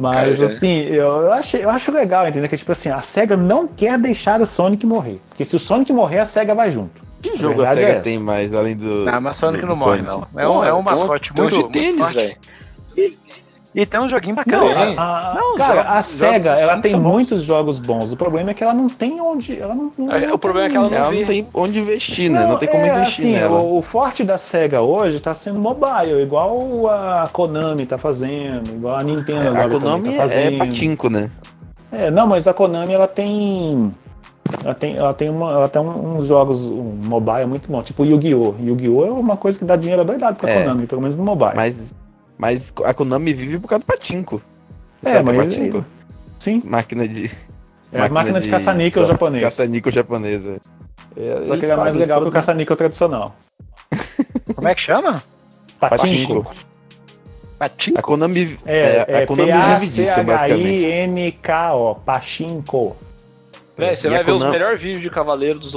Mas 0.00 0.14
Cara, 0.14 0.36
já- 0.36 0.44
assim, 0.46 0.78
eu, 0.82 1.06
eu, 1.22 1.32
achei, 1.32 1.64
eu 1.64 1.68
acho 1.70 1.90
legal, 1.90 2.28
entendeu? 2.28 2.48
Que 2.48 2.56
tipo 2.56 2.70
assim, 2.70 2.88
a 2.88 3.02
SEGA 3.02 3.36
não 3.36 3.66
quer 3.66 3.98
deixar 3.98 4.40
o 4.40 4.46
Sonic 4.46 4.86
morrer. 4.86 5.20
Porque 5.28 5.44
se 5.44 5.56
o 5.56 5.58
Sonic 5.58 5.92
morrer, 5.92 6.20
a 6.20 6.24
SEGA 6.26 6.54
vai 6.54 6.70
junto. 6.70 7.00
Que 7.20 7.36
jogo 7.36 7.54
a 7.62 7.74
verdade 7.74 7.80
SEGA 7.80 7.92
é 7.94 8.00
tem 8.00 8.18
mais, 8.20 8.54
além 8.54 8.76
do. 8.76 9.04
Não, 9.04 9.20
mas 9.20 9.36
Sonic 9.36 9.60
do- 9.62 9.66
não 9.66 9.74
morre, 9.76 10.02
Sonic? 10.04 10.06
não. 10.34 10.40
É 10.40 10.48
um, 10.48 10.64
é 10.64 10.72
um 10.72 10.76
tem 10.76 10.84
mascote 10.84 11.32
muito, 11.36 11.56
de 11.56 11.68
tênis, 11.72 11.96
muito 11.96 11.98
forte. 11.98 12.14
velho. 12.14 12.36
E 12.96 13.18
tem 13.86 14.00
um 14.00 14.08
joguinho 14.08 14.34
Não, 14.34 14.44
bacana. 14.44 14.94
a, 15.00 15.30
a- 15.30 15.34
Não, 15.34 15.56
cara, 15.56 15.74
jogos- 15.76 15.90
a 15.96 16.02
SEGA, 16.02 16.50
ela 16.52 16.78
tem 16.80 16.92
bons. 16.92 17.02
muitos 17.02 17.42
jogos 17.42 17.78
bons. 17.78 18.12
O 18.12 18.16
problema 18.16 18.50
é 18.50 18.54
que 18.54 18.62
ela 18.64 18.72
não 18.74 18.88
tem 18.88 19.20
onde. 19.20 19.60
Ela 19.60 19.74
não, 19.74 19.90
não- 19.98 20.12
É, 20.12 20.26
não 20.26 20.34
o 20.34 20.38
problema 20.38 20.66
é 20.68 20.70
que 20.70 20.76
ela 20.76 20.88
não 20.88 20.96
Ela 20.96 21.12
não 21.12 21.24
tem 21.24 21.46
onde 21.54 21.78
investir, 21.78 22.30
né? 22.30 22.46
Não, 22.46 22.56
tem 22.56 22.68
como 22.68 22.84
é, 22.84 22.88
investir 22.88 23.24
assim, 23.26 23.32
nela. 23.32 23.58
O, 23.60 23.78
o 23.78 23.82
forte 23.82 24.24
da 24.24 24.38
SEGA 24.38 24.80
hoje 24.80 25.20
tá 25.20 25.34
sendo 25.34 25.58
mobile, 25.58 26.22
igual 26.22 26.88
a 26.88 27.28
Konami 27.32 27.86
tá 27.86 27.98
fazendo, 27.98 28.70
igual 28.70 28.96
a 28.96 29.02
Nintendo 29.04 29.48
agora 29.48 29.66
a 29.66 29.70
Konami 29.70 30.02
também 30.04 30.18
tá 30.18 30.24
é 30.24 30.28
fazendo. 30.28 30.58
patinco, 30.58 31.10
né? 31.10 31.30
É, 31.92 32.10
não, 32.10 32.26
mas 32.26 32.46
a 32.48 32.54
Konami 32.54 32.92
ela 32.92 33.08
tem. 33.08 33.94
Ela 34.64 34.74
tem, 34.74 34.96
ela 34.96 35.12
tem, 35.14 35.28
uma, 35.28 35.50
ela 35.52 35.68
tem 35.68 35.80
um- 35.82 36.16
uns 36.18 36.26
jogos 36.26 36.64
um 36.70 36.98
mobile 37.04 37.44
muito 37.46 37.70
bom, 37.70 37.82
tipo 37.82 38.02
Yu-Gi-Oh! 38.04 38.54
Yu-Gi-Oh! 38.58 39.04
é 39.06 39.10
uma 39.10 39.36
coisa 39.36 39.58
que 39.58 39.64
dá 39.64 39.76
dinheiro 39.76 40.02
doidado 40.04 40.36
pra 40.36 40.50
É. 40.50 40.62
Konami, 40.62 40.86
pelo 40.86 41.02
menos 41.02 41.18
no 41.18 41.24
mobile. 41.24 41.52
Mas, 41.54 41.92
mas 42.38 42.72
a 42.84 42.94
Konami 42.94 43.32
vive 43.34 43.58
por 43.58 43.68
causa 43.68 43.84
do 43.84 43.86
patinco. 43.86 44.40
é, 45.04 45.12
Sabe 45.14 45.30
o 45.30 45.34
mas. 45.34 45.48
patinco? 45.54 45.84
Sim, 46.38 46.62
Máquina 46.64 47.06
de. 47.08 47.30
é 47.92 48.00
a 48.02 48.08
máquina 48.08 48.40
de 48.40 48.48
caça-níquel 48.48 49.04
só- 49.04 49.12
japonês. 49.12 49.42
Caça-níquel 49.42 49.92
japonesa. 49.92 50.60
É, 51.16 51.44
Só 51.44 51.56
que 51.56 51.64
ele 51.64 51.72
é 51.72 51.76
mais 51.76 51.96
legal 51.96 52.22
que 52.22 52.28
o 52.28 52.30
caça-níquel 52.30 52.76
tradicional. 52.76 53.34
Como 54.54 54.68
é 54.68 54.74
que 54.74 54.80
chama? 54.80 55.22
Patinco. 55.80 56.44
Patinco. 56.44 56.68
Patinco? 57.58 57.98
A 57.98 58.02
Konami, 58.02 58.58
É, 58.64 58.78
é, 58.78 59.04
é 59.08 59.22
a 59.22 59.26
Konami 59.26 59.50
vive 59.50 59.86
disso, 59.86 60.22
basicamente. 60.22 60.80
P-A-C-H-I-N-K-O, 60.84 61.94
Pachinko. 61.96 62.96
Véi, 63.76 63.96
você 63.96 64.06
E 64.06 64.10
vai 64.10 64.22
ver 64.24 64.32
os 64.32 64.44
melhores 64.50 64.80
vídeos 64.80 65.02
de 65.02 65.10
Cavaleiro 65.10 65.58
dos 65.58 65.76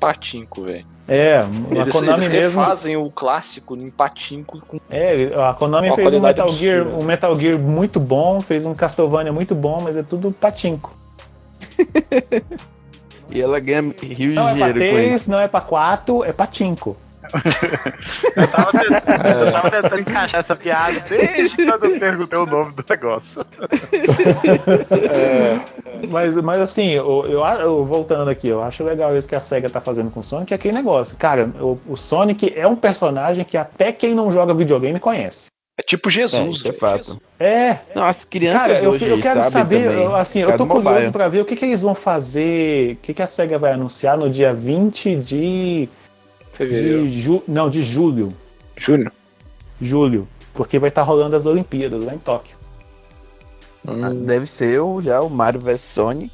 Patinco, 0.00 0.62
velho. 0.62 0.86
É, 1.08 1.38
a 1.38 1.46
Eles, 1.70 1.92
Konami 1.92 2.24
eles 2.24 2.28
mesmo. 2.28 2.60
refazem 2.60 2.96
o 2.96 3.10
clássico 3.10 3.74
em 3.74 3.90
Patinco 3.90 4.60
com 4.66 4.78
É, 4.90 5.30
a 5.48 5.54
Konami 5.54 5.90
fez 5.94 6.12
um 6.14 6.20
Metal, 6.20 6.48
Gear, 6.50 6.86
um 6.86 7.02
Metal 7.02 7.34
Gear 7.34 7.58
muito 7.58 7.98
bom, 7.98 8.40
fez 8.42 8.66
um 8.66 8.74
Castlevania 8.74 9.32
muito 9.32 9.54
bom, 9.54 9.80
mas 9.80 9.96
é 9.96 10.02
tudo 10.02 10.30
patinco. 10.32 10.94
E 13.30 13.42
ela 13.42 13.60
ganha 13.60 13.94
rios 14.02 14.30
de 14.30 14.34
Não 14.34 14.48
é 14.48 14.54
pra 14.54 14.72
dinheiro 14.72 14.78
com 14.78 14.98
isso. 15.00 15.08
3, 15.08 15.28
não 15.28 15.38
é 15.38 15.46
pra 15.48 15.60
4, 15.60 16.24
é 16.24 16.32
patinco. 16.32 16.96
Eu, 18.36 18.48
tava 18.48 18.72
tentando, 18.72 19.46
eu 19.46 19.52
tava 19.52 19.70
tentando 19.70 20.00
encaixar 20.00 20.40
essa 20.40 20.56
piada 20.56 21.00
desde 21.08 21.56
quando 21.56 21.84
eu 21.84 21.98
perguntei 21.98 22.38
o 22.38 22.46
nome 22.46 22.72
do 22.74 22.84
negócio. 22.88 23.46
É, 24.90 25.60
mas, 26.08 26.34
mas 26.36 26.60
assim, 26.60 26.90
eu, 26.90 27.24
eu, 27.26 27.44
eu, 27.44 27.84
voltando 27.84 28.30
aqui, 28.30 28.48
eu 28.48 28.62
acho 28.62 28.84
legal 28.84 29.16
isso 29.16 29.28
que 29.28 29.34
a 29.34 29.40
SEGA 29.40 29.68
tá 29.68 29.80
fazendo 29.80 30.10
com 30.10 30.20
o 30.20 30.22
Sonic, 30.22 30.52
é 30.52 30.56
aquele 30.56 30.74
negócio. 30.74 31.16
Cara, 31.16 31.50
o, 31.60 31.78
o 31.88 31.96
Sonic 31.96 32.52
é 32.56 32.66
um 32.66 32.76
personagem 32.76 33.44
que 33.44 33.56
até 33.56 33.92
quem 33.92 34.14
não 34.14 34.30
joga 34.30 34.54
videogame 34.54 34.98
conhece. 35.00 35.48
É 35.78 35.82
tipo 35.82 36.10
Jesus, 36.10 36.64
é, 36.64 36.72
de 36.72 36.76
fato. 36.76 37.20
É. 37.38 37.78
Não, 37.94 38.02
as 38.02 38.24
crianças 38.24 38.62
Cara, 38.62 38.82
eu, 38.82 38.90
hoje 38.90 39.06
eu 39.06 39.20
quero 39.20 39.44
saber, 39.44 39.84
também, 39.84 40.02
eu, 40.02 40.16
assim, 40.16 40.40
eu 40.40 40.56
tô 40.56 40.66
curioso 40.66 41.12
para 41.12 41.28
ver 41.28 41.40
o 41.40 41.44
que, 41.44 41.54
que 41.54 41.64
eles 41.64 41.80
vão 41.80 41.94
fazer, 41.94 42.94
o 42.94 42.96
que, 42.96 43.14
que 43.14 43.22
a 43.22 43.28
SEGA 43.28 43.58
vai 43.60 43.72
anunciar 43.72 44.18
no 44.18 44.28
dia 44.28 44.52
20 44.52 45.14
de... 45.14 45.88
Fevereiro. 46.58 47.06
De 47.06 47.20
ju, 47.20 47.42
não, 47.46 47.70
de 47.70 47.82
julho. 47.82 48.34
Julho? 48.76 49.12
Julho. 49.80 50.28
Porque 50.52 50.78
vai 50.78 50.88
estar 50.88 51.02
tá 51.02 51.06
rolando 51.06 51.36
as 51.36 51.46
Olimpíadas 51.46 52.04
lá 52.04 52.14
em 52.14 52.18
Tóquio. 52.18 52.56
Hum. 53.86 54.24
Deve 54.24 54.46
ser 54.46 54.80
o, 54.80 55.00
já 55.00 55.20
o 55.20 55.30
Mario 55.30 55.60
vs 55.60 55.80
Sonic. 55.80 56.32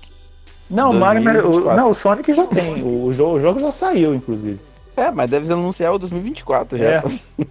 Não, 0.71 0.91
o 0.93 0.95
Mario, 0.95 1.47
o, 1.47 1.77
não, 1.77 1.91
o 1.91 1.95
Sonic 1.95 2.33
já 2.33 2.47
tem. 2.47 2.83
O, 2.83 3.05
o, 3.05 3.13
jogo, 3.13 3.37
o 3.37 3.41
jogo 3.41 3.61
já 3.61 3.71
saiu, 3.71 4.15
inclusive. 4.15 4.59
É, 4.97 5.11
mas 5.11 5.31
deve 5.31 5.53
anunciar 5.53 5.93
o 5.93 5.99
2024 5.99 6.79
já. 6.79 6.85
É. 6.87 7.03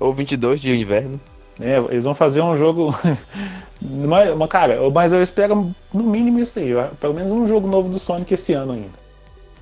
Ou 0.00 0.12
22 0.12 0.60
de 0.60 0.76
inverno. 0.76 1.20
É, 1.60 1.78
eles 1.90 2.02
vão 2.02 2.14
fazer 2.14 2.40
um 2.42 2.56
jogo. 2.56 2.92
mas, 3.80 4.48
cara, 4.48 4.78
mas 4.90 5.12
eu 5.12 5.22
espero 5.22 5.72
no 5.92 6.02
mínimo 6.02 6.40
isso 6.40 6.58
aí. 6.58 6.72
Pelo 6.98 7.14
menos 7.14 7.30
um 7.30 7.46
jogo 7.46 7.68
novo 7.68 7.88
do 7.88 8.00
Sonic 8.00 8.34
esse 8.34 8.52
ano 8.52 8.72
ainda. 8.72 9.03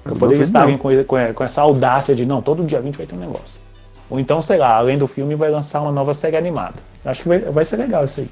Pra 0.03 0.14
poder 0.14 0.40
estarem 0.40 0.76
com, 0.76 0.88
com, 1.05 1.34
com, 1.34 1.44
essa 1.44 1.62
audácia 1.62 2.14
de 2.14 2.26
não, 2.26 2.42
todo 2.42 2.64
dia 2.64 2.80
20 2.80 2.96
vai 2.96 3.07
ter 3.07 3.14
um 3.14 3.18
negócio. 3.18 3.61
Ou 4.11 4.18
então, 4.18 4.42
sei 4.42 4.59
lá, 4.59 4.76
além 4.76 4.98
do 4.98 5.07
filme, 5.07 5.34
vai 5.34 5.50
lançar 5.50 5.80
uma 5.80 5.92
nova 5.92 6.12
série 6.12 6.36
animada. 6.36 6.74
Acho 7.05 7.22
que 7.22 7.28
vai, 7.28 7.38
vai 7.38 7.64
ser 7.64 7.76
legal 7.76 8.05
isso 8.05 8.20
aí. 8.20 8.28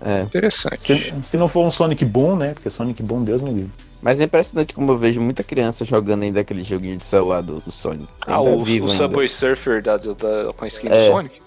É. 0.00 0.22
Interessante. 0.22 0.82
Se, 0.82 1.14
se, 1.22 1.36
não 1.36 1.48
for 1.48 1.64
um 1.64 1.70
Sonic 1.70 2.04
Boom, 2.04 2.36
né? 2.36 2.54
Porque 2.54 2.70
Sonic 2.70 3.02
Boom, 3.02 3.24
Deus 3.24 3.42
me 3.42 3.50
livre. 3.50 3.72
Mas 4.02 4.20
é 4.20 4.24
impressionante 4.24 4.74
como 4.74 4.92
eu 4.92 4.98
vejo 4.98 5.20
muita 5.20 5.42
criança 5.42 5.84
jogando 5.84 6.22
ainda 6.22 6.40
aquele 6.40 6.62
joguinho 6.62 6.96
de 6.98 7.04
celular 7.04 7.42
do, 7.42 7.60
do 7.60 7.72
Sonic. 7.72 8.08
Ah, 8.26 8.40
o, 8.40 8.62
o 8.62 8.88
Subway 8.88 9.28
Surfer 9.28 9.82
da, 9.82 9.96
da, 9.96 10.52
com 10.56 10.64
a 10.64 10.68
skin 10.68 10.88
é, 10.88 11.08
do 11.08 11.12
Sonic? 11.12 11.40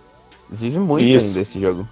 Vive 0.49 0.79
muito 0.79 1.05
Isso. 1.05 1.27
ainda 1.27 1.39
esse 1.41 1.59
jogo. 1.59 1.87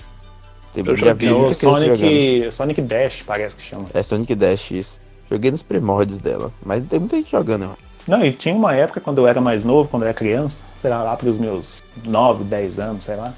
Tem, 0.74 0.86
eu 0.86 0.98
já 0.98 1.14
vi 1.14 1.32
o 1.32 1.54
Sonic, 1.54 2.52
Sonic 2.52 2.82
Dash, 2.82 3.24
parece 3.26 3.56
que 3.56 3.64
chama. 3.64 3.86
É 3.94 4.04
Sonic 4.04 4.36
Dash, 4.36 4.72
isso. 4.72 5.00
Joguei 5.30 5.52
nos 5.52 5.62
primórdios 5.62 6.20
dela. 6.20 6.52
Mas 6.66 6.86
tem 6.88 7.00
muita 7.00 7.18
gente 7.18 7.32
jogando, 7.32 7.64
eu 7.66 7.78
Não, 8.08 8.26
e 8.26 8.32
tinha 8.32 8.56
uma 8.56 8.74
época 8.74 9.02
quando 9.02 9.20
eu 9.20 9.28
era 9.28 9.42
mais 9.42 9.66
novo, 9.66 9.90
quando 9.90 10.04
eu 10.04 10.08
era 10.08 10.18
criança, 10.18 10.66
sei 10.76 10.90
lá, 10.90 11.04
lá 11.04 11.16
pros 11.16 11.38
meus 11.38 11.84
9, 12.06 12.44
10 12.44 12.80
anos, 12.80 13.04
sei 13.04 13.16
lá 13.16 13.34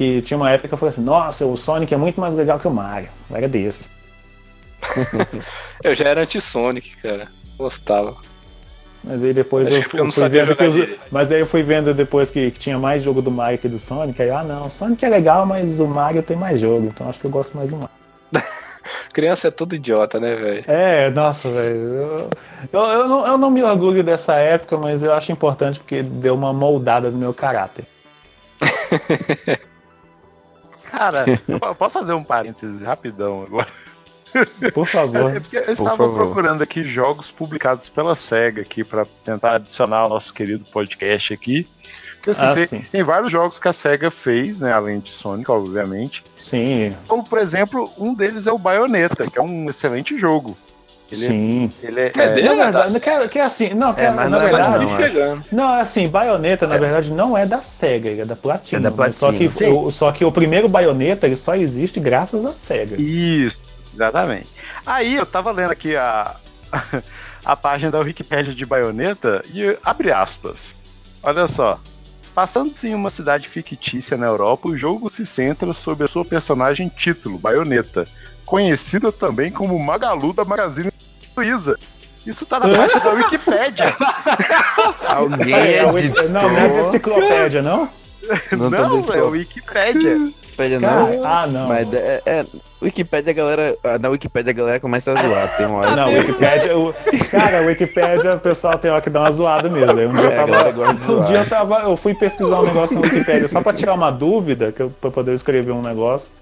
que 0.00 0.22
tinha 0.22 0.38
uma 0.38 0.50
época 0.50 0.66
que 0.66 0.72
eu 0.72 0.78
falei 0.78 0.94
assim, 0.94 1.02
nossa, 1.02 1.44
o 1.44 1.58
Sonic 1.58 1.92
é 1.92 1.96
muito 1.98 2.18
mais 2.18 2.32
legal 2.32 2.58
que 2.58 2.66
o 2.66 2.70
Mario. 2.70 3.10
Eu 3.28 3.36
era 3.36 3.46
desses. 3.46 3.90
eu 5.84 5.94
já 5.94 6.08
era 6.08 6.22
anti-Sonic, 6.22 6.96
cara. 7.02 7.28
Gostava. 7.58 8.16
Mas 9.04 9.22
aí 9.22 9.34
depois 9.34 9.70
eu, 9.70 9.76
eu, 9.76 10.10
fui 10.10 10.28
vendo 10.30 10.56
que 10.56 10.64
os, 10.64 10.74
Mas 11.10 11.30
aí 11.30 11.40
eu 11.40 11.46
fui 11.46 11.62
vendo 11.62 11.92
depois 11.92 12.30
que, 12.30 12.50
que, 12.50 12.58
tinha 12.58 12.78
mais 12.78 13.02
jogo 13.02 13.20
do 13.20 13.30
Mario 13.30 13.58
que 13.58 13.68
do 13.68 13.78
Sonic. 13.78 14.22
Aí, 14.22 14.30
ah 14.30 14.42
não, 14.42 14.68
o 14.68 14.70
Sonic 14.70 15.04
é 15.04 15.08
legal, 15.10 15.44
mas 15.44 15.80
o 15.80 15.86
Mario 15.86 16.22
tem 16.22 16.34
mais 16.34 16.58
jogo. 16.58 16.86
Então 16.86 17.06
acho 17.06 17.18
que 17.18 17.26
eu 17.26 17.30
gosto 17.30 17.54
mais 17.54 17.68
do 17.68 17.76
Mario. 17.76 17.94
Criança 19.12 19.48
é 19.48 19.50
tudo 19.50 19.74
idiota, 19.74 20.20
né, 20.20 20.34
velho? 20.34 20.64
É, 20.66 21.10
nossa, 21.10 21.48
velho. 21.48 21.76
Eu, 21.76 22.30
eu, 22.72 22.80
eu, 22.80 23.08
não, 23.08 23.26
eu 23.26 23.38
não 23.38 23.50
me 23.50 23.62
orgulho 23.62 24.02
dessa 24.02 24.34
época, 24.36 24.76
mas 24.78 25.02
eu 25.02 25.12
acho 25.12 25.32
importante 25.32 25.78
porque 25.80 26.02
deu 26.02 26.34
uma 26.34 26.52
moldada 26.52 27.10
no 27.10 27.18
meu 27.18 27.34
caráter. 27.34 27.86
Cara, 30.90 31.24
eu 31.48 31.74
posso 31.74 31.98
fazer 31.98 32.12
um 32.12 32.24
parêntese 32.24 32.84
rapidão 32.84 33.42
agora? 33.42 33.68
Por 34.72 34.86
favor. 34.86 35.36
É 35.36 35.40
porque 35.40 35.56
eu 35.56 35.72
estava 35.72 35.96
favor. 35.96 36.14
procurando 36.14 36.62
aqui 36.62 36.84
jogos 36.84 37.30
publicados 37.30 37.88
pela 37.88 38.14
SEGA 38.14 38.62
aqui 38.62 38.84
para 38.84 39.06
tentar 39.24 39.56
adicionar 39.56 39.98
ao 39.98 40.08
nosso 40.08 40.32
querido 40.32 40.64
podcast 40.70 41.32
aqui. 41.32 41.68
Porque 42.20 42.30
assim, 42.30 42.40
ah, 42.42 42.66
tem, 42.68 42.82
tem, 42.82 43.02
vários 43.02 43.32
jogos 43.32 43.58
que 43.58 43.66
a 43.66 43.72
SEGA 43.72 44.10
fez, 44.10 44.60
né? 44.60 44.72
Além 44.72 45.00
de 45.00 45.10
Sonic, 45.10 45.50
obviamente. 45.50 46.22
Sim. 46.36 46.94
Como, 47.08 47.24
por 47.24 47.38
exemplo, 47.38 47.90
um 47.96 48.12
deles 48.12 48.46
é 48.46 48.52
o 48.52 48.58
Bayonetta, 48.58 49.28
que 49.28 49.38
é 49.38 49.42
um 49.42 49.70
excelente 49.70 50.18
jogo. 50.18 50.56
Ele, 51.10 51.26
Sim. 51.26 51.72
Ele 51.82 52.00
é, 52.00 52.12
é, 52.14 52.28
dele, 52.32 52.54
na 52.54 52.64
verdade, 52.64 53.00
que, 53.00 53.28
que 53.28 53.38
é 53.38 53.42
assim, 53.42 53.74
não, 53.74 53.92
que 53.92 54.00
é, 54.00 54.10
na 54.10 54.28
não 54.28 54.38
verdade, 54.38 54.84
não, 54.84 55.44
não, 55.50 55.76
é 55.76 55.80
assim, 55.80 56.06
Bayonetta 56.06 56.68
na 56.68 56.76
verdade 56.76 57.10
não 57.10 57.36
é 57.36 57.44
da 57.44 57.62
Sega, 57.62 58.10
é 58.10 58.24
da 58.24 58.36
Platinum. 58.36 58.78
É 58.78 58.82
da 58.82 58.90
Platinum. 58.92 59.12
Só 59.12 59.32
que, 59.32 59.64
o, 59.66 59.90
só 59.90 60.12
que 60.12 60.24
o 60.24 60.30
primeiro 60.30 60.68
Bayonetta 60.68 61.26
ele 61.26 61.34
só 61.34 61.56
existe 61.56 61.98
graças 61.98 62.46
à 62.46 62.54
Sega. 62.54 62.94
Isso, 63.00 63.60
exatamente. 63.92 64.48
Aí 64.86 65.16
eu 65.16 65.26
tava 65.26 65.50
lendo 65.50 65.72
aqui 65.72 65.96
a, 65.96 66.36
a 67.44 67.56
página 67.56 67.90
da 67.90 67.98
Wikipedia 67.98 68.54
de 68.54 68.64
Bayonetta 68.64 69.42
e 69.52 69.76
abre 69.84 70.12
aspas. 70.12 70.76
Olha 71.24 71.48
só. 71.48 71.80
Passando-se 72.34 72.88
em 72.88 72.94
uma 72.94 73.10
cidade 73.10 73.48
fictícia 73.48 74.16
na 74.16 74.26
Europa, 74.26 74.68
o 74.68 74.76
jogo 74.76 75.10
se 75.10 75.26
centra 75.26 75.72
sobre 75.72 76.04
a 76.04 76.08
sua 76.08 76.24
personagem 76.24 76.88
título, 76.88 77.38
Bayonetta, 77.38 78.06
conhecida 78.46 79.10
também 79.10 79.50
como 79.50 79.78
Magalu 79.78 80.32
da 80.32 80.44
Magazine 80.44 80.92
Luiza. 81.36 81.76
Isso 82.26 82.44
tá 82.44 82.60
na 82.60 82.68
página 82.68 83.00
da 83.00 83.10
Wikipédia. 83.10 83.96
Alguém 85.08 85.54
é, 85.54 85.98
editou... 85.98 86.28
Não, 86.28 86.42
não 86.42 86.58
é 86.58 86.80
enciclopédia, 86.80 87.62
não? 87.62 87.88
Não, 88.56 88.70
não 88.70 89.14
é 89.14 89.22
Wikipédia. 89.22 90.16
Wikipédia 90.16 90.80
não. 90.80 91.24
Ah, 91.24 91.46
não. 91.46 91.68
Mas 91.68 91.92
é, 91.94 92.22
é, 92.26 92.46
Wikipédia, 92.82 93.30
a 93.30 93.34
galera. 93.34 93.78
Na 94.00 94.08
Wikipédia 94.08 94.50
a 94.50 94.54
galera 94.54 94.80
começa 94.80 95.12
a 95.12 95.14
zoar. 95.14 95.56
Tem 95.56 95.66
uma 95.66 95.78
hora. 95.78 95.96
Não, 95.96 96.08
Wikipédia. 96.08 96.78
O, 96.78 96.94
cara, 97.30 97.62
Wikipédia, 97.62 98.34
o 98.34 98.40
pessoal 98.40 98.78
tem 98.78 98.90
hora 98.90 99.00
que 99.00 99.10
dá 99.10 99.20
uma 99.20 99.30
zoada 99.30 99.68
mesmo. 99.68 99.92
Um 99.92 100.12
dia, 100.12 100.22
eu 100.22 100.30
é, 100.30 100.36
tava, 100.36 101.12
um 101.12 101.20
dia 101.22 101.38
eu 101.38 101.48
tava. 101.48 101.78
Eu 101.80 101.96
fui 101.96 102.14
pesquisar 102.14 102.60
um 102.60 102.66
negócio 102.66 102.94
na 102.94 103.02
Wikipédia 103.02 103.48
só 103.48 103.60
pra 103.62 103.72
tirar 103.72 103.94
uma 103.94 104.10
dúvida, 104.10 104.72
que 104.72 104.82
eu, 104.82 104.90
pra 104.90 105.10
poder 105.10 105.34
escrever 105.34 105.72
um 105.72 105.82
negócio. 105.82 106.32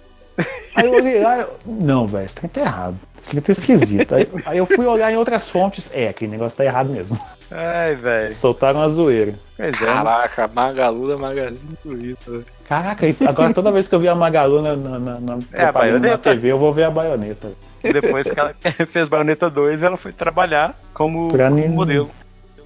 Aí 0.74 0.86
eu 0.86 0.93
olhei 0.93 1.20
lá, 1.20 1.39
eu, 1.39 1.55
não, 1.66 2.07
velho, 2.07 2.24
isso 2.24 2.36
tá 2.36 2.61
errado. 2.61 2.97
Isso 3.20 3.41
tá 3.41 3.53
esquisito. 3.53 4.14
Aí, 4.14 4.28
aí, 4.47 4.59
eu 4.59 4.66
fui 4.66 4.86
olhar 4.86 5.11
em 5.12 5.16
outras 5.16 5.49
fontes, 5.49 5.91
é, 5.93 6.09
aquele 6.09 6.30
negócio 6.30 6.57
tá 6.57 6.64
errado 6.64 6.91
mesmo. 6.91 7.18
Ai, 7.51 7.95
velho. 7.95 8.32
Soltaram 8.32 8.80
a 8.80 8.89
zoeira. 8.89 9.34
É, 9.59 9.72
Caraca, 9.72 10.49
Magalu 10.49 11.09
da 11.09 11.16
Magazine 11.16 11.76
Luiza. 11.84 12.45
Caraca, 12.68 13.07
agora 13.26 13.53
toda 13.53 13.72
vez 13.72 13.89
que 13.89 13.95
eu 13.95 14.01
vi 14.01 14.09
a 14.09 14.14
Magalu 14.14 14.62
na, 14.62 14.76
na, 14.76 14.99
na, 15.20 15.39
é, 15.53 15.64
a 15.64 15.99
na 15.99 16.18
TV, 16.18 16.53
eu 16.53 16.59
vou 16.59 16.72
ver 16.72 16.84
a 16.84 16.91
baioneta. 16.91 17.51
Depois 17.82 18.28
que 18.28 18.39
ela 18.39 18.55
fez 18.93 19.09
baioneta 19.09 19.49
2, 19.49 19.82
ela 19.82 19.97
foi 19.97 20.12
trabalhar 20.12 20.78
como, 20.93 21.28
como 21.28 21.68
modelo. 21.68 22.11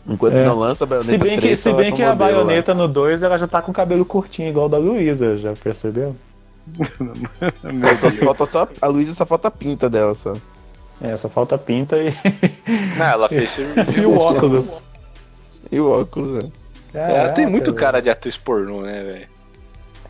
Enquanto 0.06 0.34
é. 0.34 0.44
não 0.44 0.58
lança 0.58 0.84
a 0.84 0.86
baioneta 0.86 1.10
Se 1.10 1.16
bem 1.16 1.38
3, 1.38 1.40
que, 1.40 1.56
se 1.56 1.72
bem 1.72 1.92
que 1.92 2.02
a 2.02 2.14
baioneta 2.14 2.72
lá. 2.72 2.78
no 2.78 2.88
2 2.88 3.22
ela 3.22 3.38
já 3.38 3.46
tá 3.46 3.62
com 3.62 3.70
o 3.70 3.74
cabelo 3.74 4.04
curtinho, 4.04 4.48
igual 4.48 4.68
da 4.68 4.78
Luísa, 4.78 5.36
já 5.36 5.52
percebeu? 5.54 6.14
só 8.00 8.10
falta 8.10 8.46
só 8.46 8.68
a 8.80 8.86
Luísa 8.86 9.14
só 9.14 9.26
falta 9.26 9.48
a 9.48 9.50
pinta 9.50 9.90
dela 9.90 10.14
só. 10.14 10.32
É, 11.00 11.16
só 11.16 11.28
falta 11.28 11.56
a 11.56 11.58
pinta 11.58 11.96
e. 11.96 12.12
Não, 12.96 13.06
ela 13.06 13.28
fez 13.28 13.56
E 13.98 14.06
o 14.06 14.18
óculos. 14.18 14.84
E 15.70 15.80
o 15.80 15.90
óculos, 15.90 16.44
é. 16.94 17.18
ela 17.18 17.32
tem 17.32 17.46
muito 17.46 17.72
cara 17.72 18.00
de 18.00 18.10
atriz 18.10 18.36
pornô, 18.36 18.82
né, 18.82 19.02
velho? 19.02 19.26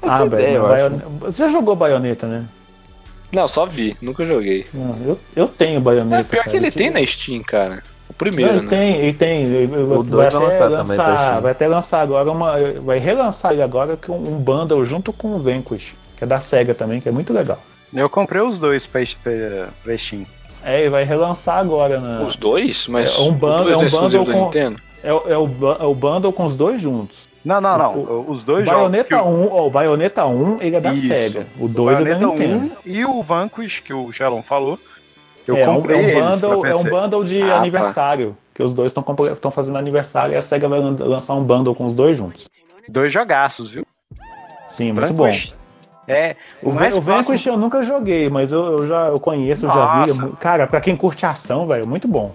Ah, 0.02 0.24
velho. 0.24 0.62
Você 1.20 1.44
já 1.44 1.48
jogou 1.48 1.76
baioneta, 1.76 2.26
né? 2.26 2.44
Não, 3.32 3.48
só 3.48 3.64
vi, 3.64 3.96
nunca 4.02 4.26
joguei. 4.26 4.66
Não, 4.74 4.98
eu, 5.04 5.18
eu 5.34 5.48
tenho 5.48 5.80
baioneta. 5.80 6.22
É, 6.22 6.24
pior 6.24 6.44
cara, 6.44 6.50
que 6.50 6.56
ele 6.56 6.70
tem 6.70 6.90
na 6.90 7.04
Steam, 7.06 7.42
cara. 7.42 7.82
O 8.10 8.12
primeiro, 8.12 8.52
Não, 8.52 8.58
ele 8.58 8.66
né? 8.66 8.70
tem, 8.70 8.96
ele 8.96 9.12
tem. 9.14 9.66
O 9.74 10.02
vai, 10.02 10.26
até 10.26 10.38
lançar, 10.38 10.68
lançar 10.68 11.26
também, 11.26 11.42
vai 11.42 11.52
até 11.52 11.68
lançar 11.68 12.00
agora 12.02 12.30
uma. 12.30 12.52
Vai 12.82 12.98
relançar 12.98 13.52
ele 13.52 13.62
agora 13.62 13.96
com 13.96 14.18
um 14.18 14.36
bundle 14.36 14.84
junto 14.84 15.12
com 15.12 15.34
o 15.34 15.38
Vanquish 15.38 15.94
que 16.22 16.24
é 16.24 16.26
da 16.26 16.40
SEGA 16.40 16.72
também, 16.72 17.00
que 17.00 17.08
é 17.08 17.12
muito 17.12 17.32
legal. 17.32 17.58
Eu 17.92 18.08
comprei 18.08 18.40
os 18.40 18.56
dois 18.56 18.86
pra, 18.86 19.00
pra, 19.24 19.68
pra 19.82 19.98
Steam. 19.98 20.24
É, 20.64 20.82
ele 20.82 20.90
vai 20.90 21.02
relançar 21.02 21.58
agora, 21.58 21.98
né? 21.98 22.22
Os 22.22 22.36
dois? 22.36 22.86
Mas 22.86 23.12
é 23.12 23.20
um, 23.20 23.32
ban 23.32 23.68
é 23.68 23.76
um 23.76 23.88
bundle 23.88 24.24
com. 24.24 24.50
É, 25.02 25.08
é, 25.08 25.12
o, 25.12 25.72
é 25.80 25.84
o 25.84 25.94
bundle 25.94 26.32
com 26.32 26.44
os 26.44 26.56
dois 26.56 26.80
juntos. 26.80 27.28
Não, 27.44 27.60
não, 27.60 27.76
não. 27.76 27.94
O, 27.96 28.30
os 28.30 28.44
dois 28.44 28.64
Bayonetta 28.64 29.16
jogos. 29.16 29.34
1, 29.34 29.48
oh, 29.52 29.66
o 29.66 29.70
Bayonetta 29.70 30.24
1 30.24 30.62
ele 30.62 30.76
é 30.76 30.80
da 30.80 30.92
Isso. 30.92 31.08
SEGA. 31.08 31.48
O 31.58 31.66
2 31.66 32.00
é 32.00 32.04
da 32.04 32.14
Nintendo. 32.14 32.66
1 32.66 32.70
e 32.86 33.04
o 33.04 33.20
Vanquish, 33.20 33.80
que 33.80 33.92
o 33.92 34.12
Shalom 34.12 34.42
falou. 34.42 34.78
Eu 35.44 35.56
é, 35.56 35.66
comprei 35.66 36.12
é 36.12 36.18
um, 36.18 36.30
bundle, 36.30 36.66
é 36.66 36.76
um 36.76 36.84
bundle 36.84 37.24
de 37.24 37.42
ah, 37.42 37.48
tá. 37.48 37.56
aniversário. 37.56 38.28
Tá. 38.30 38.36
Que 38.54 38.62
os 38.62 38.74
dois 38.74 38.92
estão 38.92 39.50
fazendo 39.50 39.76
aniversário 39.76 40.34
e 40.34 40.36
a 40.36 40.40
SEGA 40.40 40.68
vai 40.68 40.78
lançar 40.78 41.34
um 41.34 41.42
bundle 41.42 41.74
com 41.74 41.84
os 41.84 41.96
dois 41.96 42.16
juntos. 42.16 42.48
Dois 42.88 43.12
jogaços, 43.12 43.72
viu? 43.72 43.84
Sim, 44.68 44.92
muito 44.92 45.12
bom. 45.12 45.28
É, 46.08 46.34
o, 46.62 46.70
o 46.70 47.00
Vanquish 47.00 47.46
eu 47.46 47.56
nunca 47.56 47.82
joguei, 47.82 48.28
mas 48.28 48.50
eu, 48.52 48.78
eu 48.78 48.86
já 48.86 49.06
eu 49.08 49.20
conheço, 49.20 49.66
eu 49.66 49.70
já 49.70 50.04
vi. 50.06 50.32
Cara, 50.40 50.66
pra 50.66 50.80
quem 50.80 50.96
curte 50.96 51.24
ação, 51.24 51.66
velho, 51.66 51.86
muito 51.86 52.08
bom. 52.08 52.34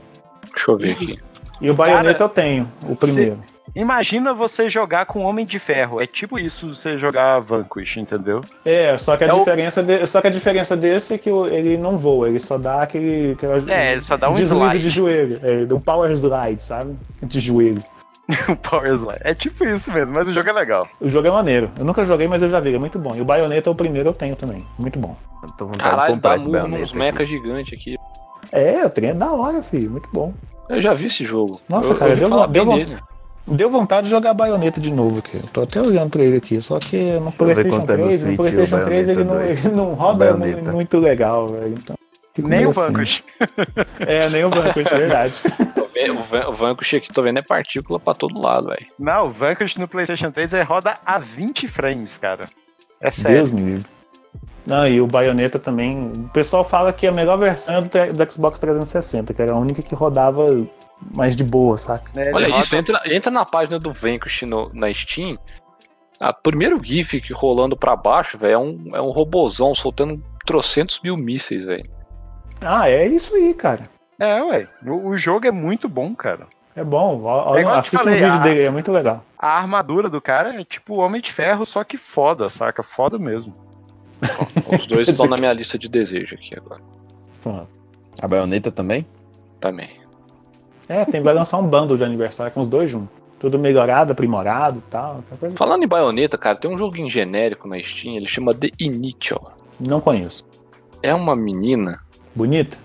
Deixa 0.54 0.72
eu 0.72 0.78
ver 0.78 0.92
aqui. 0.92 1.18
E 1.60 1.70
o 1.70 1.74
Bayonetta 1.74 2.24
eu 2.24 2.30
tenho, 2.30 2.72
o 2.88 2.96
primeiro. 2.96 3.38
Imagina 3.76 4.34
você 4.34 4.70
jogar 4.70 5.06
com 5.06 5.20
Homem 5.24 5.46
de 5.46 5.60
Ferro. 5.60 6.02
É 6.02 6.08
tipo 6.08 6.40
isso 6.40 6.74
você 6.74 6.98
jogar 6.98 7.40
Vanquish, 7.42 7.98
entendeu? 7.98 8.42
É, 8.66 8.98
só 8.98 9.16
que 9.18 9.24
a, 9.24 9.28
É 9.28 9.34
o- 9.34 9.40
diferença, 9.40 9.84
de- 9.84 10.06
só 10.08 10.20
que 10.22 10.28
a 10.28 10.32
diferença 10.32 10.76
desse 10.76 11.14
é 11.14 11.18
que 11.18 11.30
o- 11.30 11.46
ele 11.46 11.78
não 11.78 11.98
voa, 11.98 12.28
ele 12.30 12.40
só 12.40 12.58
dá 12.58 12.82
aquele. 12.82 13.34
aquela- 13.34 13.62
É, 13.72 13.92
ele 13.92 14.02
só 14.02 14.18
dá 14.18 14.30
um 14.30 14.34
deslize 14.34 14.56
slide. 14.66 14.80
de 14.80 14.90
joelho. 14.90 15.40
É, 15.44 15.72
um 15.74 15.80
power 15.80 16.10
slide, 16.12 16.64
sabe? 16.64 16.96
De 17.22 17.40
joelho. 17.40 17.84
O 18.50 18.56
Power 18.58 18.94
Slide. 18.94 19.22
É 19.22 19.34
tipo 19.34 19.64
isso 19.64 19.92
mesmo, 19.92 20.14
mas 20.16 20.28
o 20.28 20.34
jogo 20.34 20.50
é 20.50 20.54
legal. 20.54 20.88
O 21.00 21.10
jogo 21.10 21.28
é 21.28 21.32
maneiro. 21.32 21.72
Eu 21.78 21.86
nunca 21.86 22.04
joguei, 22.04 22.28
mas 22.28 22.42
eu 22.42 22.50
já 22.50 22.60
vi, 22.60 22.76
é 22.76 22.80
muito 22.80 23.00
bom. 23.00 23.16
E 23.16 23.22
o 23.22 23.26
Bayonetta, 23.26 23.72
o 23.72 23.76
primeiro, 23.76 24.10
eu 24.10 24.14
tenho 24.14 24.36
também. 24.36 24.66
Muito 24.78 25.00
bom. 25.00 25.16
Eu 25.44 25.50
tô 25.52 25.66
com 25.66 25.72
vontade 25.72 25.78
de 25.78 25.84
Caralho, 25.84 26.14
comprar 26.16 26.38
dá 26.38 26.78
aqui. 26.78 26.98
mecha 26.98 27.26
gigante 27.26 27.74
aqui. 27.76 27.98
É, 28.52 28.86
o 28.86 28.90
trem 28.90 29.12
é 29.12 29.14
da 29.14 29.32
hora, 29.32 29.62
filho. 29.64 29.92
Muito 29.92 30.10
bom. 30.12 30.34
Eu 30.70 30.82
já 30.82 30.94
vi 30.94 31.06
esse 31.06 31.24
jogo. 31.24 31.62
Nossa, 31.70 31.94
eu, 31.94 31.98
cara, 31.98 32.12
eu 32.12 32.18
deu 32.18 32.48
deu 32.48 32.66
dele. 32.66 32.98
Deu 33.50 33.70
vontade 33.72 34.06
de 34.06 34.10
jogar 34.10 34.34
Bayonetta 34.34 34.82
de 34.82 34.92
novo 34.92 35.20
aqui. 35.20 35.38
Eu 35.38 35.48
tô 35.54 35.62
até 35.62 35.80
olhando 35.82 36.10
pra 36.10 36.22
ele 36.22 36.36
aqui. 36.36 36.62
Só 36.62 36.80
que 36.80 37.14
no 37.14 37.32
PlayStation 37.32 37.70
quanto 37.78 37.92
é 37.92 37.98
no 37.98 38.04
3, 38.08 38.36
PlayStation 38.36 38.76
o 38.76 38.84
3 38.84 39.08
ele 39.08 39.24
não, 39.24 39.36
Bayonetta 39.36 39.54
2. 39.54 39.66
ele 39.66 39.76
não 39.76 39.94
roda 39.94 40.72
muito 40.74 41.00
legal, 41.00 41.48
velho. 41.48 41.76
Então, 41.78 41.96
Nem 42.40 42.66
o 42.66 42.72
assim. 42.72 42.80
Vanquish. 42.82 43.24
É, 44.02 44.30
nem 44.30 44.44
o 44.44 44.50
Vanquish, 44.50 44.92
é 44.92 44.96
verdade. 44.98 45.34
O 46.12 46.24
Van- 46.24 46.48
o 46.48 46.54
Vanquish 46.54 46.94
aqui, 46.96 47.12
tô 47.14 47.22
vendo 47.22 47.40
é 47.40 47.42
partícula 47.42 48.00
pra 48.00 48.14
todo 48.14 48.40
lado, 48.40 48.68
velho. 48.68 48.86
Não, 49.00 49.28
o 49.28 49.32
Vanquish 49.32 49.76
no 49.78 49.88
PlayStation 49.88 50.32
3 50.32 50.54
é 50.54 50.62
roda 50.64 50.98
a 51.06 51.18
20 51.18 51.68
frames, 51.68 52.18
cara. 52.18 52.46
É 53.02 53.10
sério. 53.12 53.38
Deus 53.38 53.52
me 53.52 53.62
livre. 53.62 53.86
Não, 54.66 54.88
e 54.88 55.00
o 55.00 55.08
Bayonetta 55.08 55.58
também. 55.58 56.12
O 56.14 56.30
pessoal 56.30 56.64
fala 56.64 56.92
que 56.92 57.08
a 57.08 57.12
melhor 57.12 57.38
versão 57.38 57.76
é 57.76 57.82
do, 57.82 58.14
do 58.14 58.32
Xbox 58.32 58.60
360, 58.60 59.34
que 59.34 59.42
era 59.42 59.54
a 59.54 59.58
única 59.58 59.82
que 59.82 59.96
rodava 59.96 60.66
mais 61.16 61.36
de 61.36 61.44
boa, 61.44 61.78
saca? 61.78 62.12
Ele 62.20 62.34
Olha 62.34 62.50
roda- 62.50 62.62
isso, 62.64 62.76
entra, 62.76 63.02
entra 63.06 63.32
na 63.32 63.46
página 63.46 63.80
do 63.80 63.94
Vanquish 63.94 64.42
no- 64.44 64.70
na 64.74 64.94
Steam. 64.94 65.38
A 66.20 66.34
primeiro 66.34 66.82
GIF 66.84 67.22
que 67.22 67.32
rolando 67.32 67.78
pra 67.78 67.96
baixo, 67.96 68.38
velho, 68.38 68.54
é 68.54 68.58
um, 68.58 68.90
é 68.94 69.02
um 69.02 69.12
robozão 69.12 69.74
soltando 69.76 70.22
trocentos 70.46 71.00
mil 71.02 71.16
mísseis, 71.16 71.64
velho. 71.66 71.90
Ah, 72.60 72.90
é 72.90 73.06
isso 73.08 73.36
aí, 73.36 73.54
cara. 73.54 73.88
É, 74.20 74.42
ué. 74.44 74.68
O, 74.86 75.10
o 75.10 75.18
jogo 75.18 75.46
é 75.48 75.52
muito 75.52 75.88
bom, 75.88 76.16
cara. 76.16 76.48
É 76.76 76.84
bom. 76.84 77.24
É 77.56 77.64
assiste 77.64 77.98
falei, 77.98 78.14
os 78.16 78.20
vídeos 78.20 78.40
a- 78.40 78.44
dele, 78.44 78.62
é 78.62 78.70
muito 78.70 78.92
legal. 78.92 79.24
A 79.38 79.58
armadura 79.58 80.10
do 80.10 80.22
cara 80.22 80.60
é 80.60 80.64
tipo 80.64 80.96
o 80.96 80.98
Homem 81.00 81.22
de 81.22 81.32
Ferro, 81.34 81.66
só 81.66 81.84
que 81.84 81.98
foda, 81.98 82.50
saca? 82.50 82.84
Foda 82.84 83.18
mesmo. 83.20 83.54
Os 84.80 84.88
dois 84.88 85.08
estão 85.08 85.28
na 85.28 85.38
minha 85.38 85.54
lista 85.54 85.78
de 85.78 85.88
desejo 85.88 86.36
aqui 86.36 86.56
agora. 86.58 86.82
Pronto. 87.42 87.68
A 88.22 88.28
baioneta 88.28 88.72
também? 88.72 89.06
Também. 89.60 89.90
É, 90.90 91.04
tem, 91.06 91.22
vai 91.22 91.34
lançar 91.34 91.58
um 91.58 91.68
bundle 91.68 91.98
de 91.98 92.04
aniversário 92.04 92.52
com 92.52 92.62
os 92.62 92.70
dois 92.70 92.90
juntos. 92.90 93.16
Tudo 93.40 93.60
melhorado, 93.60 94.12
aprimorado 94.12 94.80
e 94.80 94.90
tal. 94.90 95.24
Falando 95.56 95.84
em 95.84 95.88
baioneta, 95.88 96.38
cara, 96.38 96.56
tem 96.56 96.72
um 96.72 96.78
joguinho 96.78 97.10
genérico 97.10 97.68
na 97.68 97.78
Steam, 97.80 98.16
ele 98.16 98.28
chama 98.28 98.54
The 98.56 98.70
Initial. 98.80 99.54
Não 99.80 100.02
conheço. 100.02 100.44
É 101.04 101.14
uma 101.14 101.36
menina, 101.36 102.00
Bonita? 102.36 102.78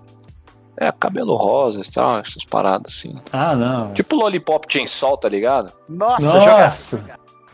É 0.77 0.91
cabelo 0.93 1.35
rosa 1.37 1.81
e 1.81 1.91
tal, 1.91 2.19
essas 2.19 2.45
paradas 2.45 2.95
assim. 2.95 3.15
Ah, 3.33 3.55
não. 3.55 3.93
Tipo 3.95 4.17
Lollipop 4.17 4.67
Chainsaw, 4.73 5.17
tá 5.17 5.29
ligado? 5.29 5.73
Nossa. 5.89 6.23
Nossa! 6.23 7.05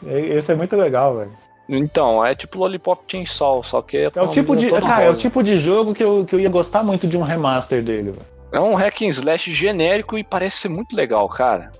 E- 0.04 0.36
Esse 0.36 0.52
é 0.52 0.54
muito 0.54 0.76
legal, 0.76 1.16
velho. 1.16 1.32
Então, 1.68 2.24
é 2.24 2.34
tipo 2.34 2.58
Lollipop 2.58 3.02
Chainsaw, 3.10 3.62
só 3.62 3.82
que 3.82 3.96
é, 3.98 4.10
É 4.14 4.22
o 4.22 4.28
tipo 4.28 4.56
de. 4.56 4.70
Cara, 4.70 5.02
é 5.04 5.10
o 5.10 5.16
tipo 5.16 5.42
de 5.42 5.56
jogo 5.58 5.92
que 5.94 6.02
eu, 6.02 6.24
que 6.24 6.34
eu 6.34 6.40
ia 6.40 6.48
gostar 6.48 6.82
muito 6.82 7.06
de 7.06 7.16
um 7.18 7.22
remaster 7.22 7.82
dele, 7.82 8.12
velho. 8.12 8.26
É 8.50 8.58
um 8.58 8.74
hack 8.74 9.02
and 9.02 9.08
slash 9.08 9.52
genérico 9.52 10.16
e 10.16 10.24
parece 10.24 10.56
ser 10.58 10.68
muito 10.70 10.96
legal, 10.96 11.28
cara. 11.28 11.70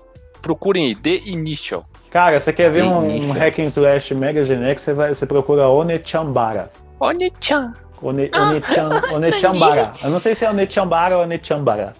Procurem 0.41 0.85
aí, 0.85 0.95
The 0.95 1.27
Initial. 1.29 1.83
Cara, 2.11 2.39
você 2.39 2.53
quer 2.53 2.69
ver 2.71 2.83
um, 2.83 3.29
um 3.29 3.31
hack 3.31 3.57
and 3.59 3.65
slash 3.65 4.13
mega 4.13 4.43
genérico, 4.43 4.79
você, 4.79 4.93
vai, 4.93 5.13
você 5.13 5.25
procura 5.25 5.67
Onechambara. 5.67 6.71
Oni-chan. 6.99 7.73
One, 8.01 8.29
Onechan, 8.35 8.89
Onechambara. 9.13 9.91
Eu 10.03 10.09
não 10.09 10.19
sei 10.19 10.33
se 10.35 10.45
é 10.45 10.49
Onechambara 10.49 11.17
ou 11.17 11.23
Onechambara. 11.23 11.93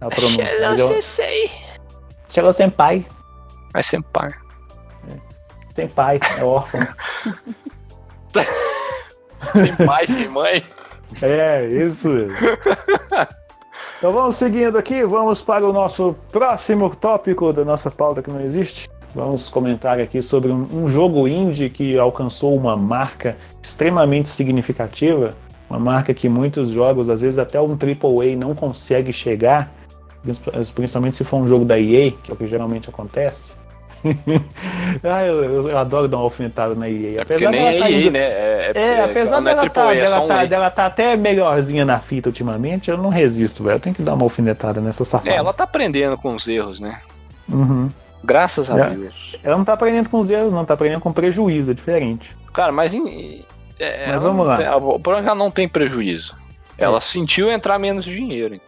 A 0.00 0.08
pronúncia. 0.08 0.44
mas 0.60 0.78
eu- 0.78 1.02
sei. 1.02 1.50
Chegou 2.26 2.52
sem 2.52 2.68
pai. 2.68 3.06
Vai 3.72 3.82
ser 3.82 4.02
par. 4.12 4.30
Sem 5.74 5.88
pai, 5.88 6.20
é 6.38 6.44
órfão. 6.44 6.80
Sem 9.52 9.76
pai, 9.86 10.06
sem 10.06 10.28
mãe. 10.28 10.64
É, 11.22 11.64
isso 11.66 12.08
mesmo. 12.08 12.36
Então 13.98 14.12
vamos 14.12 14.36
seguindo 14.36 14.76
aqui, 14.78 15.04
vamos 15.04 15.40
para 15.42 15.66
o 15.68 15.72
nosso 15.72 16.16
próximo 16.32 16.94
tópico 16.94 17.52
da 17.52 17.64
nossa 17.64 17.90
pauta 17.90 18.22
que 18.22 18.30
não 18.30 18.40
existe. 18.40 18.88
Vamos 19.14 19.48
comentar 19.48 20.00
aqui 20.00 20.20
sobre 20.20 20.50
um, 20.50 20.66
um 20.72 20.88
jogo 20.88 21.28
indie 21.28 21.70
que 21.70 21.96
alcançou 21.96 22.56
uma 22.56 22.76
marca 22.76 23.36
extremamente 23.62 24.28
significativa, 24.28 25.34
uma 25.70 25.78
marca 25.78 26.12
que 26.12 26.28
muitos 26.28 26.70
jogos, 26.70 27.08
às 27.08 27.20
vezes 27.20 27.38
até 27.38 27.60
um 27.60 27.72
AAA 27.78 28.36
não 28.36 28.54
consegue 28.54 29.12
chegar, 29.12 29.70
principalmente 30.74 31.16
se 31.16 31.24
for 31.24 31.36
um 31.36 31.46
jogo 31.46 31.64
da 31.64 31.78
EA, 31.78 32.10
que 32.10 32.30
é 32.30 32.34
o 32.34 32.36
que 32.36 32.46
geralmente 32.48 32.88
acontece. 32.88 33.54
ah, 35.02 35.24
eu, 35.24 35.68
eu- 35.68 35.78
adoro 35.78 36.06
dar 36.08 36.18
uma 36.18 36.24
alfinetada 36.24 36.74
na 36.74 36.90
EA. 36.90 37.22
É 37.22 37.24
porque 37.24 37.48
nem 37.48 37.52
dela 37.64 37.70
é 37.70 37.78
tá 37.78 37.90
EA, 37.90 38.00
indo- 38.00 38.10
né? 38.10 38.18
É, 38.20 38.72
é, 38.74 39.04
apesar 39.04 39.40
é 39.40 39.44
dela, 39.44 39.70
tá, 39.70 39.82
AAA, 39.82 39.94
é 39.94 40.00
dela, 40.00 40.20
um 40.20 40.28
tá, 40.28 40.44
dela 40.44 40.70
tá 40.70 40.86
até 40.86 41.16
melhorzinha 41.16 41.84
na 41.84 41.98
fita 42.00 42.28
ultimamente, 42.28 42.90
eu 42.90 42.98
não 42.98 43.08
resisto, 43.08 43.62
velho. 43.62 43.76
Eu 43.76 43.80
tenho 43.80 43.94
que 43.94 44.02
dar 44.02 44.14
uma 44.14 44.24
alfinetada 44.24 44.80
nessa 44.80 45.04
safada. 45.04 45.30
É, 45.30 45.36
ela 45.36 45.52
tá 45.54 45.64
aprendendo 45.64 46.18
com 46.18 46.34
os 46.34 46.46
erros, 46.48 46.80
né? 46.80 46.98
Uhum. 47.48 47.88
Graças 48.24 48.70
a 48.70 48.78
É. 48.78 48.90
Deus. 48.90 49.14
Ela 49.42 49.56
não 49.56 49.64
tá 49.64 49.74
aprendendo 49.74 50.08
com 50.08 50.18
os 50.18 50.30
erros, 50.30 50.52
não, 50.52 50.64
tá 50.64 50.74
aprendendo 50.74 51.00
com 51.00 51.12
prejuízo, 51.12 51.70
é 51.70 51.74
diferente. 51.74 52.34
Cara, 52.52 52.72
mas, 52.72 52.94
em, 52.94 53.44
é, 53.78 54.12
Mas 54.12 54.22
vamos 54.22 54.38
não 54.38 54.44
lá. 54.44 54.56
tem- 54.56 54.66
a- 54.66 54.76
o 54.76 54.98
problema 54.98 55.18
é 55.18 55.22
que 55.22 55.28
ela 55.28 55.38
não 55.38 55.50
tem 55.50 55.68
prejuízo. 55.68 56.34
Ela 56.78 57.00
sentiu 57.00 57.50
entrar 57.50 57.78
menos 57.78 58.04
dinheiro. 58.04 58.60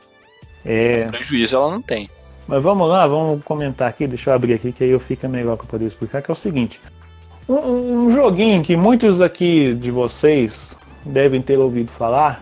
É. 0.65 1.05
Prejuízo 1.09 1.57
ela 1.57 1.71
não 1.71 1.81
tem. 1.81 2.11
Mas 2.47 2.63
vamos 2.63 2.89
lá, 2.89 3.07
vamos 3.07 3.43
comentar 3.45 3.89
aqui, 3.89 4.07
deixa 4.07 4.31
eu 4.31 4.35
abrir 4.35 4.55
aqui, 4.55 4.73
que 4.73 4.85
aí 4.85 4.91
eu 4.91 5.01
fica 5.01 5.27
melhor 5.29 5.57
para 5.57 5.67
poder 5.67 5.85
explicar, 5.87 6.23
que 6.23 6.31
é 6.31 6.33
o 6.33 6.37
seguinte. 6.37 6.81
Um, 7.49 8.07
um 8.07 8.11
joguinho 8.11 8.63
que 8.63 8.77
muitos 8.77 9.21
aqui 9.21 9.75
de 9.75 9.91
vocês 9.91 10.79
devem 11.05 11.41
ter 11.41 11.59
ouvido 11.59 11.91
falar, 11.91 12.41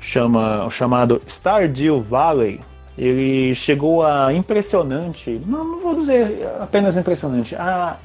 chama, 0.00 0.64
o 0.64 0.70
chamado 0.70 1.20
Stardew 1.28 2.00
Valley. 2.00 2.60
Ele 2.96 3.54
chegou 3.54 4.02
a 4.02 4.32
impressionante, 4.32 5.40
não, 5.46 5.64
não 5.64 5.80
vou 5.80 5.94
dizer 5.94 6.48
apenas 6.60 6.96
impressionante, 6.96 7.54
a, 7.54 7.98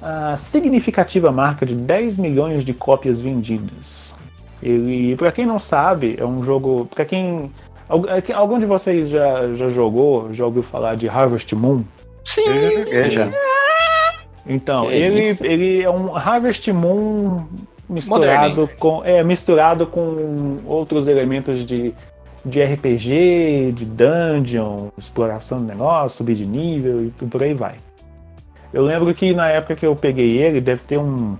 a 0.00 0.36
significativa 0.36 1.30
marca 1.30 1.66
de 1.66 1.74
10 1.74 2.16
milhões 2.16 2.64
de 2.64 2.72
cópias 2.72 3.20
vendidas. 3.20 4.14
Ele, 4.62 5.16
para 5.16 5.32
quem 5.32 5.44
não 5.44 5.58
sabe, 5.58 6.16
é 6.18 6.24
um 6.24 6.42
jogo, 6.42 6.88
para 6.94 7.04
quem 7.04 7.50
é 8.28 8.32
Algum 8.32 8.58
de 8.58 8.64
vocês 8.64 9.08
já, 9.08 9.52
já 9.54 9.68
jogou, 9.68 10.32
já 10.32 10.46
ouviu 10.46 10.62
falar 10.62 10.96
de 10.96 11.08
Harvest 11.08 11.52
Moon? 11.54 11.82
Sim! 12.24 12.42
Eu 12.42 12.62
já 12.62 12.78
joguei 12.78 13.10
já. 13.10 13.32
Então, 14.46 14.86
Que 14.86 14.94
ele, 14.94 15.28
isso? 15.28 15.44
ele 15.44 15.82
é 15.82 15.90
um 15.90 16.16
Harvest 16.16 16.72
Moon 16.72 17.44
misturado 17.88 18.68
com, 18.78 19.04
é, 19.04 19.22
misturado 19.22 19.86
com 19.86 20.56
outros 20.66 21.06
elementos 21.06 21.66
de, 21.66 21.94
de 22.44 22.62
RPG, 22.62 23.72
de 23.72 23.84
dungeon, 23.84 24.88
exploração 24.98 25.58
do 25.58 25.64
negócio, 25.66 26.18
subir 26.18 26.34
de 26.34 26.46
nível 26.46 27.04
e 27.06 27.10
por 27.10 27.42
aí 27.42 27.54
vai. 27.54 27.76
Eu 28.72 28.84
lembro 28.84 29.12
que 29.14 29.32
na 29.34 29.48
época 29.48 29.76
que 29.76 29.86
eu 29.86 29.94
peguei 29.94 30.38
ele, 30.38 30.60
deve 30.60 30.82
ter 30.82 30.98
um. 30.98 31.36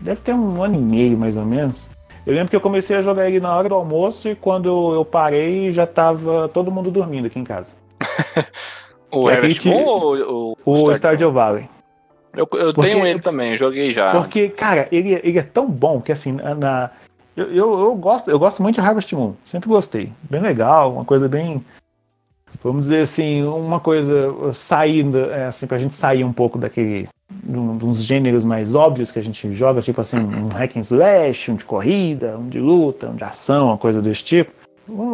Deve 0.00 0.20
ter 0.20 0.34
um 0.34 0.62
ano 0.62 0.74
e 0.74 0.78
meio 0.78 1.16
mais 1.16 1.36
ou 1.36 1.44
menos. 1.44 1.88
Eu 2.26 2.34
lembro 2.34 2.48
que 2.50 2.56
eu 2.56 2.60
comecei 2.60 2.96
a 2.96 3.02
jogar 3.02 3.28
ele 3.28 3.40
na 3.40 3.54
hora 3.54 3.68
do 3.68 3.74
almoço 3.74 4.28
e 4.28 4.34
quando 4.34 4.94
eu 4.94 5.04
parei 5.04 5.70
já 5.72 5.86
tava 5.86 6.48
todo 6.48 6.70
mundo 6.70 6.90
dormindo 6.90 7.26
aqui 7.26 7.38
em 7.38 7.44
casa. 7.44 7.74
O 9.10 9.30
É 9.30 9.34
Harvest 9.34 9.64
Moon 9.68 9.84
ou 9.84 10.58
O 10.64 10.74
Stardew? 10.74 10.94
Stardew 10.96 11.32
Valley. 11.32 11.68
Eu, 12.36 12.48
eu 12.54 12.74
Porque- 12.74 12.80
tenho 12.90 13.06
ele 13.06 13.20
também, 13.20 13.56
joguei 13.56 13.94
já. 13.94 14.10
Porque, 14.10 14.48
cara, 14.48 14.88
ele, 14.90 15.20
ele 15.22 15.38
é 15.38 15.42
tão 15.42 15.70
bom 15.70 16.00
que 16.00 16.10
assim, 16.10 16.32
na- 16.32 16.90
eu, 17.36 17.46
eu, 17.52 17.80
eu 17.80 17.94
gosto, 17.94 18.30
eu 18.30 18.38
gosto 18.38 18.62
muito 18.62 18.76
de 18.76 18.80
Harvest 18.80 19.12
Moon, 19.14 19.32
sempre 19.44 19.68
gostei. 19.68 20.12
Bem 20.28 20.40
legal, 20.40 20.92
uma 20.92 21.04
coisa 21.04 21.28
bem. 21.28 21.64
Vamos 22.62 22.82
dizer 22.82 23.02
assim, 23.02 23.42
uma 23.42 23.80
coisa 23.80 24.32
saindo, 24.54 25.18
é, 25.30 25.46
assim, 25.46 25.66
pra 25.66 25.76
gente 25.78 25.94
sair 25.94 26.24
um 26.24 26.32
pouco 26.32 26.58
daquele. 26.58 27.08
de 27.42 27.58
um- 27.58 27.76
de 27.78 27.84
uns 27.86 28.02
gêneros 28.04 28.44
mais 28.44 28.74
óbvios 28.74 29.10
que 29.10 29.18
a 29.18 29.22
gente 29.22 29.52
joga, 29.54 29.80
tipo 29.82 29.98
assim, 30.00 30.18
um 30.18 30.48
hack 30.48 30.76
and 30.76 30.80
slash, 30.80 31.50
um 31.50 31.56
de 31.56 31.64
corrida, 31.64 32.36
um 32.38 32.48
de 32.48 32.60
luta, 32.60 33.08
um 33.08 33.16
de 33.16 33.24
ação, 33.24 33.68
uma 33.68 33.78
coisa 33.78 34.00
desse 34.02 34.22
tipo. 34.22 34.52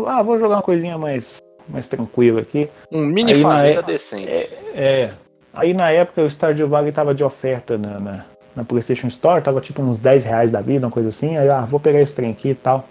Ah, 0.06 0.20
vou 0.22 0.36
jogar 0.38 0.56
uma 0.56 0.62
coisinha 0.62 0.98
mais, 0.98 1.38
mais 1.68 1.86
tranquila 1.88 2.40
aqui. 2.40 2.68
Um 2.90 3.06
mini 3.06 3.32
Aí 3.32 3.40
fazenda 3.42 3.80
é- 3.80 3.82
decente. 3.82 4.28
É. 4.28 5.10
Aí 5.54 5.72
na 5.72 5.90
época 5.90 6.22
o 6.22 6.26
Stardew 6.30 6.68
Valley 6.68 6.90
tava 6.92 7.14
de 7.14 7.22
oferta 7.24 7.78
na, 7.78 7.98
na, 8.00 8.24
na 8.54 8.64
PlayStation 8.64 9.06
Store, 9.08 9.42
tava 9.42 9.60
tipo 9.60 9.80
uns 9.82 9.98
10 9.98 10.24
reais 10.24 10.50
da 10.50 10.60
vida, 10.60 10.86
uma 10.86 10.92
coisa 10.92 11.08
assim. 11.08 11.36
Aí, 11.36 11.48
ah, 11.48 11.60
vou 11.60 11.78
pegar 11.78 12.00
esse 12.00 12.14
trem 12.14 12.30
aqui 12.30 12.50
e 12.50 12.54
tal. 12.54 12.86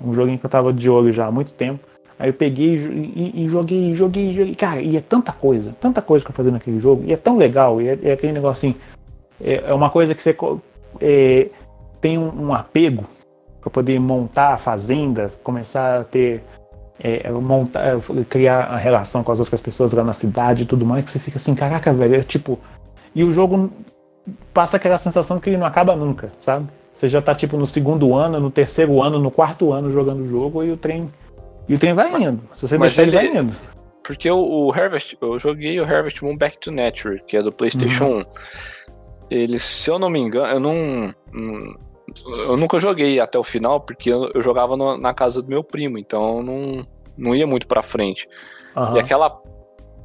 Um 0.00 0.12
joguinho 0.12 0.38
que 0.38 0.46
eu 0.46 0.50
tava 0.50 0.72
de 0.72 0.88
olho 0.88 1.12
já 1.12 1.26
há 1.26 1.30
muito 1.30 1.52
tempo. 1.52 1.86
Aí 2.18 2.30
eu 2.30 2.34
peguei 2.34 2.74
e, 2.74 3.44
e 3.44 3.48
joguei, 3.48 3.94
joguei, 3.94 4.32
joguei. 4.32 4.54
Cara, 4.54 4.80
e 4.80 4.96
é 4.96 5.00
tanta 5.00 5.30
coisa, 5.30 5.74
tanta 5.80 6.02
coisa 6.02 6.24
que 6.24 6.30
eu 6.30 6.34
fazia 6.34 6.50
naquele 6.50 6.80
jogo. 6.80 7.04
E 7.06 7.12
é 7.12 7.16
tão 7.16 7.36
legal. 7.36 7.80
E 7.80 7.88
é, 7.88 7.98
é 8.02 8.12
aquele 8.12 8.32
negócio 8.32 8.68
assim. 8.68 8.78
É, 9.40 9.64
é, 9.68 9.74
uma 9.74 9.88
coisa 9.88 10.14
que 10.14 10.22
você 10.22 10.36
é, 11.00 11.48
tem 12.00 12.18
um, 12.18 12.48
um 12.48 12.54
apego 12.54 13.04
para 13.60 13.70
poder 13.70 14.00
montar 14.00 14.54
a 14.54 14.58
fazenda, 14.58 15.32
começar 15.44 16.00
a 16.00 16.04
ter. 16.04 16.42
É, 17.00 17.30
montar, 17.30 18.00
criar 18.28 18.62
a 18.64 18.76
relação 18.76 19.22
com 19.22 19.30
as 19.30 19.38
outras 19.38 19.60
pessoas 19.60 19.92
lá 19.92 20.02
na 20.02 20.12
cidade 20.12 20.64
e 20.64 20.66
tudo 20.66 20.84
mais, 20.84 21.04
que 21.04 21.12
você 21.12 21.20
fica 21.20 21.36
assim, 21.36 21.54
caraca, 21.54 21.92
velho, 21.92 22.16
é 22.16 22.22
tipo. 22.24 22.58
E 23.14 23.22
o 23.22 23.30
jogo 23.30 23.70
passa 24.52 24.76
aquela 24.76 24.98
sensação 24.98 25.38
que 25.38 25.50
ele 25.50 25.56
não 25.56 25.66
acaba 25.66 25.94
nunca, 25.94 26.30
sabe? 26.38 26.66
Você 26.92 27.08
já 27.08 27.22
tá 27.22 27.34
tipo 27.34 27.56
no 27.56 27.66
segundo 27.66 28.14
ano, 28.14 28.40
no 28.40 28.50
terceiro 28.50 29.02
ano, 29.02 29.18
no 29.18 29.30
quarto 29.30 29.72
ano 29.72 29.90
jogando 29.90 30.22
o 30.22 30.26
jogo 30.26 30.64
e 30.64 30.70
o 30.70 30.76
trem 30.76 31.08
e 31.68 31.74
o 31.74 31.78
trem 31.78 31.92
vai 31.92 32.10
indo. 32.22 32.40
Se 32.54 32.66
você 32.66 32.78
deixar, 32.78 33.02
ele, 33.02 33.16
ele 33.16 33.28
vai 33.28 33.42
indo. 33.42 33.56
Porque 34.02 34.30
o, 34.30 34.38
o, 34.38 34.72
Harvest, 34.72 35.18
eu 35.20 35.38
joguei 35.38 35.78
o 35.78 35.84
Harvest 35.84 36.24
Moon 36.24 36.36
Back 36.36 36.58
to 36.58 36.70
Nature, 36.70 37.22
que 37.26 37.36
é 37.36 37.42
do 37.42 37.52
PlayStation 37.52 38.06
uhum. 38.06 38.20
1. 38.20 38.24
Ele, 39.30 39.60
se 39.60 39.90
eu 39.90 39.98
não 39.98 40.08
me 40.08 40.18
engano, 40.18 40.46
eu 40.54 40.60
não. 40.60 41.14
Eu 42.46 42.56
nunca 42.56 42.80
joguei 42.80 43.20
até 43.20 43.38
o 43.38 43.44
final, 43.44 43.82
porque 43.82 44.10
eu, 44.10 44.30
eu 44.34 44.40
jogava 44.40 44.78
no, 44.78 44.96
na 44.96 45.12
casa 45.12 45.42
do 45.42 45.48
meu 45.48 45.62
primo, 45.62 45.98
então 45.98 46.38
eu 46.38 46.42
não, 46.42 46.84
não 47.18 47.36
ia 47.36 47.46
muito 47.46 47.66
pra 47.66 47.82
frente. 47.82 48.26
Uhum. 48.74 48.96
E 48.96 49.00
aquela 49.00 49.28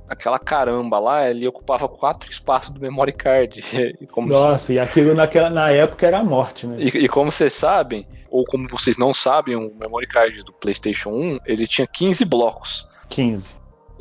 aquela 0.08 0.39
caramba 0.39 0.99
lá, 0.99 1.30
ele 1.30 1.47
ocupava 1.47 1.88
quatro 1.88 2.30
espaços 2.30 2.70
do 2.70 2.80
memory 2.80 3.14
card. 3.14 3.64
Nossa, 4.18 4.68
se... 4.68 4.74
e 4.74 4.80
aquilo 4.80 5.14
naquela, 5.14 5.49
na 5.49 5.72
época 5.72 6.06
era 6.08 6.20
a 6.20 6.24
morte, 6.24 6.68
né? 6.68 6.78
E, 6.80 6.88
e, 7.06 7.08
como 7.08 7.32
vocês 7.32 7.54
sabem, 7.54 8.06
ou 8.30 8.43
como 8.45 8.68
vocês 8.68 8.97
não 8.97 9.14
sabem, 9.14 9.56
o 9.56 9.74
memory 9.76 10.08
card 10.08 10.43
do 10.43 10.54
PlayStation 10.54 11.10
1, 11.10 11.39
ele 11.45 11.68
tinha 11.68 11.88
15 11.88 12.26
blocos. 12.26 12.88
15. 13.10 13.58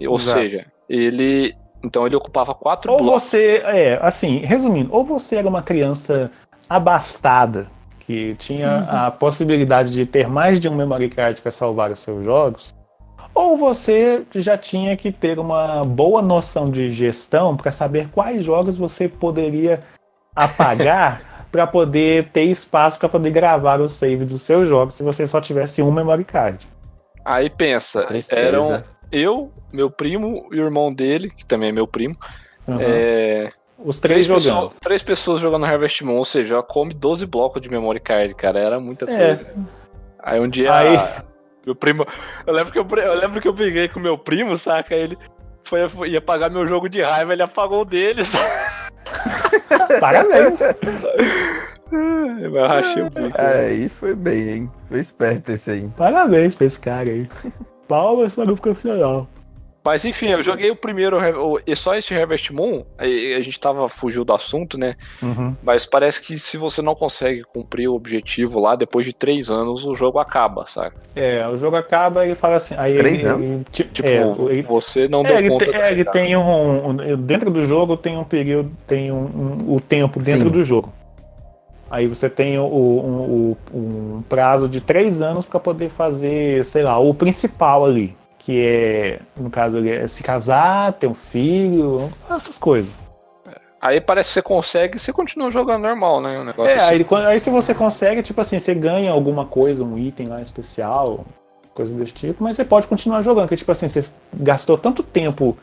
Ou 0.06 0.16
Exato. 0.16 0.40
seja, 0.40 0.66
ele. 0.88 1.54
Então 1.84 2.06
ele 2.06 2.14
ocupava 2.14 2.54
quatro 2.54 2.92
ou 2.92 2.98
blocos. 2.98 3.12
Ou 3.12 3.20
você, 3.20 3.62
é, 3.64 3.98
assim, 4.00 4.38
resumindo, 4.38 4.94
ou 4.94 5.04
você 5.04 5.36
era 5.36 5.48
uma 5.48 5.62
criança 5.62 6.30
abastada, 6.68 7.68
que 8.00 8.34
tinha 8.36 8.68
uhum. 8.68 9.06
a 9.06 9.10
possibilidade 9.10 9.90
de 9.90 10.06
ter 10.06 10.28
mais 10.28 10.60
de 10.60 10.68
um 10.68 10.74
memory 10.74 11.08
card 11.08 11.40
para 11.40 11.50
salvar 11.50 11.90
os 11.90 11.98
seus 11.98 12.24
jogos, 12.24 12.74
ou 13.34 13.56
você 13.56 14.22
já 14.34 14.58
tinha 14.58 14.96
que 14.96 15.10
ter 15.10 15.38
uma 15.38 15.84
boa 15.84 16.20
noção 16.20 16.64
de 16.64 16.90
gestão 16.90 17.56
para 17.56 17.72
saber 17.72 18.08
quais 18.08 18.44
jogos 18.44 18.76
você 18.76 19.08
poderia 19.08 19.80
apagar 20.34 21.46
para 21.50 21.66
poder 21.66 22.28
ter 22.30 22.44
espaço 22.44 22.98
para 22.98 23.08
poder 23.08 23.30
gravar 23.30 23.80
o 23.80 23.88
save 23.88 24.24
dos 24.24 24.42
seus 24.42 24.68
jogos 24.68 24.94
se 24.94 25.02
você 25.02 25.26
só 25.26 25.40
tivesse 25.40 25.82
um 25.82 25.92
memory 25.92 26.24
card. 26.24 26.66
Aí 27.24 27.48
pensa, 27.48 28.06
eram 28.30 28.82
eu, 29.10 29.52
meu 29.72 29.90
primo 29.90 30.48
e 30.50 30.58
o 30.58 30.64
irmão 30.64 30.92
dele, 30.92 31.30
que 31.30 31.44
também 31.44 31.68
é 31.68 31.72
meu 31.72 31.86
primo. 31.86 32.16
Uhum. 32.66 32.78
É... 32.80 33.48
Os 33.78 33.98
três, 33.98 34.26
três 34.26 34.26
jogando. 34.26 34.60
Pessoas, 34.60 34.80
três 34.80 35.02
pessoas 35.02 35.40
jogando 35.40 35.66
Harvest 35.66 36.04
Moon, 36.04 36.16
ou 36.16 36.24
seja, 36.24 36.62
come 36.62 36.94
12 36.94 37.26
blocos 37.26 37.60
de 37.60 37.68
memory 37.68 38.00
card, 38.00 38.34
cara. 38.34 38.58
Era 38.60 38.80
muita 38.80 39.10
é. 39.10 39.36
coisa. 39.36 39.54
Aí 40.20 40.40
um 40.40 40.48
dia. 40.48 40.72
Aí... 40.72 40.96
Meu 41.64 41.74
primo. 41.74 42.06
Eu 42.46 42.54
lembro, 42.54 42.72
que 42.72 42.78
eu, 42.78 42.86
eu 42.98 43.14
lembro 43.14 43.40
que 43.40 43.48
eu 43.48 43.52
briguei 43.52 43.88
com 43.88 44.00
meu 44.00 44.18
primo, 44.18 44.56
saca? 44.56 44.94
Ele 44.94 45.16
foi, 45.62 45.88
foi, 45.88 46.10
ia 46.10 46.20
pagar 46.20 46.50
meu 46.50 46.66
jogo 46.66 46.88
de 46.88 47.00
raiva, 47.02 47.32
ele 47.32 47.42
apagou 47.42 47.82
o 47.82 47.84
deles. 47.84 48.32
Parabéns! 50.00 50.60
Eu 51.92 52.66
rachei 52.66 53.02
o 53.02 53.10
bico. 53.10 53.36
Aí 53.38 53.88
foi 53.88 54.14
bem, 54.14 54.48
hein? 54.48 54.70
Foi 54.88 55.00
esperto 55.00 55.52
esse 55.52 55.70
aí. 55.70 55.88
Parabéns 55.96 56.54
pra 56.54 56.66
esse 56.66 56.78
cara 56.78 57.10
aí. 57.10 57.28
Palmas 57.86 58.34
para 58.34 58.52
o 58.52 58.56
profissional. 58.56 59.28
Mas 59.84 60.04
enfim, 60.04 60.28
eu 60.28 60.42
joguei 60.42 60.70
o 60.70 60.76
primeiro, 60.76 61.18
e 61.66 61.74
só 61.74 61.94
esse 61.96 62.14
Harvest 62.14 62.52
Moon, 62.52 62.84
a 62.96 63.40
gente 63.40 63.58
tava 63.58 63.88
fugiu 63.88 64.24
do 64.24 64.32
assunto, 64.32 64.78
né? 64.78 64.94
Uhum. 65.20 65.56
Mas 65.60 65.84
parece 65.84 66.22
que 66.22 66.38
se 66.38 66.56
você 66.56 66.80
não 66.80 66.94
consegue 66.94 67.42
cumprir 67.42 67.88
o 67.88 67.94
objetivo 67.94 68.60
lá, 68.60 68.76
depois 68.76 69.04
de 69.04 69.12
três 69.12 69.50
anos, 69.50 69.84
o 69.84 69.96
jogo 69.96 70.20
acaba, 70.20 70.66
sabe? 70.66 70.94
É, 71.16 71.46
o 71.48 71.58
jogo 71.58 71.74
acaba 71.74 72.24
e 72.24 72.28
ele 72.28 72.34
fala 72.36 72.56
assim. 72.56 72.76
Aí 72.78 72.96
três 72.96 73.18
ele, 73.18 73.28
anos? 73.28 73.50
Ele, 73.50 73.64
tipo, 73.72 74.08
é, 74.08 74.52
ele, 74.52 74.62
você 74.62 75.08
não 75.08 75.26
é, 75.26 75.42
deu 75.42 75.50
conta. 75.50 75.66
Tem, 75.66 75.74
é, 75.74 75.90
ele 75.90 76.04
tem 76.04 76.36
um, 76.36 76.90
um, 76.90 77.16
Dentro 77.16 77.50
do 77.50 77.66
jogo 77.66 77.96
tem 77.96 78.16
um 78.16 78.24
período, 78.24 78.70
tem 78.86 79.10
um, 79.10 79.24
um 79.24 79.74
o 79.74 79.80
tempo 79.80 80.20
dentro 80.20 80.46
Sim. 80.46 80.52
do 80.52 80.62
jogo. 80.62 80.92
Aí 81.90 82.06
você 82.06 82.30
tem 82.30 82.58
o, 82.58 82.64
o, 82.64 83.58
o, 83.70 83.76
um 83.76 84.22
prazo 84.26 84.68
de 84.68 84.80
três 84.80 85.20
anos 85.20 85.44
para 85.44 85.60
poder 85.60 85.90
fazer, 85.90 86.64
sei 86.64 86.84
lá, 86.84 86.98
o 86.98 87.12
principal 87.12 87.84
ali 87.84 88.16
que 88.44 88.60
é, 88.60 89.20
no 89.36 89.48
caso, 89.48 89.86
é 89.86 90.06
se 90.08 90.22
casar, 90.22 90.92
ter 90.94 91.06
um 91.06 91.14
filho, 91.14 92.10
essas 92.28 92.58
coisas. 92.58 92.94
Aí 93.80 94.00
parece 94.00 94.28
que 94.28 94.34
você 94.34 94.42
consegue 94.42 94.98
você 94.98 95.12
continua 95.12 95.50
jogando 95.50 95.82
normal, 95.82 96.20
né? 96.20 96.38
Um 96.38 96.44
negócio 96.44 96.72
é, 96.72 96.76
assim. 96.76 97.04
aí, 97.10 97.26
aí 97.26 97.40
se 97.40 97.50
você 97.50 97.74
consegue, 97.74 98.22
tipo 98.22 98.40
assim, 98.40 98.58
você 98.58 98.74
ganha 98.74 99.10
alguma 99.10 99.44
coisa, 99.44 99.84
um 99.84 99.98
item 99.98 100.28
lá 100.28 100.42
especial, 100.42 101.24
coisa 101.74 101.94
desse 101.94 102.12
tipo, 102.12 102.42
mas 102.42 102.56
você 102.56 102.64
pode 102.64 102.86
continuar 102.86 103.22
jogando, 103.22 103.44
porque 103.44 103.56
tipo 103.56 103.72
assim, 103.72 103.88
você 103.88 104.04
gastou 104.34 104.76
tanto 104.76 105.02
tempo 105.02 105.56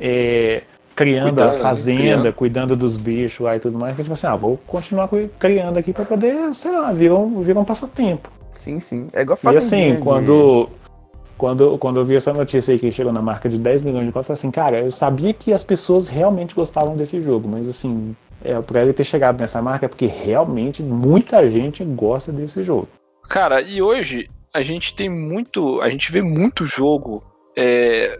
é, 0.00 0.62
criando 0.96 1.28
cuidando, 1.28 1.50
a 1.50 1.52
né? 1.52 1.58
fazenda, 1.58 2.02
criando. 2.02 2.32
cuidando 2.34 2.76
dos 2.76 2.96
bichos 2.96 3.40
lá 3.40 3.56
e 3.56 3.60
tudo 3.60 3.78
mais, 3.78 3.96
que 3.96 4.02
tipo 4.02 4.14
assim, 4.14 4.26
ah, 4.26 4.36
vou 4.36 4.58
continuar 4.66 5.08
criando 5.38 5.78
aqui 5.78 5.92
para 5.92 6.04
poder, 6.04 6.54
sei 6.54 6.72
lá, 6.72 6.92
virar 6.92 7.16
um, 7.16 7.42
virar 7.42 7.60
um 7.60 7.64
passatempo. 7.64 8.30
Sim, 8.58 8.80
sim. 8.80 9.08
É 9.12 9.20
igual 9.22 9.38
E 9.52 9.56
assim, 9.56 9.96
quando 10.00 10.70
quando, 11.36 11.76
quando 11.78 12.00
eu 12.00 12.04
vi 12.04 12.16
essa 12.16 12.32
notícia 12.32 12.72
aí 12.72 12.78
que 12.78 12.92
chegou 12.92 13.12
na 13.12 13.22
marca 13.22 13.48
de 13.48 13.58
10 13.58 13.82
milhões 13.82 14.06
de 14.06 14.12
cópias, 14.12 14.30
eu 14.30 14.36
falei 14.36 14.38
assim, 14.38 14.50
cara, 14.50 14.80
eu 14.80 14.92
sabia 14.92 15.32
que 15.32 15.52
as 15.52 15.64
pessoas 15.64 16.08
realmente 16.08 16.54
gostavam 16.54 16.96
desse 16.96 17.20
jogo, 17.20 17.48
mas 17.48 17.68
assim, 17.68 18.14
é, 18.44 18.60
pra 18.60 18.82
ele 18.82 18.92
ter 18.92 19.04
chegado 19.04 19.40
nessa 19.40 19.60
marca 19.60 19.86
é 19.86 19.88
porque 19.88 20.06
realmente 20.06 20.82
muita 20.82 21.50
gente 21.50 21.84
gosta 21.84 22.30
desse 22.32 22.62
jogo. 22.62 22.88
Cara, 23.28 23.60
e 23.60 23.82
hoje 23.82 24.28
a 24.52 24.62
gente 24.62 24.94
tem 24.94 25.08
muito, 25.08 25.80
a 25.80 25.90
gente 25.90 26.12
vê 26.12 26.22
muito 26.22 26.66
jogo 26.66 27.24
é, 27.56 28.16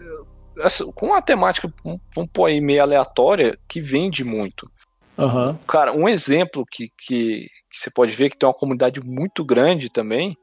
com 0.93 1.07
uma 1.07 1.21
temática, 1.21 1.71
um, 1.85 1.99
um 2.17 2.45
aí 2.45 2.59
meio 2.59 2.81
aleatória, 2.81 3.57
que 3.67 3.79
vende 3.81 4.23
muito. 4.23 4.69
Uhum. 5.17 5.55
Cara, 5.67 5.93
um 5.93 6.09
exemplo 6.09 6.65
que, 6.69 6.89
que, 6.97 7.47
que, 7.71 7.77
você 7.77 7.89
pode 7.89 8.11
ver 8.11 8.29
que 8.29 8.37
tem 8.37 8.47
uma 8.47 8.53
comunidade 8.53 8.99
muito 9.01 9.45
grande 9.45 9.89
também, 9.89 10.35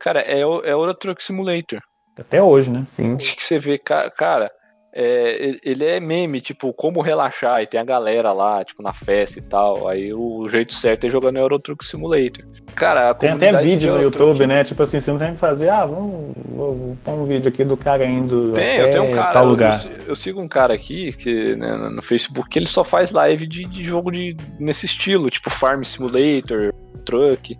cara, 0.00 0.20
é 0.20 0.44
o 0.46 0.64
é 0.64 0.72
Euro 0.72 0.94
Truck 0.94 1.22
Simulator. 1.22 1.80
Até 2.18 2.42
hoje, 2.42 2.70
né? 2.70 2.84
Sim. 2.86 3.16
Acho 3.16 3.36
que 3.36 3.42
você 3.42 3.58
vê, 3.58 3.78
cara, 3.78 4.50
é, 4.98 5.54
ele 5.62 5.84
é 5.84 6.00
meme, 6.00 6.40
tipo, 6.40 6.72
como 6.72 7.02
relaxar, 7.02 7.60
e 7.60 7.66
tem 7.66 7.78
a 7.78 7.84
galera 7.84 8.32
lá, 8.32 8.64
tipo, 8.64 8.82
na 8.82 8.94
festa 8.94 9.38
e 9.38 9.42
tal. 9.42 9.86
Aí 9.86 10.14
o 10.14 10.48
jeito 10.48 10.72
certo 10.72 11.06
é 11.06 11.10
jogar 11.10 11.30
no 11.30 11.38
Euro 11.38 11.58
Truck 11.58 11.84
Simulator. 11.84 12.46
Cara, 12.74 13.12
tem 13.12 13.28
até 13.28 13.52
vídeo 13.60 13.92
no 13.92 14.02
YouTube, 14.02 14.46
né? 14.46 14.64
Tipo 14.64 14.82
assim, 14.82 14.98
você 14.98 15.10
não 15.10 15.18
tem 15.18 15.34
que 15.34 15.38
fazer, 15.38 15.68
ah, 15.68 15.84
vamos, 15.84 16.34
vamos 16.48 16.98
pôr 17.04 17.12
um 17.12 17.26
vídeo 17.26 17.50
aqui 17.50 17.62
do 17.62 17.76
cara 17.76 18.06
indo 18.06 18.54
tem, 18.54 18.78
até 18.78 18.88
eu 18.88 18.90
tenho 18.92 19.12
um 19.12 19.14
cara, 19.14 19.32
tal 19.32 19.44
lugar. 19.44 19.84
Eu, 19.84 20.06
eu, 20.06 20.16
sigo 20.16 20.40
um 20.40 20.48
cara 20.48 20.72
aqui 20.72 21.12
que, 21.12 21.54
né, 21.56 21.76
no 21.94 22.00
Facebook 22.00 22.48
que 22.48 22.58
ele 22.58 22.64
só 22.64 22.82
faz 22.82 23.10
live 23.10 23.46
de, 23.46 23.66
de 23.66 23.84
jogo 23.84 24.10
de, 24.10 24.34
nesse 24.58 24.86
estilo, 24.86 25.28
tipo 25.28 25.50
Farm 25.50 25.82
Simulator, 25.82 26.72
Truck. 27.04 27.54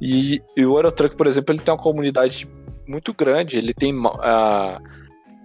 E, 0.00 0.40
e 0.56 0.64
o 0.64 0.76
Euro 0.76 0.92
Truck, 0.92 1.16
por 1.16 1.26
exemplo, 1.26 1.52
ele 1.52 1.60
tem 1.60 1.74
uma 1.74 1.80
comunidade 1.80 2.48
muito 2.90 3.14
grande. 3.14 3.56
Ele 3.56 3.72
tem 3.72 3.94
uh, 3.94 4.80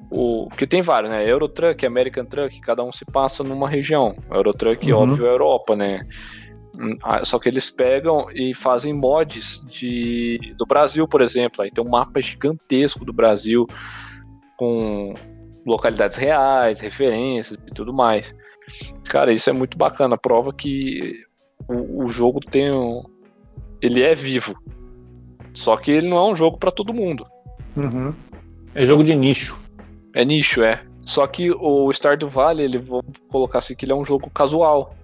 o 0.10 0.50
que 0.50 0.66
tem 0.66 0.82
vários, 0.82 1.12
né? 1.12 1.30
Eurotruck, 1.30 1.86
American 1.86 2.26
Truck, 2.26 2.60
cada 2.62 2.84
um 2.84 2.92
se 2.92 3.06
passa 3.06 3.44
numa 3.44 3.70
região. 3.70 4.16
Eurotruck, 4.32 4.92
uhum. 4.92 5.00
óbvio, 5.00 5.26
é 5.26 5.30
Europa, 5.30 5.76
né? 5.76 6.06
Hum, 6.78 6.98
só 7.24 7.40
que 7.40 7.48
eles 7.48 7.70
pegam 7.70 8.26
e 8.34 8.54
fazem 8.54 8.94
mods 8.94 9.64
de, 9.68 10.54
do 10.58 10.66
Brasil, 10.66 11.08
por 11.08 11.22
exemplo. 11.22 11.62
Aí 11.62 11.72
tem 11.72 11.84
um 11.84 11.90
mapa 11.90 12.22
gigantesco 12.22 13.06
do 13.06 13.14
Brasil 13.14 13.66
com 14.58 15.14
localidades 15.66 16.18
reais, 16.18 16.80
referências 16.80 17.58
e 17.68 17.74
tudo 17.74 17.94
mais. 17.94 18.36
Cara, 19.10 19.32
isso 19.32 19.50
é 19.50 19.54
muito 19.54 19.78
bacana. 19.78 20.18
Prova 20.18 20.54
que 20.54 21.24
o, 21.68 22.06
o 22.06 22.10
jogo 22.10 22.40
tem 22.40 22.72
um, 22.72 23.04
ele 23.82 24.02
é 24.02 24.14
vivo. 24.14 24.56
Só 25.54 25.78
que 25.78 25.92
ele 25.92 26.10
não 26.10 26.18
é 26.18 26.32
um 26.32 26.36
jogo 26.36 26.58
para 26.58 26.72
todo 26.72 26.94
mundo. 26.94 27.26
Uhum. 27.76 28.14
É 28.74 28.86
jogo 28.86 29.04
de 29.04 29.16
nicho. 29.16 29.58
É 30.14 30.24
nicho, 30.24 30.62
é. 30.64 30.82
Só 31.04 31.26
que 31.28 31.52
o 31.52 31.92
Stardew 31.92 32.28
Valley, 32.28 32.66
ele 32.66 32.78
vou 32.78 33.04
colocar 33.30 33.60
assim 33.60 33.76
que 33.76 33.86
ele 33.86 33.92
é 33.92 33.96
um 33.96 34.06
jogo 34.06 34.30
casual. 34.30 34.96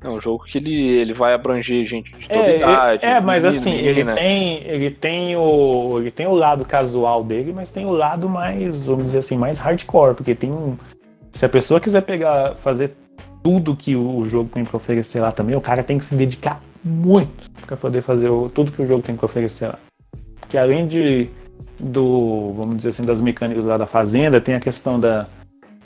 É 0.00 0.08
um 0.08 0.20
jogo 0.20 0.44
que 0.44 0.58
ele, 0.58 0.74
ele 0.74 1.12
vai 1.12 1.32
abranger 1.32 1.86
gente 1.86 2.12
de 2.12 2.28
toda 2.28 2.44
é, 2.44 2.56
idade. 2.56 3.04
É, 3.04 3.20
mas 3.20 3.44
assim, 3.44 3.74
ele 3.74 4.04
tem, 4.14 4.62
ele 4.64 4.90
tem 4.90 5.36
o 5.36 5.98
ele 6.00 6.10
tem 6.10 6.26
o 6.26 6.34
lado 6.34 6.64
casual 6.64 7.22
dele, 7.22 7.52
mas 7.52 7.70
tem 7.70 7.86
o 7.86 7.92
lado 7.92 8.28
mais, 8.28 8.82
vamos 8.82 9.04
dizer 9.04 9.18
assim, 9.18 9.36
mais 9.36 9.58
hardcore, 9.58 10.14
porque 10.14 10.34
tem 10.34 10.50
um 10.50 10.76
se 11.30 11.44
a 11.44 11.48
pessoa 11.48 11.80
quiser 11.80 12.02
pegar 12.02 12.56
fazer 12.56 12.94
tudo 13.42 13.76
que 13.76 13.96
o 13.96 14.26
jogo 14.26 14.50
tem 14.52 14.64
para 14.64 14.76
oferecer 14.76 15.20
lá 15.20 15.30
também, 15.32 15.56
o 15.56 15.60
cara 15.60 15.82
tem 15.82 15.98
que 15.98 16.04
se 16.04 16.14
dedicar 16.14 16.60
muito 16.84 17.50
para 17.64 17.76
poder 17.76 18.02
fazer 18.02 18.28
o, 18.28 18.50
tudo 18.50 18.72
que 18.72 18.82
o 18.82 18.86
jogo 18.86 19.02
tem 19.02 19.16
que 19.16 19.24
oferecer 19.24 19.66
lá. 19.66 19.78
Porque 20.40 20.58
além 20.58 20.86
de 20.86 21.28
do, 21.78 22.52
vamos 22.56 22.76
dizer 22.76 22.90
assim, 22.90 23.02
das 23.02 23.20
mecânicas 23.20 23.64
lá 23.64 23.76
da 23.76 23.86
fazenda, 23.86 24.40
tem 24.40 24.54
a 24.54 24.60
questão 24.60 24.98
da, 24.98 25.26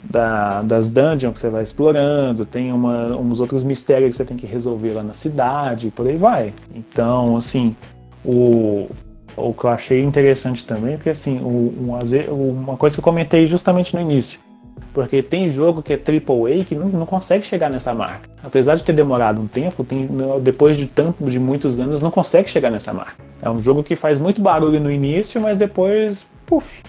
da, 0.03 0.61
das 0.61 0.89
dungeons 0.89 1.33
que 1.33 1.39
você 1.39 1.49
vai 1.49 1.63
explorando, 1.63 2.45
tem 2.45 2.71
uma, 2.71 3.15
uns 3.15 3.39
outros 3.39 3.63
mistérios 3.63 4.11
que 4.11 4.15
você 4.17 4.25
tem 4.25 4.37
que 4.37 4.45
resolver 4.45 4.91
lá 4.91 5.03
na 5.03 5.13
cidade, 5.13 5.91
por 5.91 6.07
aí 6.07 6.17
vai. 6.17 6.53
Então, 6.73 7.37
assim, 7.37 7.75
o, 8.23 8.87
o 9.35 9.53
que 9.53 9.65
eu 9.65 9.69
achei 9.69 10.03
interessante 10.03 10.65
também, 10.65 10.97
porque 10.97 11.09
assim, 11.09 11.39
o, 11.39 11.73
um, 11.79 12.49
uma 12.51 12.77
coisa 12.77 12.95
que 12.95 12.99
eu 12.99 13.03
comentei 13.03 13.45
justamente 13.47 13.93
no 13.93 14.01
início, 14.01 14.39
porque 14.93 15.21
tem 15.21 15.49
jogo 15.49 15.81
que 15.81 15.93
é 15.93 15.95
AAA 15.95 16.65
que 16.65 16.75
não, 16.75 16.87
não 16.87 17.05
consegue 17.05 17.45
chegar 17.45 17.69
nessa 17.69 17.93
marca. 17.93 18.29
Apesar 18.43 18.75
de 18.75 18.83
ter 18.83 18.93
demorado 18.93 19.39
um 19.39 19.47
tempo, 19.47 19.83
tem, 19.83 20.09
depois 20.41 20.77
de 20.77 20.87
tanto, 20.87 21.23
de 21.23 21.39
muitos 21.39 21.79
anos, 21.79 22.01
não 22.01 22.11
consegue 22.11 22.49
chegar 22.49 22.71
nessa 22.71 22.93
marca. 22.93 23.15
É 23.41 23.49
um 23.49 23.61
jogo 23.61 23.83
que 23.83 23.95
faz 23.95 24.19
muito 24.19 24.41
barulho 24.41 24.79
no 24.79 24.91
início, 24.91 25.39
mas 25.39 25.57
depois, 25.57 26.25
puf, 26.45 26.81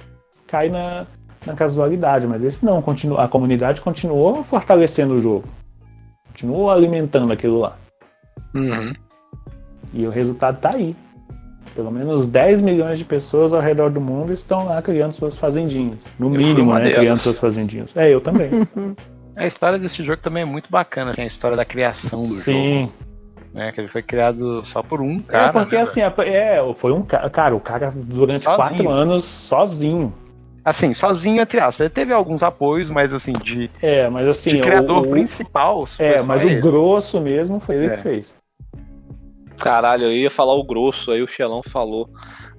cai 0.46 0.68
na, 0.68 1.06
na 1.44 1.54
casualidade, 1.54 2.26
mas 2.26 2.42
esse 2.42 2.64
não, 2.64 2.80
continua, 2.80 3.24
a 3.24 3.28
comunidade 3.28 3.80
continuou 3.80 4.42
fortalecendo 4.42 5.14
o 5.14 5.20
jogo. 5.20 5.48
Continuou 6.28 6.70
alimentando 6.70 7.32
aquilo 7.32 7.58
lá. 7.58 7.76
Uhum. 8.54 8.92
E 9.92 10.06
o 10.06 10.10
resultado 10.10 10.60
tá 10.60 10.70
aí. 10.70 10.94
Pelo 11.74 11.90
menos 11.90 12.28
10 12.28 12.60
milhões 12.60 12.98
de 12.98 13.04
pessoas 13.04 13.52
ao 13.52 13.60
redor 13.60 13.90
do 13.90 14.00
mundo 14.00 14.32
estão 14.32 14.66
lá 14.66 14.80
criando 14.82 15.12
suas 15.12 15.36
fazendinhas. 15.36 16.04
No 16.18 16.26
eu 16.26 16.30
mínimo, 16.30 16.74
né? 16.74 16.80
Delas. 16.80 16.96
Criando 16.96 17.18
suas 17.20 17.38
fazendinhas. 17.38 17.96
É, 17.96 18.12
eu 18.12 18.20
também. 18.20 18.50
a 19.36 19.46
história 19.46 19.78
desse 19.78 20.02
jogo 20.02 20.20
também 20.22 20.42
é 20.42 20.46
muito 20.46 20.70
bacana, 20.70 21.12
assim, 21.12 21.22
a 21.22 21.26
história 21.26 21.56
da 21.56 21.64
criação 21.64 22.20
do 22.20 22.26
Sim. 22.26 22.34
jogo. 22.34 22.42
Sim 22.42 23.08
né? 23.52 23.72
Que 23.72 23.80
ele 23.80 23.88
foi 23.88 24.02
criado 24.02 24.64
só 24.64 24.82
por 24.82 25.00
um 25.00 25.16
é, 25.16 25.32
cara. 25.32 25.48
É, 25.48 25.52
porque 25.52 25.76
né, 25.76 25.82
assim, 25.82 26.00
é, 26.00 26.58
foi 26.76 26.92
um 26.92 27.02
cara. 27.02 27.28
Cara, 27.28 27.56
o 27.56 27.60
cara 27.60 27.92
durante 27.94 28.44
sozinho. 28.44 28.68
quatro 28.68 28.88
anos 28.88 29.24
sozinho. 29.24 30.14
Assim, 30.64 30.92
sozinho, 30.92 31.40
entre 31.40 31.60
aspas. 31.60 31.80
Ele 31.80 31.90
teve 31.90 32.12
alguns 32.12 32.42
apoios, 32.42 32.90
mas 32.90 33.12
assim, 33.12 33.32
de. 33.32 33.70
É, 33.80 34.08
mas 34.08 34.28
assim. 34.28 34.56
De 34.56 34.60
criador 34.60 35.06
o, 35.06 35.10
principal. 35.10 35.86
É, 35.98 36.20
mas 36.22 36.42
ele. 36.42 36.58
o 36.58 36.62
grosso 36.62 37.20
mesmo 37.20 37.58
foi 37.58 37.76
ele 37.76 37.86
é. 37.86 37.90
que 37.90 38.02
fez. 38.02 38.36
Caralho, 39.58 40.04
eu 40.04 40.12
ia 40.12 40.30
falar 40.30 40.54
o 40.54 40.64
grosso, 40.64 41.10
aí 41.10 41.22
o 41.22 41.28
Xelão 41.28 41.62
falou. 41.62 42.08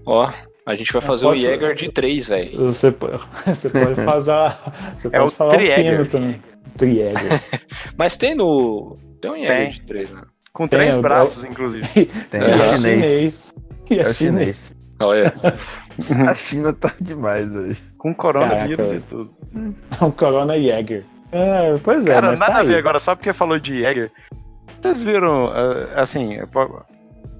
Ó, 0.05 0.29
a 0.65 0.75
gente 0.75 0.91
vai 0.91 1.01
fazer 1.01 1.25
o 1.25 1.35
Jäger 1.35 1.75
de 1.75 1.91
3, 1.91 2.27
velho. 2.27 2.65
Você, 2.65 2.91
você 3.45 3.69
pode 3.69 3.95
fazer. 4.05 4.55
Você 4.97 5.07
é 5.07 5.19
pode 5.19 5.35
falar 5.35 5.57
o 5.57 5.59
fino 5.59 6.05
também. 6.05 6.43
Triegger. 6.77 7.41
Mas 7.97 8.17
tem 8.17 8.35
no. 8.35 8.97
Tem 9.21 9.31
um 9.31 9.37
Jäger 9.37 9.69
de 9.69 9.81
3, 9.81 10.11
né? 10.11 10.21
Com 10.53 10.67
tem, 10.67 10.79
três 10.79 10.97
braços, 10.97 11.43
inclusive. 11.43 11.87
Tem, 11.87 12.41
é, 12.41 12.51
é 12.51 12.77
chinês. 12.77 13.55
E 13.89 13.97
é, 13.97 14.01
é 14.01 14.13
chinês. 14.13 14.75
Olha. 14.99 15.33
A 16.27 16.35
China 16.35 16.73
tá 16.73 16.93
demais 16.99 17.49
hoje. 17.55 17.81
Com 17.97 18.13
coronavírus 18.13 18.93
e 18.93 18.99
tudo. 19.01 19.33
Um 20.01 20.11
Corona 20.11 20.59
Jäger. 20.59 21.05
É, 21.31 21.77
pois 21.83 22.05
é, 22.05 22.13
Cara, 22.13 22.27
mas 22.27 22.39
nada 22.39 22.53
tá 22.53 22.59
a 22.59 22.63
ver 22.63 22.77
agora, 22.77 22.99
só 22.99 23.15
porque 23.15 23.31
falou 23.31 23.59
de 23.59 23.79
Jäger. 23.79 24.11
Vocês 24.81 25.01
viram, 25.01 25.47
ah, 25.47 26.01
assim, 26.01 26.39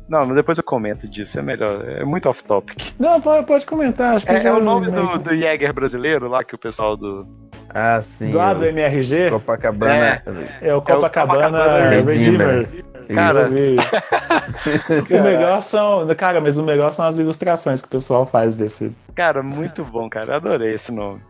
não, 0.10 0.34
depois 0.34 0.58
eu 0.58 0.64
comento 0.64 1.08
disso, 1.08 1.38
é 1.38 1.42
melhor, 1.42 1.88
é 1.88 2.04
muito 2.04 2.28
off-topic. 2.28 2.94
Não, 3.00 3.22
pode, 3.22 3.46
pode 3.46 3.66
comentar, 3.66 4.16
acho 4.16 4.26
que 4.26 4.32
é, 4.32 4.44
é 4.44 4.52
o 4.52 4.60
nome 4.60 4.90
do, 4.90 5.20
do 5.20 5.36
Jäger 5.36 5.72
brasileiro 5.72 6.28
lá, 6.28 6.44
que 6.44 6.56
o 6.56 6.58
pessoal 6.58 6.98
do... 6.98 7.28
Ah, 7.70 8.02
sim. 8.02 8.34
Lá 8.34 8.54
do 8.54 8.66
MRG? 8.66 9.30
Copacabana. 9.30 10.24
É, 10.60 10.70
é 10.70 10.76
o 10.76 10.82
Copacabana, 10.82 11.60
é 11.60 11.62
o 11.62 11.62
Copacabana 11.62 11.90
Redeemer. 11.90 12.60
Redeemer. 12.62 12.90
Cara, 13.14 13.50
o 13.50 15.24
melhor 15.24 15.62
são. 15.62 16.08
Cara, 16.16 16.40
mas 16.42 16.58
o 16.58 16.64
melhor 16.64 16.92
são 16.92 17.06
as 17.06 17.18
ilustrações 17.18 17.82
que 17.82 17.88
o 17.88 17.92
pessoal 17.92 18.26
faz 18.26 18.56
desse. 18.56 18.92
Cara, 19.16 19.42
muito 19.42 19.84
bom, 19.84 20.10
cara. 20.10 20.28
Eu 20.28 20.36
adorei 20.36 20.76
esse 20.76 20.92
nome. 20.92 21.22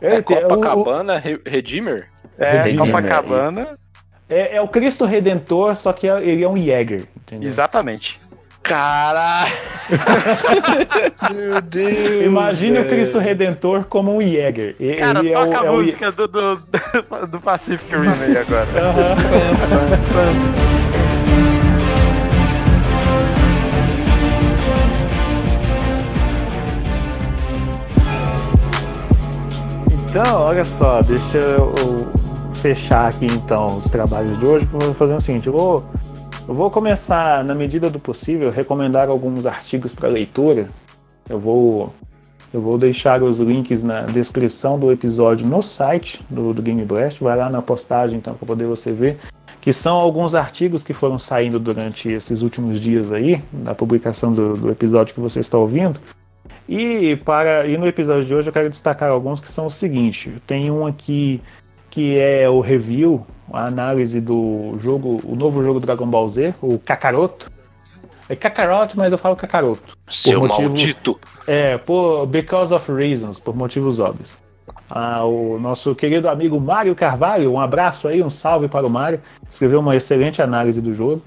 é, 0.00 0.20
Copacabana 0.22 1.14
o, 1.14 1.48
Redeemer? 1.48 2.08
É, 2.38 2.62
Redeemer, 2.62 2.86
Copacabana. 2.86 3.78
É, 4.28 4.56
é, 4.56 4.60
o 4.60 4.68
Cristo 4.68 5.04
Redentor, 5.04 5.76
só 5.76 5.92
que 5.92 6.06
ele 6.06 6.42
é 6.42 6.48
um 6.48 6.56
Jäger. 6.56 7.06
Entendeu? 7.16 7.48
Exatamente. 7.48 8.18
Caralho! 8.62 9.52
Meu 11.34 11.60
Deus! 11.60 12.24
Imagine 12.24 12.78
o 12.78 12.88
Cristo 12.88 13.18
Redentor 13.18 13.84
como 13.84 14.16
um 14.16 14.22
Jäger. 14.22 14.74
Ele 14.80 14.96
Cara, 14.96 15.26
é 15.26 15.32
toca 15.32 15.62
o, 15.62 15.62
a 15.62 15.66
é 15.66 15.70
música 15.70 16.08
o... 16.08 16.12
do, 16.12 16.28
do, 16.28 16.56
do 17.28 17.40
Pacific 17.40 17.94
Rim 17.94 18.08
aí 18.08 18.38
agora. 18.38 18.66
Então, 30.08 30.42
olha 30.42 30.64
só, 30.64 31.02
deixa 31.02 31.38
eu 31.38 31.74
fechar 32.64 33.10
aqui 33.10 33.26
então 33.26 33.76
os 33.76 33.90
trabalhos 33.90 34.38
de 34.38 34.46
hoje. 34.46 34.64
Vou 34.64 34.94
fazer 34.94 35.12
o 35.12 35.20
seguinte, 35.20 35.48
eu 35.48 35.52
vou 35.52 35.84
eu 36.48 36.54
vou 36.54 36.70
começar, 36.70 37.44
na 37.44 37.54
medida 37.54 37.90
do 37.90 37.98
possível, 37.98 38.50
recomendar 38.50 39.10
alguns 39.10 39.44
artigos 39.44 39.94
para 39.94 40.08
leitura. 40.08 40.70
Eu 41.28 41.38
vou, 41.38 41.92
eu 42.52 42.62
vou 42.62 42.78
deixar 42.78 43.22
os 43.22 43.38
links 43.38 43.82
na 43.82 44.02
descrição 44.02 44.78
do 44.78 44.90
episódio 44.90 45.46
no 45.46 45.62
site 45.62 46.24
do, 46.30 46.54
do 46.54 46.62
Game 46.62 46.82
Blast. 46.86 47.22
Vai 47.22 47.36
lá 47.36 47.50
na 47.50 47.60
postagem 47.60 48.16
então 48.16 48.34
para 48.34 48.46
poder 48.46 48.66
você 48.66 48.92
ver. 48.92 49.18
Que 49.60 49.72
são 49.72 49.96
alguns 49.96 50.34
artigos 50.34 50.82
que 50.82 50.94
foram 50.94 51.18
saindo 51.18 51.58
durante 51.58 52.10
esses 52.10 52.40
últimos 52.40 52.80
dias 52.80 53.12
aí, 53.12 53.42
na 53.52 53.74
publicação 53.74 54.32
do, 54.32 54.56
do 54.56 54.70
episódio 54.70 55.14
que 55.14 55.20
você 55.20 55.40
está 55.40 55.58
ouvindo. 55.58 56.00
E 56.66 57.16
para 57.26 57.66
e 57.66 57.76
no 57.76 57.86
episódio 57.86 58.24
de 58.24 58.34
hoje 58.34 58.48
eu 58.48 58.52
quero 58.52 58.70
destacar 58.70 59.10
alguns 59.10 59.38
que 59.38 59.52
são 59.52 59.66
o 59.66 59.70
seguinte: 59.70 60.32
tem 60.46 60.70
um 60.70 60.86
aqui 60.86 61.42
que 61.94 62.18
é 62.18 62.50
o 62.50 62.60
review 62.60 63.24
a 63.52 63.66
análise 63.66 64.20
do 64.20 64.74
jogo, 64.78 65.20
o 65.24 65.36
novo 65.36 65.62
jogo 65.62 65.78
Dragon 65.78 66.06
Ball 66.06 66.28
Z, 66.28 66.54
o 66.60 66.76
Kakaroto. 66.78 67.52
É 68.28 68.34
Kakaroto, 68.34 68.96
mas 68.96 69.12
eu 69.12 69.18
falo 69.18 69.36
Kakaroto. 69.36 69.96
Seu 70.08 70.40
motivo, 70.40 70.70
maldito! 70.70 71.18
É, 71.46 71.78
por 71.78 72.26
Because 72.26 72.74
of 72.74 72.90
Reasons, 72.90 73.38
por 73.38 73.54
motivos 73.54 74.00
óbvios. 74.00 74.36
Ah, 74.90 75.24
o 75.24 75.58
nosso 75.60 75.94
querido 75.94 76.28
amigo 76.28 76.58
Mário 76.58 76.94
Carvalho, 76.94 77.52
um 77.52 77.60
abraço 77.60 78.08
aí, 78.08 78.22
um 78.22 78.30
salve 78.30 78.66
para 78.66 78.86
o 78.86 78.90
Mário. 78.90 79.20
Escreveu 79.48 79.78
uma 79.80 79.94
excelente 79.94 80.42
análise 80.42 80.80
do 80.80 80.92
jogo. 80.92 81.22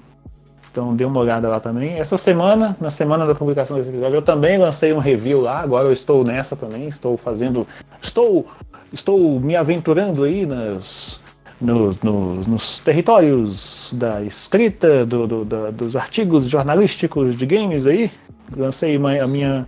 Então 0.70 0.94
dê 0.94 1.04
uma 1.04 1.18
olhada 1.18 1.48
lá 1.48 1.58
também. 1.58 1.98
Essa 1.98 2.16
semana, 2.16 2.76
na 2.80 2.90
semana 2.90 3.26
da 3.26 3.34
publicação 3.34 3.76
desse 3.76 3.88
episódio, 3.88 4.16
eu 4.16 4.22
também 4.22 4.58
lancei 4.58 4.92
um 4.92 4.98
review 4.98 5.40
lá. 5.40 5.60
Agora 5.60 5.88
eu 5.88 5.92
estou 5.92 6.22
nessa 6.24 6.54
também. 6.54 6.86
Estou 6.86 7.16
fazendo. 7.16 7.66
Estou. 8.00 8.46
Estou 8.92 9.38
me 9.40 9.54
aventurando 9.54 10.24
aí 10.24 10.46
nas 10.46 11.20
no, 11.60 11.94
no, 12.02 12.34
nos 12.44 12.78
territórios 12.78 13.90
da 13.92 14.22
escrita, 14.22 15.04
do, 15.04 15.26
do, 15.26 15.44
da, 15.44 15.70
dos 15.70 15.96
artigos 15.96 16.44
jornalísticos 16.44 17.36
de 17.36 17.46
games 17.46 17.86
aí. 17.86 18.10
Lancei 18.56 18.96
a 18.96 19.26
minha 19.26 19.66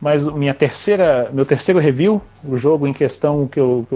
mais 0.00 0.26
minha 0.26 0.54
terceira, 0.54 1.30
meu 1.32 1.44
terceiro 1.44 1.78
review, 1.78 2.22
o 2.42 2.56
jogo 2.56 2.86
em 2.86 2.92
questão 2.92 3.46
que 3.46 3.60
eu, 3.60 3.86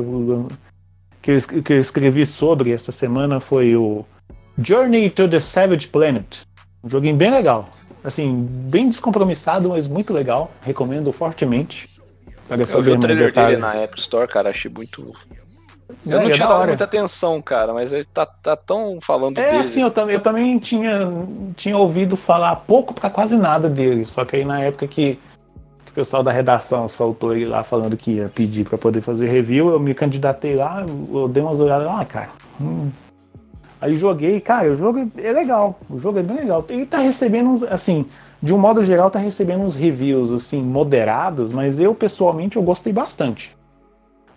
que 1.22 1.30
eu, 1.30 1.62
que 1.62 1.72
eu 1.72 1.80
escrevi 1.80 2.26
sobre 2.26 2.72
essa 2.72 2.92
semana 2.92 3.40
foi 3.40 3.74
o 3.74 4.05
Journey 4.59 5.09
to 5.09 5.26
the 5.26 5.40
Savage 5.40 5.88
Planet. 5.88 6.42
Um 6.82 6.90
joguinho 6.90 7.16
bem 7.16 7.30
legal. 7.30 7.70
Assim, 8.05 8.47
bem 8.68 8.90
descompromissado, 8.90 9.70
mas 9.70 9.88
muito 9.88 10.12
legal. 10.12 10.53
Recomendo 10.61 11.11
fortemente. 11.11 11.88
Eu 12.51 12.82
vi 12.82 12.90
o 12.90 13.01
trailer 13.01 13.32
dele 13.32 13.57
na 13.57 13.74
App 13.76 13.99
Store, 13.99 14.28
cara, 14.28 14.51
achei 14.51 14.70
muito 14.70 15.14
eu 16.07 16.20
não, 16.20 16.28
é 16.28 16.30
tinha 16.30 16.47
dado 16.47 16.66
muita 16.66 16.84
atenção, 16.84 17.40
cara, 17.40 17.72
mas 17.72 17.92
ele 17.92 18.05
tá, 18.05 18.26
tá 18.26 18.57
tão 18.57 18.99
falando 19.01 19.38
é, 19.38 19.42
dele. 19.42 19.57
É, 19.57 19.61
assim, 19.61 19.82
eu 19.82 19.90
também, 19.90 20.14
eu 20.14 20.20
também 20.20 20.59
tinha, 20.59 21.01
tinha 21.57 21.76
ouvido 21.76 22.16
falar 22.16 22.57
pouco 22.57 22.95
para 22.95 23.11
quase 23.11 23.36
nada 23.36 23.68
dele, 23.68 24.05
só 24.05 24.24
que 24.24 24.36
aí 24.36 24.45
na 24.45 24.61
época 24.61 24.86
que, 24.86 25.18
que, 25.84 25.90
o 25.90 25.95
pessoal 25.95 26.22
da 26.22 26.32
redação 26.32 26.88
soltou 26.88 27.34
ele 27.34 27.47
lá 27.47 27.62
falando 27.62 27.97
que 27.97 28.12
ia 28.12 28.30
pedir 28.34 28.64
para 28.64 28.78
poder 28.78 29.01
fazer 29.01 29.28
review, 29.28 29.70
eu 29.70 29.80
me 29.80 29.95
candidatei 29.95 30.57
lá, 30.57 30.84
eu 31.12 31.28
dei 31.28 31.42
umas 31.42 31.61
olhadas 31.61 31.86
lá, 31.86 32.05
cara. 32.05 32.30
Hum. 32.61 32.90
Aí 33.80 33.97
joguei, 33.97 34.40
cara, 34.40 34.72
o 34.72 34.76
jogo 34.76 35.11
é 35.18 35.32
legal, 35.32 35.78
o 35.90 35.99
jogo 35.99 36.18
é 36.18 36.22
bem 36.22 36.36
legal. 36.36 36.64
Ele 36.70 36.86
tá 36.86 36.99
recebendo, 36.99 37.66
assim, 37.70 38.07
de 38.45 38.53
um 38.53 38.59
modo 38.59 38.82
geral, 38.82 39.11
tá 39.11 39.18
recebendo 39.18 39.62
uns 39.62 39.74
reviews, 39.74 40.30
assim, 40.30 40.61
moderados, 40.61 41.51
mas 41.51 41.80
eu, 41.80 41.95
pessoalmente, 41.95 42.57
eu 42.57 42.62
gostei 42.62 42.92
bastante. 42.92 43.57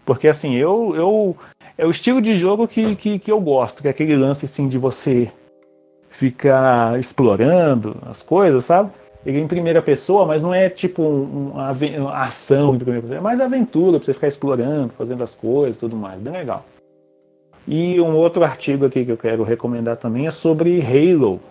Porque 0.05 0.29
assim, 0.29 0.55
eu, 0.55 0.95
eu 0.95 1.35
é 1.77 1.85
o 1.85 1.91
estilo 1.91 2.21
de 2.21 2.39
jogo 2.39 2.69
que, 2.69 2.95
que, 2.95 3.19
que 3.19 3.29
eu 3.29 3.41
gosto, 3.41 3.81
que 3.81 3.87
é 3.89 3.91
aquele 3.91 4.15
lance 4.15 4.45
assim 4.45 4.69
de 4.69 4.77
você 4.77 5.29
ficar 6.09 6.97
explorando 6.97 7.97
as 8.09 8.23
coisas, 8.23 8.63
sabe? 8.63 8.91
Ele 9.25 9.39
é 9.39 9.41
em 9.41 9.47
primeira 9.47 9.81
pessoa, 9.81 10.25
mas 10.25 10.41
não 10.41 10.53
é 10.53 10.69
tipo 10.69 11.03
uma, 11.03 11.73
uma 11.73 12.17
ação 12.17 12.75
em 12.75 12.77
primeira 12.77 13.01
pessoa, 13.01 13.17
é 13.17 13.21
mais 13.21 13.41
aventura 13.41 13.97
pra 13.97 14.05
você 14.05 14.13
ficar 14.13 14.29
explorando, 14.29 14.93
fazendo 14.97 15.21
as 15.21 15.35
coisas 15.35 15.77
tudo 15.77 15.97
mais, 15.97 16.17
bem 16.21 16.31
legal. 16.31 16.63
E 17.67 17.99
um 17.99 18.15
outro 18.15 18.41
artigo 18.45 18.85
aqui 18.85 19.03
que 19.03 19.11
eu 19.11 19.17
quero 19.17 19.43
recomendar 19.43 19.97
também 19.97 20.27
é 20.27 20.31
sobre 20.31 20.81
Halo. 20.81 21.41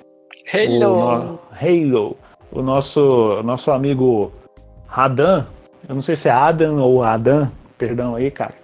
Halo! 0.50 1.34
O, 1.34 1.38
Halo. 1.52 2.16
O 2.51 2.62
nosso, 2.62 3.42
nosso 3.42 3.70
amigo 3.70 4.32
Radan, 4.86 5.47
eu 5.88 5.94
não 5.94 6.03
sei 6.03 6.16
se 6.16 6.28
é 6.28 6.32
Adam 6.32 6.78
ou 6.78 7.03
Adam, 7.03 7.51
perdão 7.76 8.14
aí, 8.14 8.30
cara. 8.30 8.55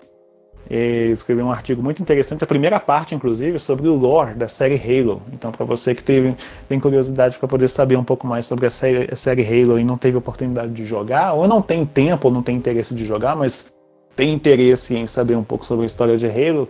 Escreveu 0.71 1.45
um 1.45 1.53
artigo 1.53 1.83
muito 1.83 2.01
interessante, 2.01 2.43
a 2.43 2.47
primeira 2.47 2.81
parte, 2.81 3.15
inclusive, 3.15 3.59
sobre 3.59 3.89
o 3.89 3.95
lore 3.95 4.33
da 4.33 4.49
série 4.49 4.77
Halo. 4.77 5.21
Então, 5.31 5.53
para 5.53 5.67
você 5.67 5.95
que 5.95 6.03
teve, 6.03 6.35
tem 6.67 6.81
curiosidade 6.81 7.37
para 7.37 7.47
poder 7.47 7.69
saber 7.69 7.97
um 7.97 8.05
pouco 8.05 8.27
mais 8.27 8.47
sobre 8.47 8.67
a 8.67 8.71
série, 8.71 9.13
a 9.13 9.17
série 9.17 9.43
Halo 9.43 9.79
e 9.79 9.85
não 9.85 9.99
teve 9.99 10.17
oportunidade 10.17 10.73
de 10.73 10.87
jogar, 10.87 11.35
ou 11.35 11.47
não 11.47 11.61
tem 11.61 11.85
tempo, 11.85 12.29
ou 12.29 12.35
não 12.35 12.43
tem 12.43 12.57
interesse 12.57 12.95
de 12.95 13.05
jogar, 13.05 13.37
mas 13.37 13.67
tem 14.17 14.33
interesse 14.33 14.95
em 14.95 15.07
saber 15.07 15.37
um 15.37 15.45
pouco 15.45 15.67
sobre 15.67 15.83
a 15.83 15.87
história 15.87 16.17
de 16.17 16.27
Halo, 16.27 16.67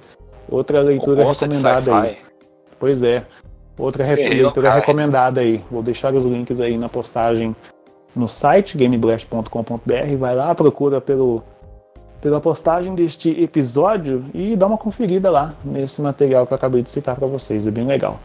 outra 0.49 0.81
leitura 0.81 1.25
recomendada 1.25 1.97
aí. 2.01 2.17
Pois 2.81 3.05
é. 3.05 3.25
Outra 3.79 4.05
re 4.05 4.17
leitura 4.17 4.69
cara. 4.69 4.81
recomendada 4.81 5.41
aí. 5.41 5.63
Vou 5.71 5.83
deixar 5.83 6.15
os 6.15 6.25
links 6.25 6.61
aí 6.61 6.77
na 6.77 6.89
postagem 6.89 7.57
no 8.15 8.29
site 8.29 8.77
gameblast.com.br. 8.77 10.17
Vai 10.19 10.35
lá, 10.35 10.55
procura 10.55 11.01
pelo, 11.01 11.43
pela 12.21 12.41
postagem 12.41 12.95
deste 12.95 13.31
episódio 13.43 14.25
e 14.35 14.55
dá 14.55 14.67
uma 14.67 14.79
conferida 14.79 15.31
lá 15.31 15.55
nesse 15.65 16.03
material 16.03 16.47
que 16.47 16.53
eu 16.53 16.57
acabei 16.57 16.83
de 16.83 16.91
citar 16.91 17.17
para 17.17 17.27
vocês. 17.27 17.67
É 17.67 17.71
bem 17.71 17.87
legal. 17.87 18.21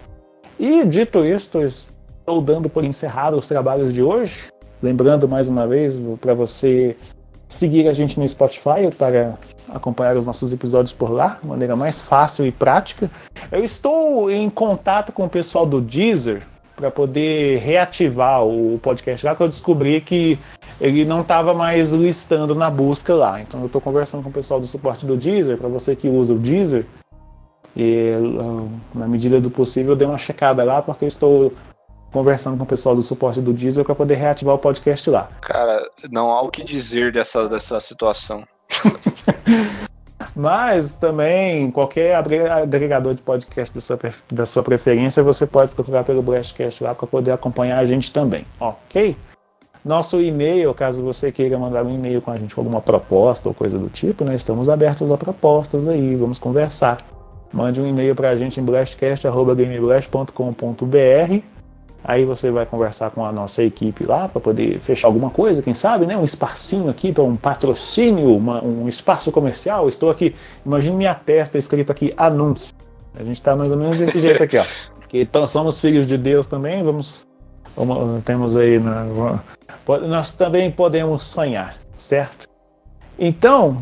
E 0.59 0.83
dito 0.85 1.23
isso, 1.23 1.59
estou 1.61 2.41
dando 2.41 2.69
por 2.69 2.83
encerrado 2.83 3.37
os 3.37 3.47
trabalhos 3.47 3.93
de 3.93 4.01
hoje. 4.01 4.47
Lembrando 4.81 5.27
mais 5.27 5.49
uma 5.49 5.65
vez 5.65 5.99
para 6.19 6.33
você 6.33 6.95
seguir 7.47 7.87
a 7.87 7.93
gente 7.93 8.19
no 8.19 8.27
Spotify 8.27 8.89
para 8.97 9.35
acompanhar 9.69 10.17
os 10.17 10.25
nossos 10.25 10.51
episódios 10.51 10.91
por 10.91 11.11
lá, 11.11 11.39
de 11.41 11.47
maneira 11.47 11.75
mais 11.75 12.01
fácil 12.01 12.45
e 12.45 12.51
prática. 12.51 13.09
Eu 13.51 13.63
estou 13.63 14.29
em 14.29 14.49
contato 14.49 15.11
com 15.11 15.25
o 15.25 15.29
pessoal 15.29 15.65
do 15.65 15.81
Deezer 15.81 16.45
para 16.75 16.91
poder 16.91 17.57
reativar 17.59 18.45
o 18.45 18.79
podcast 18.81 19.25
lá, 19.25 19.35
que 19.35 19.41
eu 19.41 19.49
descobri 19.49 19.99
que 19.99 20.37
ele 20.79 21.05
não 21.05 21.21
estava 21.21 21.53
mais 21.53 21.91
listando 21.91 22.53
na 22.53 22.69
busca 22.69 23.15
lá. 23.15 23.41
Então 23.41 23.61
eu 23.61 23.65
estou 23.65 23.81
conversando 23.81 24.21
com 24.21 24.29
o 24.29 24.33
pessoal 24.33 24.59
do 24.59 24.67
suporte 24.67 25.05
do 25.05 25.17
Deezer, 25.17 25.57
para 25.57 25.67
você 25.67 25.95
que 25.95 26.07
usa 26.07 26.33
o 26.33 26.37
Deezer, 26.37 26.85
e 27.75 28.11
na 28.93 29.07
medida 29.07 29.41
do 29.41 29.49
possível 29.49 29.93
eu 29.93 29.95
dei 29.95 30.07
uma 30.07 30.17
checada 30.17 30.63
lá, 30.63 30.81
porque 30.81 31.05
eu 31.05 31.09
estou 31.09 31.53
conversando 32.17 32.57
com 32.57 32.63
o 32.63 32.67
pessoal 32.67 32.95
do 32.95 33.03
suporte 33.03 33.39
do 33.39 33.53
Deezer 33.53 33.85
para 33.85 33.93
poder 33.93 34.15
reativar 34.15 34.55
o 34.55 34.57
podcast 34.57 35.07
lá. 35.07 35.29
Cara, 35.39 35.87
não 36.09 36.31
há 36.31 36.41
o 36.41 36.49
que 36.49 36.63
dizer 36.63 37.11
dessa, 37.11 37.47
dessa 37.47 37.79
situação. 37.79 38.43
Mas 40.35 40.95
também, 40.95 41.69
qualquer 41.69 42.15
agregador 42.15 43.13
de 43.13 43.21
podcast 43.21 43.71
da 43.73 43.81
sua, 43.81 43.99
da 44.31 44.47
sua 44.47 44.63
preferência, 44.63 45.21
você 45.21 45.45
pode 45.45 45.71
procurar 45.71 46.03
pelo 46.03 46.23
Blastcast 46.23 46.83
lá 46.83 46.95
para 46.95 47.05
poder 47.05 47.29
acompanhar 47.31 47.77
a 47.77 47.85
gente 47.85 48.11
também, 48.11 48.43
ok? 48.59 49.15
Nosso 49.85 50.19
e-mail, 50.19 50.73
caso 50.73 51.03
você 51.03 51.31
queira 51.31 51.59
mandar 51.59 51.83
um 51.83 51.93
e-mail 51.93 52.19
com 52.19 52.31
a 52.31 52.37
gente 52.37 52.55
com 52.55 52.61
alguma 52.61 52.81
proposta 52.81 53.47
ou 53.47 53.53
coisa 53.53 53.77
do 53.77 53.89
tipo, 53.89 54.25
nós 54.25 54.33
estamos 54.35 54.69
abertos 54.69 55.11
a 55.11 55.17
propostas 55.17 55.87
aí, 55.87 56.15
vamos 56.15 56.39
conversar. 56.39 57.05
Mande 57.53 57.79
um 57.79 57.87
e-mail 57.87 58.15
para 58.15 58.29
a 58.29 58.35
gente 58.35 58.59
em 58.59 58.63
blastcast.gameblast.com.br 58.63 61.56
Aí 62.03 62.23
você 62.25 62.51
vai 62.51 62.65
conversar 62.65 63.11
com 63.11 63.25
a 63.25 63.31
nossa 63.31 63.63
equipe 63.63 64.05
lá 64.05 64.29
para 64.29 64.39
poder 64.39 64.79
fechar 64.79 65.07
alguma 65.07 65.29
coisa, 65.29 65.61
quem 65.61 65.73
sabe, 65.73 66.05
né? 66.05 66.15
Um 66.15 66.23
espacinho 66.23 66.89
aqui 66.89 67.11
para 67.11 67.23
um 67.23 67.35
patrocínio, 67.35 68.35
uma, 68.35 68.63
um 68.63 68.87
espaço 68.87 69.31
comercial. 69.31 69.89
Estou 69.89 70.09
aqui, 70.09 70.35
imagine 70.65 70.95
minha 70.95 71.15
testa 71.15 71.57
escrito 71.57 71.91
aqui 71.91 72.13
anúncio. 72.15 72.73
A 73.13 73.23
gente 73.23 73.39
está 73.39 73.55
mais 73.55 73.71
ou 73.71 73.77
menos 73.77 73.97
desse 73.97 74.19
jeito 74.19 74.41
aqui, 74.41 74.57
ó. 74.57 74.65
Que 75.07 75.21
então, 75.21 75.47
somos 75.47 75.79
filhos 75.79 76.05
de 76.05 76.17
Deus 76.17 76.47
também, 76.47 76.83
vamos, 76.83 77.25
vamos 77.77 78.21
temos 78.25 78.57
aí, 78.57 78.77
na, 78.77 79.05
nós 80.05 80.33
também 80.33 80.69
podemos 80.69 81.23
sonhar, 81.23 81.77
certo? 81.95 82.45
Então, 83.17 83.81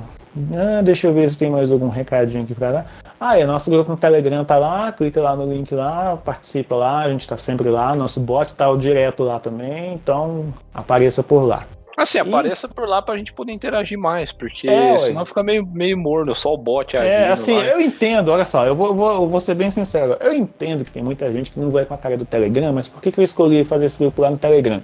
ah, 0.53 0.81
deixa 0.83 1.07
eu 1.07 1.13
ver 1.13 1.29
se 1.29 1.37
tem 1.37 1.49
mais 1.49 1.71
algum 1.71 1.89
recadinho 1.89 2.43
aqui 2.43 2.53
para 2.53 2.71
dar. 2.71 2.91
Ah, 3.19 3.39
é, 3.39 3.45
nosso 3.45 3.69
grupo 3.71 3.89
no 3.89 3.97
Telegram 3.97 4.43
tá 4.43 4.57
lá, 4.57 4.91
clica 4.91 5.21
lá 5.21 5.35
no 5.35 5.51
link 5.51 5.73
lá, 5.73 6.17
participa 6.17 6.75
lá, 6.75 6.99
a 6.99 7.09
gente 7.09 7.27
tá 7.27 7.37
sempre 7.37 7.69
lá, 7.69 7.95
nosso 7.95 8.19
bot 8.19 8.53
tá 8.53 8.73
direto 8.75 9.23
lá 9.23 9.39
também, 9.39 9.93
então 9.93 10.53
apareça 10.73 11.23
por 11.23 11.43
lá. 11.43 11.65
Assim, 11.97 12.17
e... 12.17 12.21
apareça 12.21 12.67
por 12.67 12.87
lá 12.87 13.01
pra 13.01 13.17
gente 13.17 13.31
poder 13.31 13.53
interagir 13.53 13.97
mais, 13.97 14.33
porque 14.33 14.67
é, 14.67 14.97
senão 14.99 15.25
fica 15.25 15.41
meio, 15.41 15.65
meio 15.65 15.97
morno, 15.97 16.35
só 16.35 16.53
o 16.53 16.57
bot 16.57 16.95
é, 16.95 16.99
agindo. 16.99 17.13
É, 17.13 17.31
assim, 17.31 17.55
lá. 17.55 17.63
eu 17.63 17.79
entendo, 17.79 18.29
olha 18.31 18.43
só, 18.43 18.65
eu 18.65 18.75
vou, 18.75 18.93
vou, 18.93 19.13
eu 19.13 19.29
vou 19.29 19.39
ser 19.39 19.55
bem 19.55 19.69
sincero, 19.69 20.17
eu 20.19 20.33
entendo 20.33 20.83
que 20.83 20.91
tem 20.91 21.01
muita 21.01 21.31
gente 21.31 21.51
que 21.51 21.59
não 21.59 21.69
vai 21.69 21.85
com 21.85 21.93
a 21.93 21.97
cara 21.97 22.17
do 22.17 22.25
Telegram, 22.25 22.73
mas 22.73 22.89
por 22.89 23.01
que, 23.01 23.13
que 23.13 23.19
eu 23.19 23.23
escolhi 23.23 23.63
fazer 23.63 23.85
esse 23.85 23.97
grupo 23.97 24.21
lá 24.21 24.29
no 24.29 24.37
Telegram? 24.37 24.81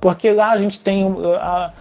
Porque 0.00 0.30
lá 0.32 0.52
a 0.52 0.56
gente 0.56 0.80
tem, 0.80 1.04
a, 1.38 1.72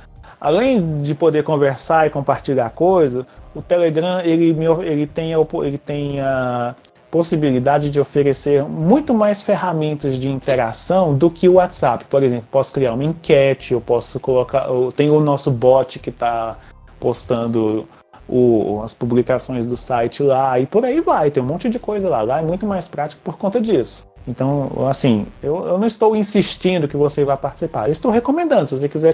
além 0.41 1.01
de 1.01 1.15
poder 1.15 1.43
conversar 1.43 2.07
e 2.07 2.09
compartilhar 2.09 2.69
coisas, 2.71 3.25
o 3.55 3.61
Telegram 3.61 4.19
ele, 4.19 4.55
ele, 4.83 5.07
tem, 5.07 5.33
a, 5.33 5.37
ele 5.63 5.77
tem 5.77 6.19
a 6.19 6.75
possibilidade 7.09 7.89
de 7.89 7.99
oferecer 7.99 8.63
muito 8.63 9.13
mais 9.13 9.41
ferramentas 9.41 10.19
de 10.19 10.29
interação 10.29 11.17
do 11.17 11.31
que 11.31 11.47
o 11.47 11.53
WhatsApp. 11.53 12.03
Por 12.05 12.21
exemplo, 12.21 12.45
posso 12.51 12.73
criar 12.73 12.93
uma 12.93 13.05
enquete, 13.05 13.73
eu 13.73 13.79
posso 13.79 14.19
colocar, 14.19 14.67
eu 14.67 14.91
tenho 14.91 15.15
o 15.15 15.21
nosso 15.21 15.49
bot 15.49 15.97
que 15.97 16.09
está 16.09 16.57
postando 16.99 17.87
o, 18.27 18.81
as 18.83 18.93
publicações 18.93 19.65
do 19.65 19.77
site 19.77 20.21
lá 20.21 20.59
e 20.59 20.65
por 20.65 20.83
aí 20.83 20.99
vai, 20.99 21.31
tem 21.31 21.41
um 21.41 21.45
monte 21.45 21.69
de 21.69 21.79
coisa 21.79 22.09
lá. 22.09 22.21
Lá 22.21 22.39
é 22.39 22.43
muito 22.43 22.65
mais 22.65 22.87
prático 22.87 23.21
por 23.23 23.37
conta 23.37 23.61
disso. 23.61 24.05
Então, 24.27 24.71
assim, 24.89 25.25
eu, 25.41 25.67
eu 25.67 25.77
não 25.77 25.85
estou 25.87 26.15
insistindo 26.15 26.87
que 26.87 26.97
você 26.97 27.23
vá 27.23 27.37
participar, 27.37 27.87
eu 27.87 27.93
estou 27.93 28.11
recomendando. 28.11 28.67
Se 28.67 28.77
você 28.77 28.89
quiser 28.89 29.13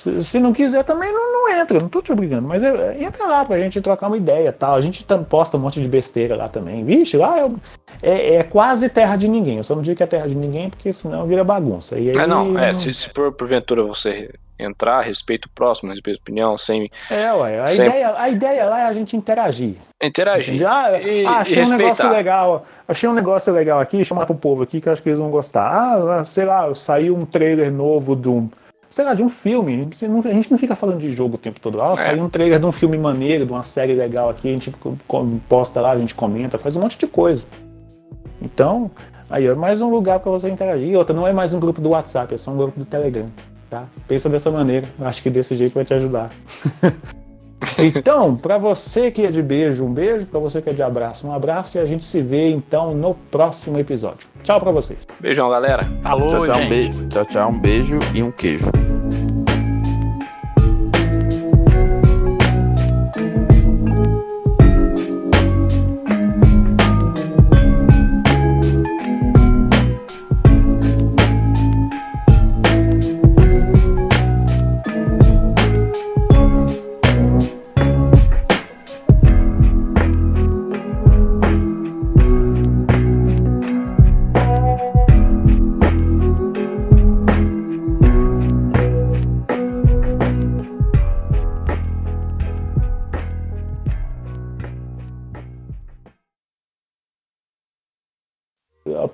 se, 0.00 0.24
se 0.24 0.40
não 0.40 0.50
quiser 0.50 0.82
também 0.82 1.12
não, 1.12 1.30
não 1.30 1.60
entra, 1.60 1.78
não 1.78 1.88
tô 1.88 2.00
te 2.00 2.10
obrigando, 2.10 2.48
mas 2.48 2.62
é, 2.62 2.96
entra 3.02 3.26
lá 3.26 3.44
pra 3.44 3.58
gente 3.58 3.82
trocar 3.82 4.06
uma 4.06 4.16
ideia 4.16 4.50
tal. 4.50 4.74
A 4.74 4.80
gente 4.80 5.04
posta 5.28 5.58
um 5.58 5.60
monte 5.60 5.78
de 5.78 5.86
besteira 5.86 6.34
lá 6.34 6.48
também. 6.48 6.82
Vixe, 6.82 7.18
lá 7.18 7.38
é, 7.38 7.50
é, 8.02 8.34
é, 8.36 8.42
quase 8.42 8.88
terra 8.88 9.16
de 9.16 9.28
ninguém. 9.28 9.58
Eu 9.58 9.64
só 9.64 9.74
não 9.74 9.82
digo 9.82 9.98
que 9.98 10.02
é 10.02 10.06
terra 10.06 10.26
de 10.26 10.34
ninguém, 10.34 10.70
porque 10.70 10.90
senão 10.90 11.26
vira 11.26 11.44
bagunça. 11.44 11.98
E 11.98 12.08
aí, 12.08 12.16
é, 12.16 12.26
não, 12.26 12.58
é, 12.58 12.68
não... 12.68 12.74
se, 12.74 12.94
se 12.94 13.10
por, 13.10 13.30
porventura 13.32 13.82
você 13.82 14.32
entrar, 14.58 15.02
respeito 15.02 15.44
o 15.44 15.50
próximo, 15.50 15.90
respeito 15.90 16.16
a 16.18 16.22
opinião, 16.22 16.56
sem. 16.56 16.90
É, 17.10 17.30
ué, 17.34 17.60
a, 17.60 17.68
sem... 17.68 17.86
Ideia, 17.86 18.14
a 18.16 18.28
ideia 18.30 18.64
lá 18.64 18.80
é 18.80 18.84
a 18.86 18.94
gente 18.94 19.14
interagir. 19.14 19.74
Interagir. 20.02 20.66
Ah, 20.66 20.98
e, 20.98 21.26
achei 21.26 21.62
e 21.62 21.66
um 21.66 21.76
negócio 21.76 22.10
legal. 22.10 22.66
Achei 22.88 23.06
um 23.06 23.14
negócio 23.14 23.52
legal 23.52 23.78
aqui, 23.78 24.02
chamar 24.02 24.24
pro 24.24 24.34
povo 24.34 24.62
aqui 24.62 24.80
que 24.80 24.88
eu 24.88 24.94
acho 24.94 25.02
que 25.02 25.10
eles 25.10 25.18
vão 25.18 25.30
gostar. 25.30 25.68
Ah, 25.70 26.24
sei 26.24 26.46
lá, 26.46 26.74
saiu 26.74 27.14
um 27.14 27.26
trailer 27.26 27.70
novo 27.70 28.16
do 28.16 28.48
sei 28.90 29.04
lá, 29.04 29.14
de 29.14 29.22
um 29.22 29.28
filme. 29.28 29.88
A 29.92 30.32
gente 30.32 30.50
não 30.50 30.58
fica 30.58 30.74
falando 30.74 30.98
de 30.98 31.12
jogo 31.12 31.36
o 31.36 31.38
tempo 31.38 31.60
todo. 31.60 31.80
Ah, 31.80 31.92
é. 31.92 31.96
saiu 31.96 32.24
um 32.24 32.28
trailer 32.28 32.58
de 32.58 32.66
um 32.66 32.72
filme 32.72 32.98
maneiro, 32.98 33.46
de 33.46 33.52
uma 33.52 33.62
série 33.62 33.94
legal 33.94 34.28
aqui, 34.28 34.48
a 34.48 34.52
gente 34.52 34.72
posta 35.48 35.80
lá, 35.80 35.92
a 35.92 35.98
gente 35.98 36.14
comenta, 36.14 36.58
faz 36.58 36.76
um 36.76 36.80
monte 36.80 36.98
de 36.98 37.06
coisa. 37.06 37.46
Então, 38.42 38.90
aí 39.28 39.46
é 39.46 39.54
mais 39.54 39.80
um 39.80 39.88
lugar 39.88 40.18
para 40.18 40.30
você 40.32 40.50
interagir. 40.50 40.98
Outra, 40.98 41.14
não 41.14 41.26
é 41.26 41.32
mais 41.32 41.54
um 41.54 41.60
grupo 41.60 41.80
do 41.80 41.90
WhatsApp, 41.90 42.34
é 42.34 42.36
só 42.36 42.50
um 42.50 42.56
grupo 42.56 42.78
do 42.78 42.84
Telegram. 42.84 43.26
Tá? 43.68 43.84
Pensa 44.08 44.28
dessa 44.28 44.50
maneira. 44.50 44.88
Acho 45.00 45.22
que 45.22 45.30
desse 45.30 45.56
jeito 45.56 45.74
vai 45.74 45.84
te 45.84 45.94
ajudar. 45.94 46.30
então, 47.78 48.34
para 48.34 48.58
você 48.58 49.12
que 49.12 49.24
é 49.24 49.30
de 49.30 49.40
beijo, 49.40 49.84
um 49.84 49.92
beijo. 49.92 50.26
Para 50.26 50.40
você 50.40 50.60
que 50.60 50.70
é 50.70 50.72
de 50.72 50.82
abraço, 50.82 51.28
um 51.28 51.32
abraço. 51.32 51.78
E 51.78 51.80
a 51.80 51.84
gente 51.84 52.04
se 52.04 52.20
vê 52.20 52.50
então 52.50 52.92
no 52.94 53.14
próximo 53.14 53.78
episódio. 53.78 54.29
Tchau 54.42 54.60
para 54.60 54.70
vocês. 54.70 55.06
Beijão, 55.20 55.48
galera. 55.50 55.86
Alô, 56.04 56.28
tchau, 56.28 56.44
tchau, 56.46 56.54
gente. 56.56 56.64
Um 56.64 56.68
beijo, 56.68 57.08
tchau, 57.08 57.24
tchau. 57.24 57.50
Um 57.50 57.58
beijo 57.58 57.98
e 58.14 58.22
um 58.22 58.30
queijo. 58.30 58.89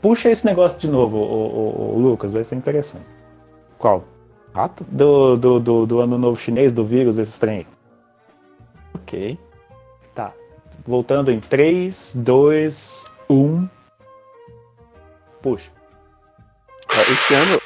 Puxa 0.07 0.31
esse 0.31 0.47
negócio 0.47 0.79
de 0.79 0.87
novo, 0.87 1.17
o, 1.17 1.21
o, 1.21 1.97
o 1.97 1.99
Lucas, 1.99 2.31
vai 2.31 2.45
ser 2.45 2.55
interessante. 2.55 3.05
Qual? 3.77 4.05
Rato? 4.55 4.85
Do, 4.85 5.37
do, 5.37 5.59
do, 5.59 5.85
do, 5.85 6.01
ano 6.01 6.17
novo 6.17 6.41
chinês, 6.41 6.73
do 6.73 6.85
vírus, 6.85 7.19
esse 7.19 7.41
trem. 7.41 7.67
Ok. 8.95 9.37
Tá. 10.15 10.33
Voltando 10.87 11.33
em 11.33 11.41
3, 11.41 12.19
2, 12.19 13.05
1. 13.29 13.69
Puxa. 15.43 15.73
Esse 16.89 17.35
ano. 17.35 17.61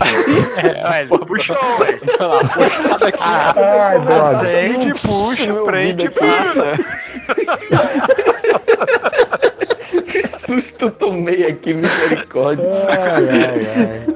é 0.56 0.86
olha, 1.12 1.26
puxou, 1.26 1.78
velho. 1.80 2.00
Puxada 2.00 3.08
aqui. 3.08 3.18
Ai, 3.20 4.00
droga. 4.00 4.38
Acende, 4.38 4.92
puxa, 5.02 5.44
e 5.44 5.90
aqui. 5.90 6.08
passa. 6.18 6.78
Que 10.50 10.60
susto 10.60 10.86
eu 10.86 10.90
tomei 10.90 11.46
aqui, 11.46 11.72
misericórdia. 11.74 12.64
Ai, 12.88 13.28
ai, 13.28 13.60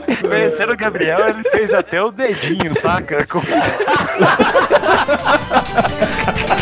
ai. 0.08 0.16
Conhecendo 0.16 0.72
o 0.72 0.76
Gabriel, 0.76 1.28
ele 1.28 1.44
fez 1.50 1.72
até 1.72 2.02
o 2.02 2.10
dedinho, 2.10 2.74
saca? 2.80 3.24
Com- 3.26 3.40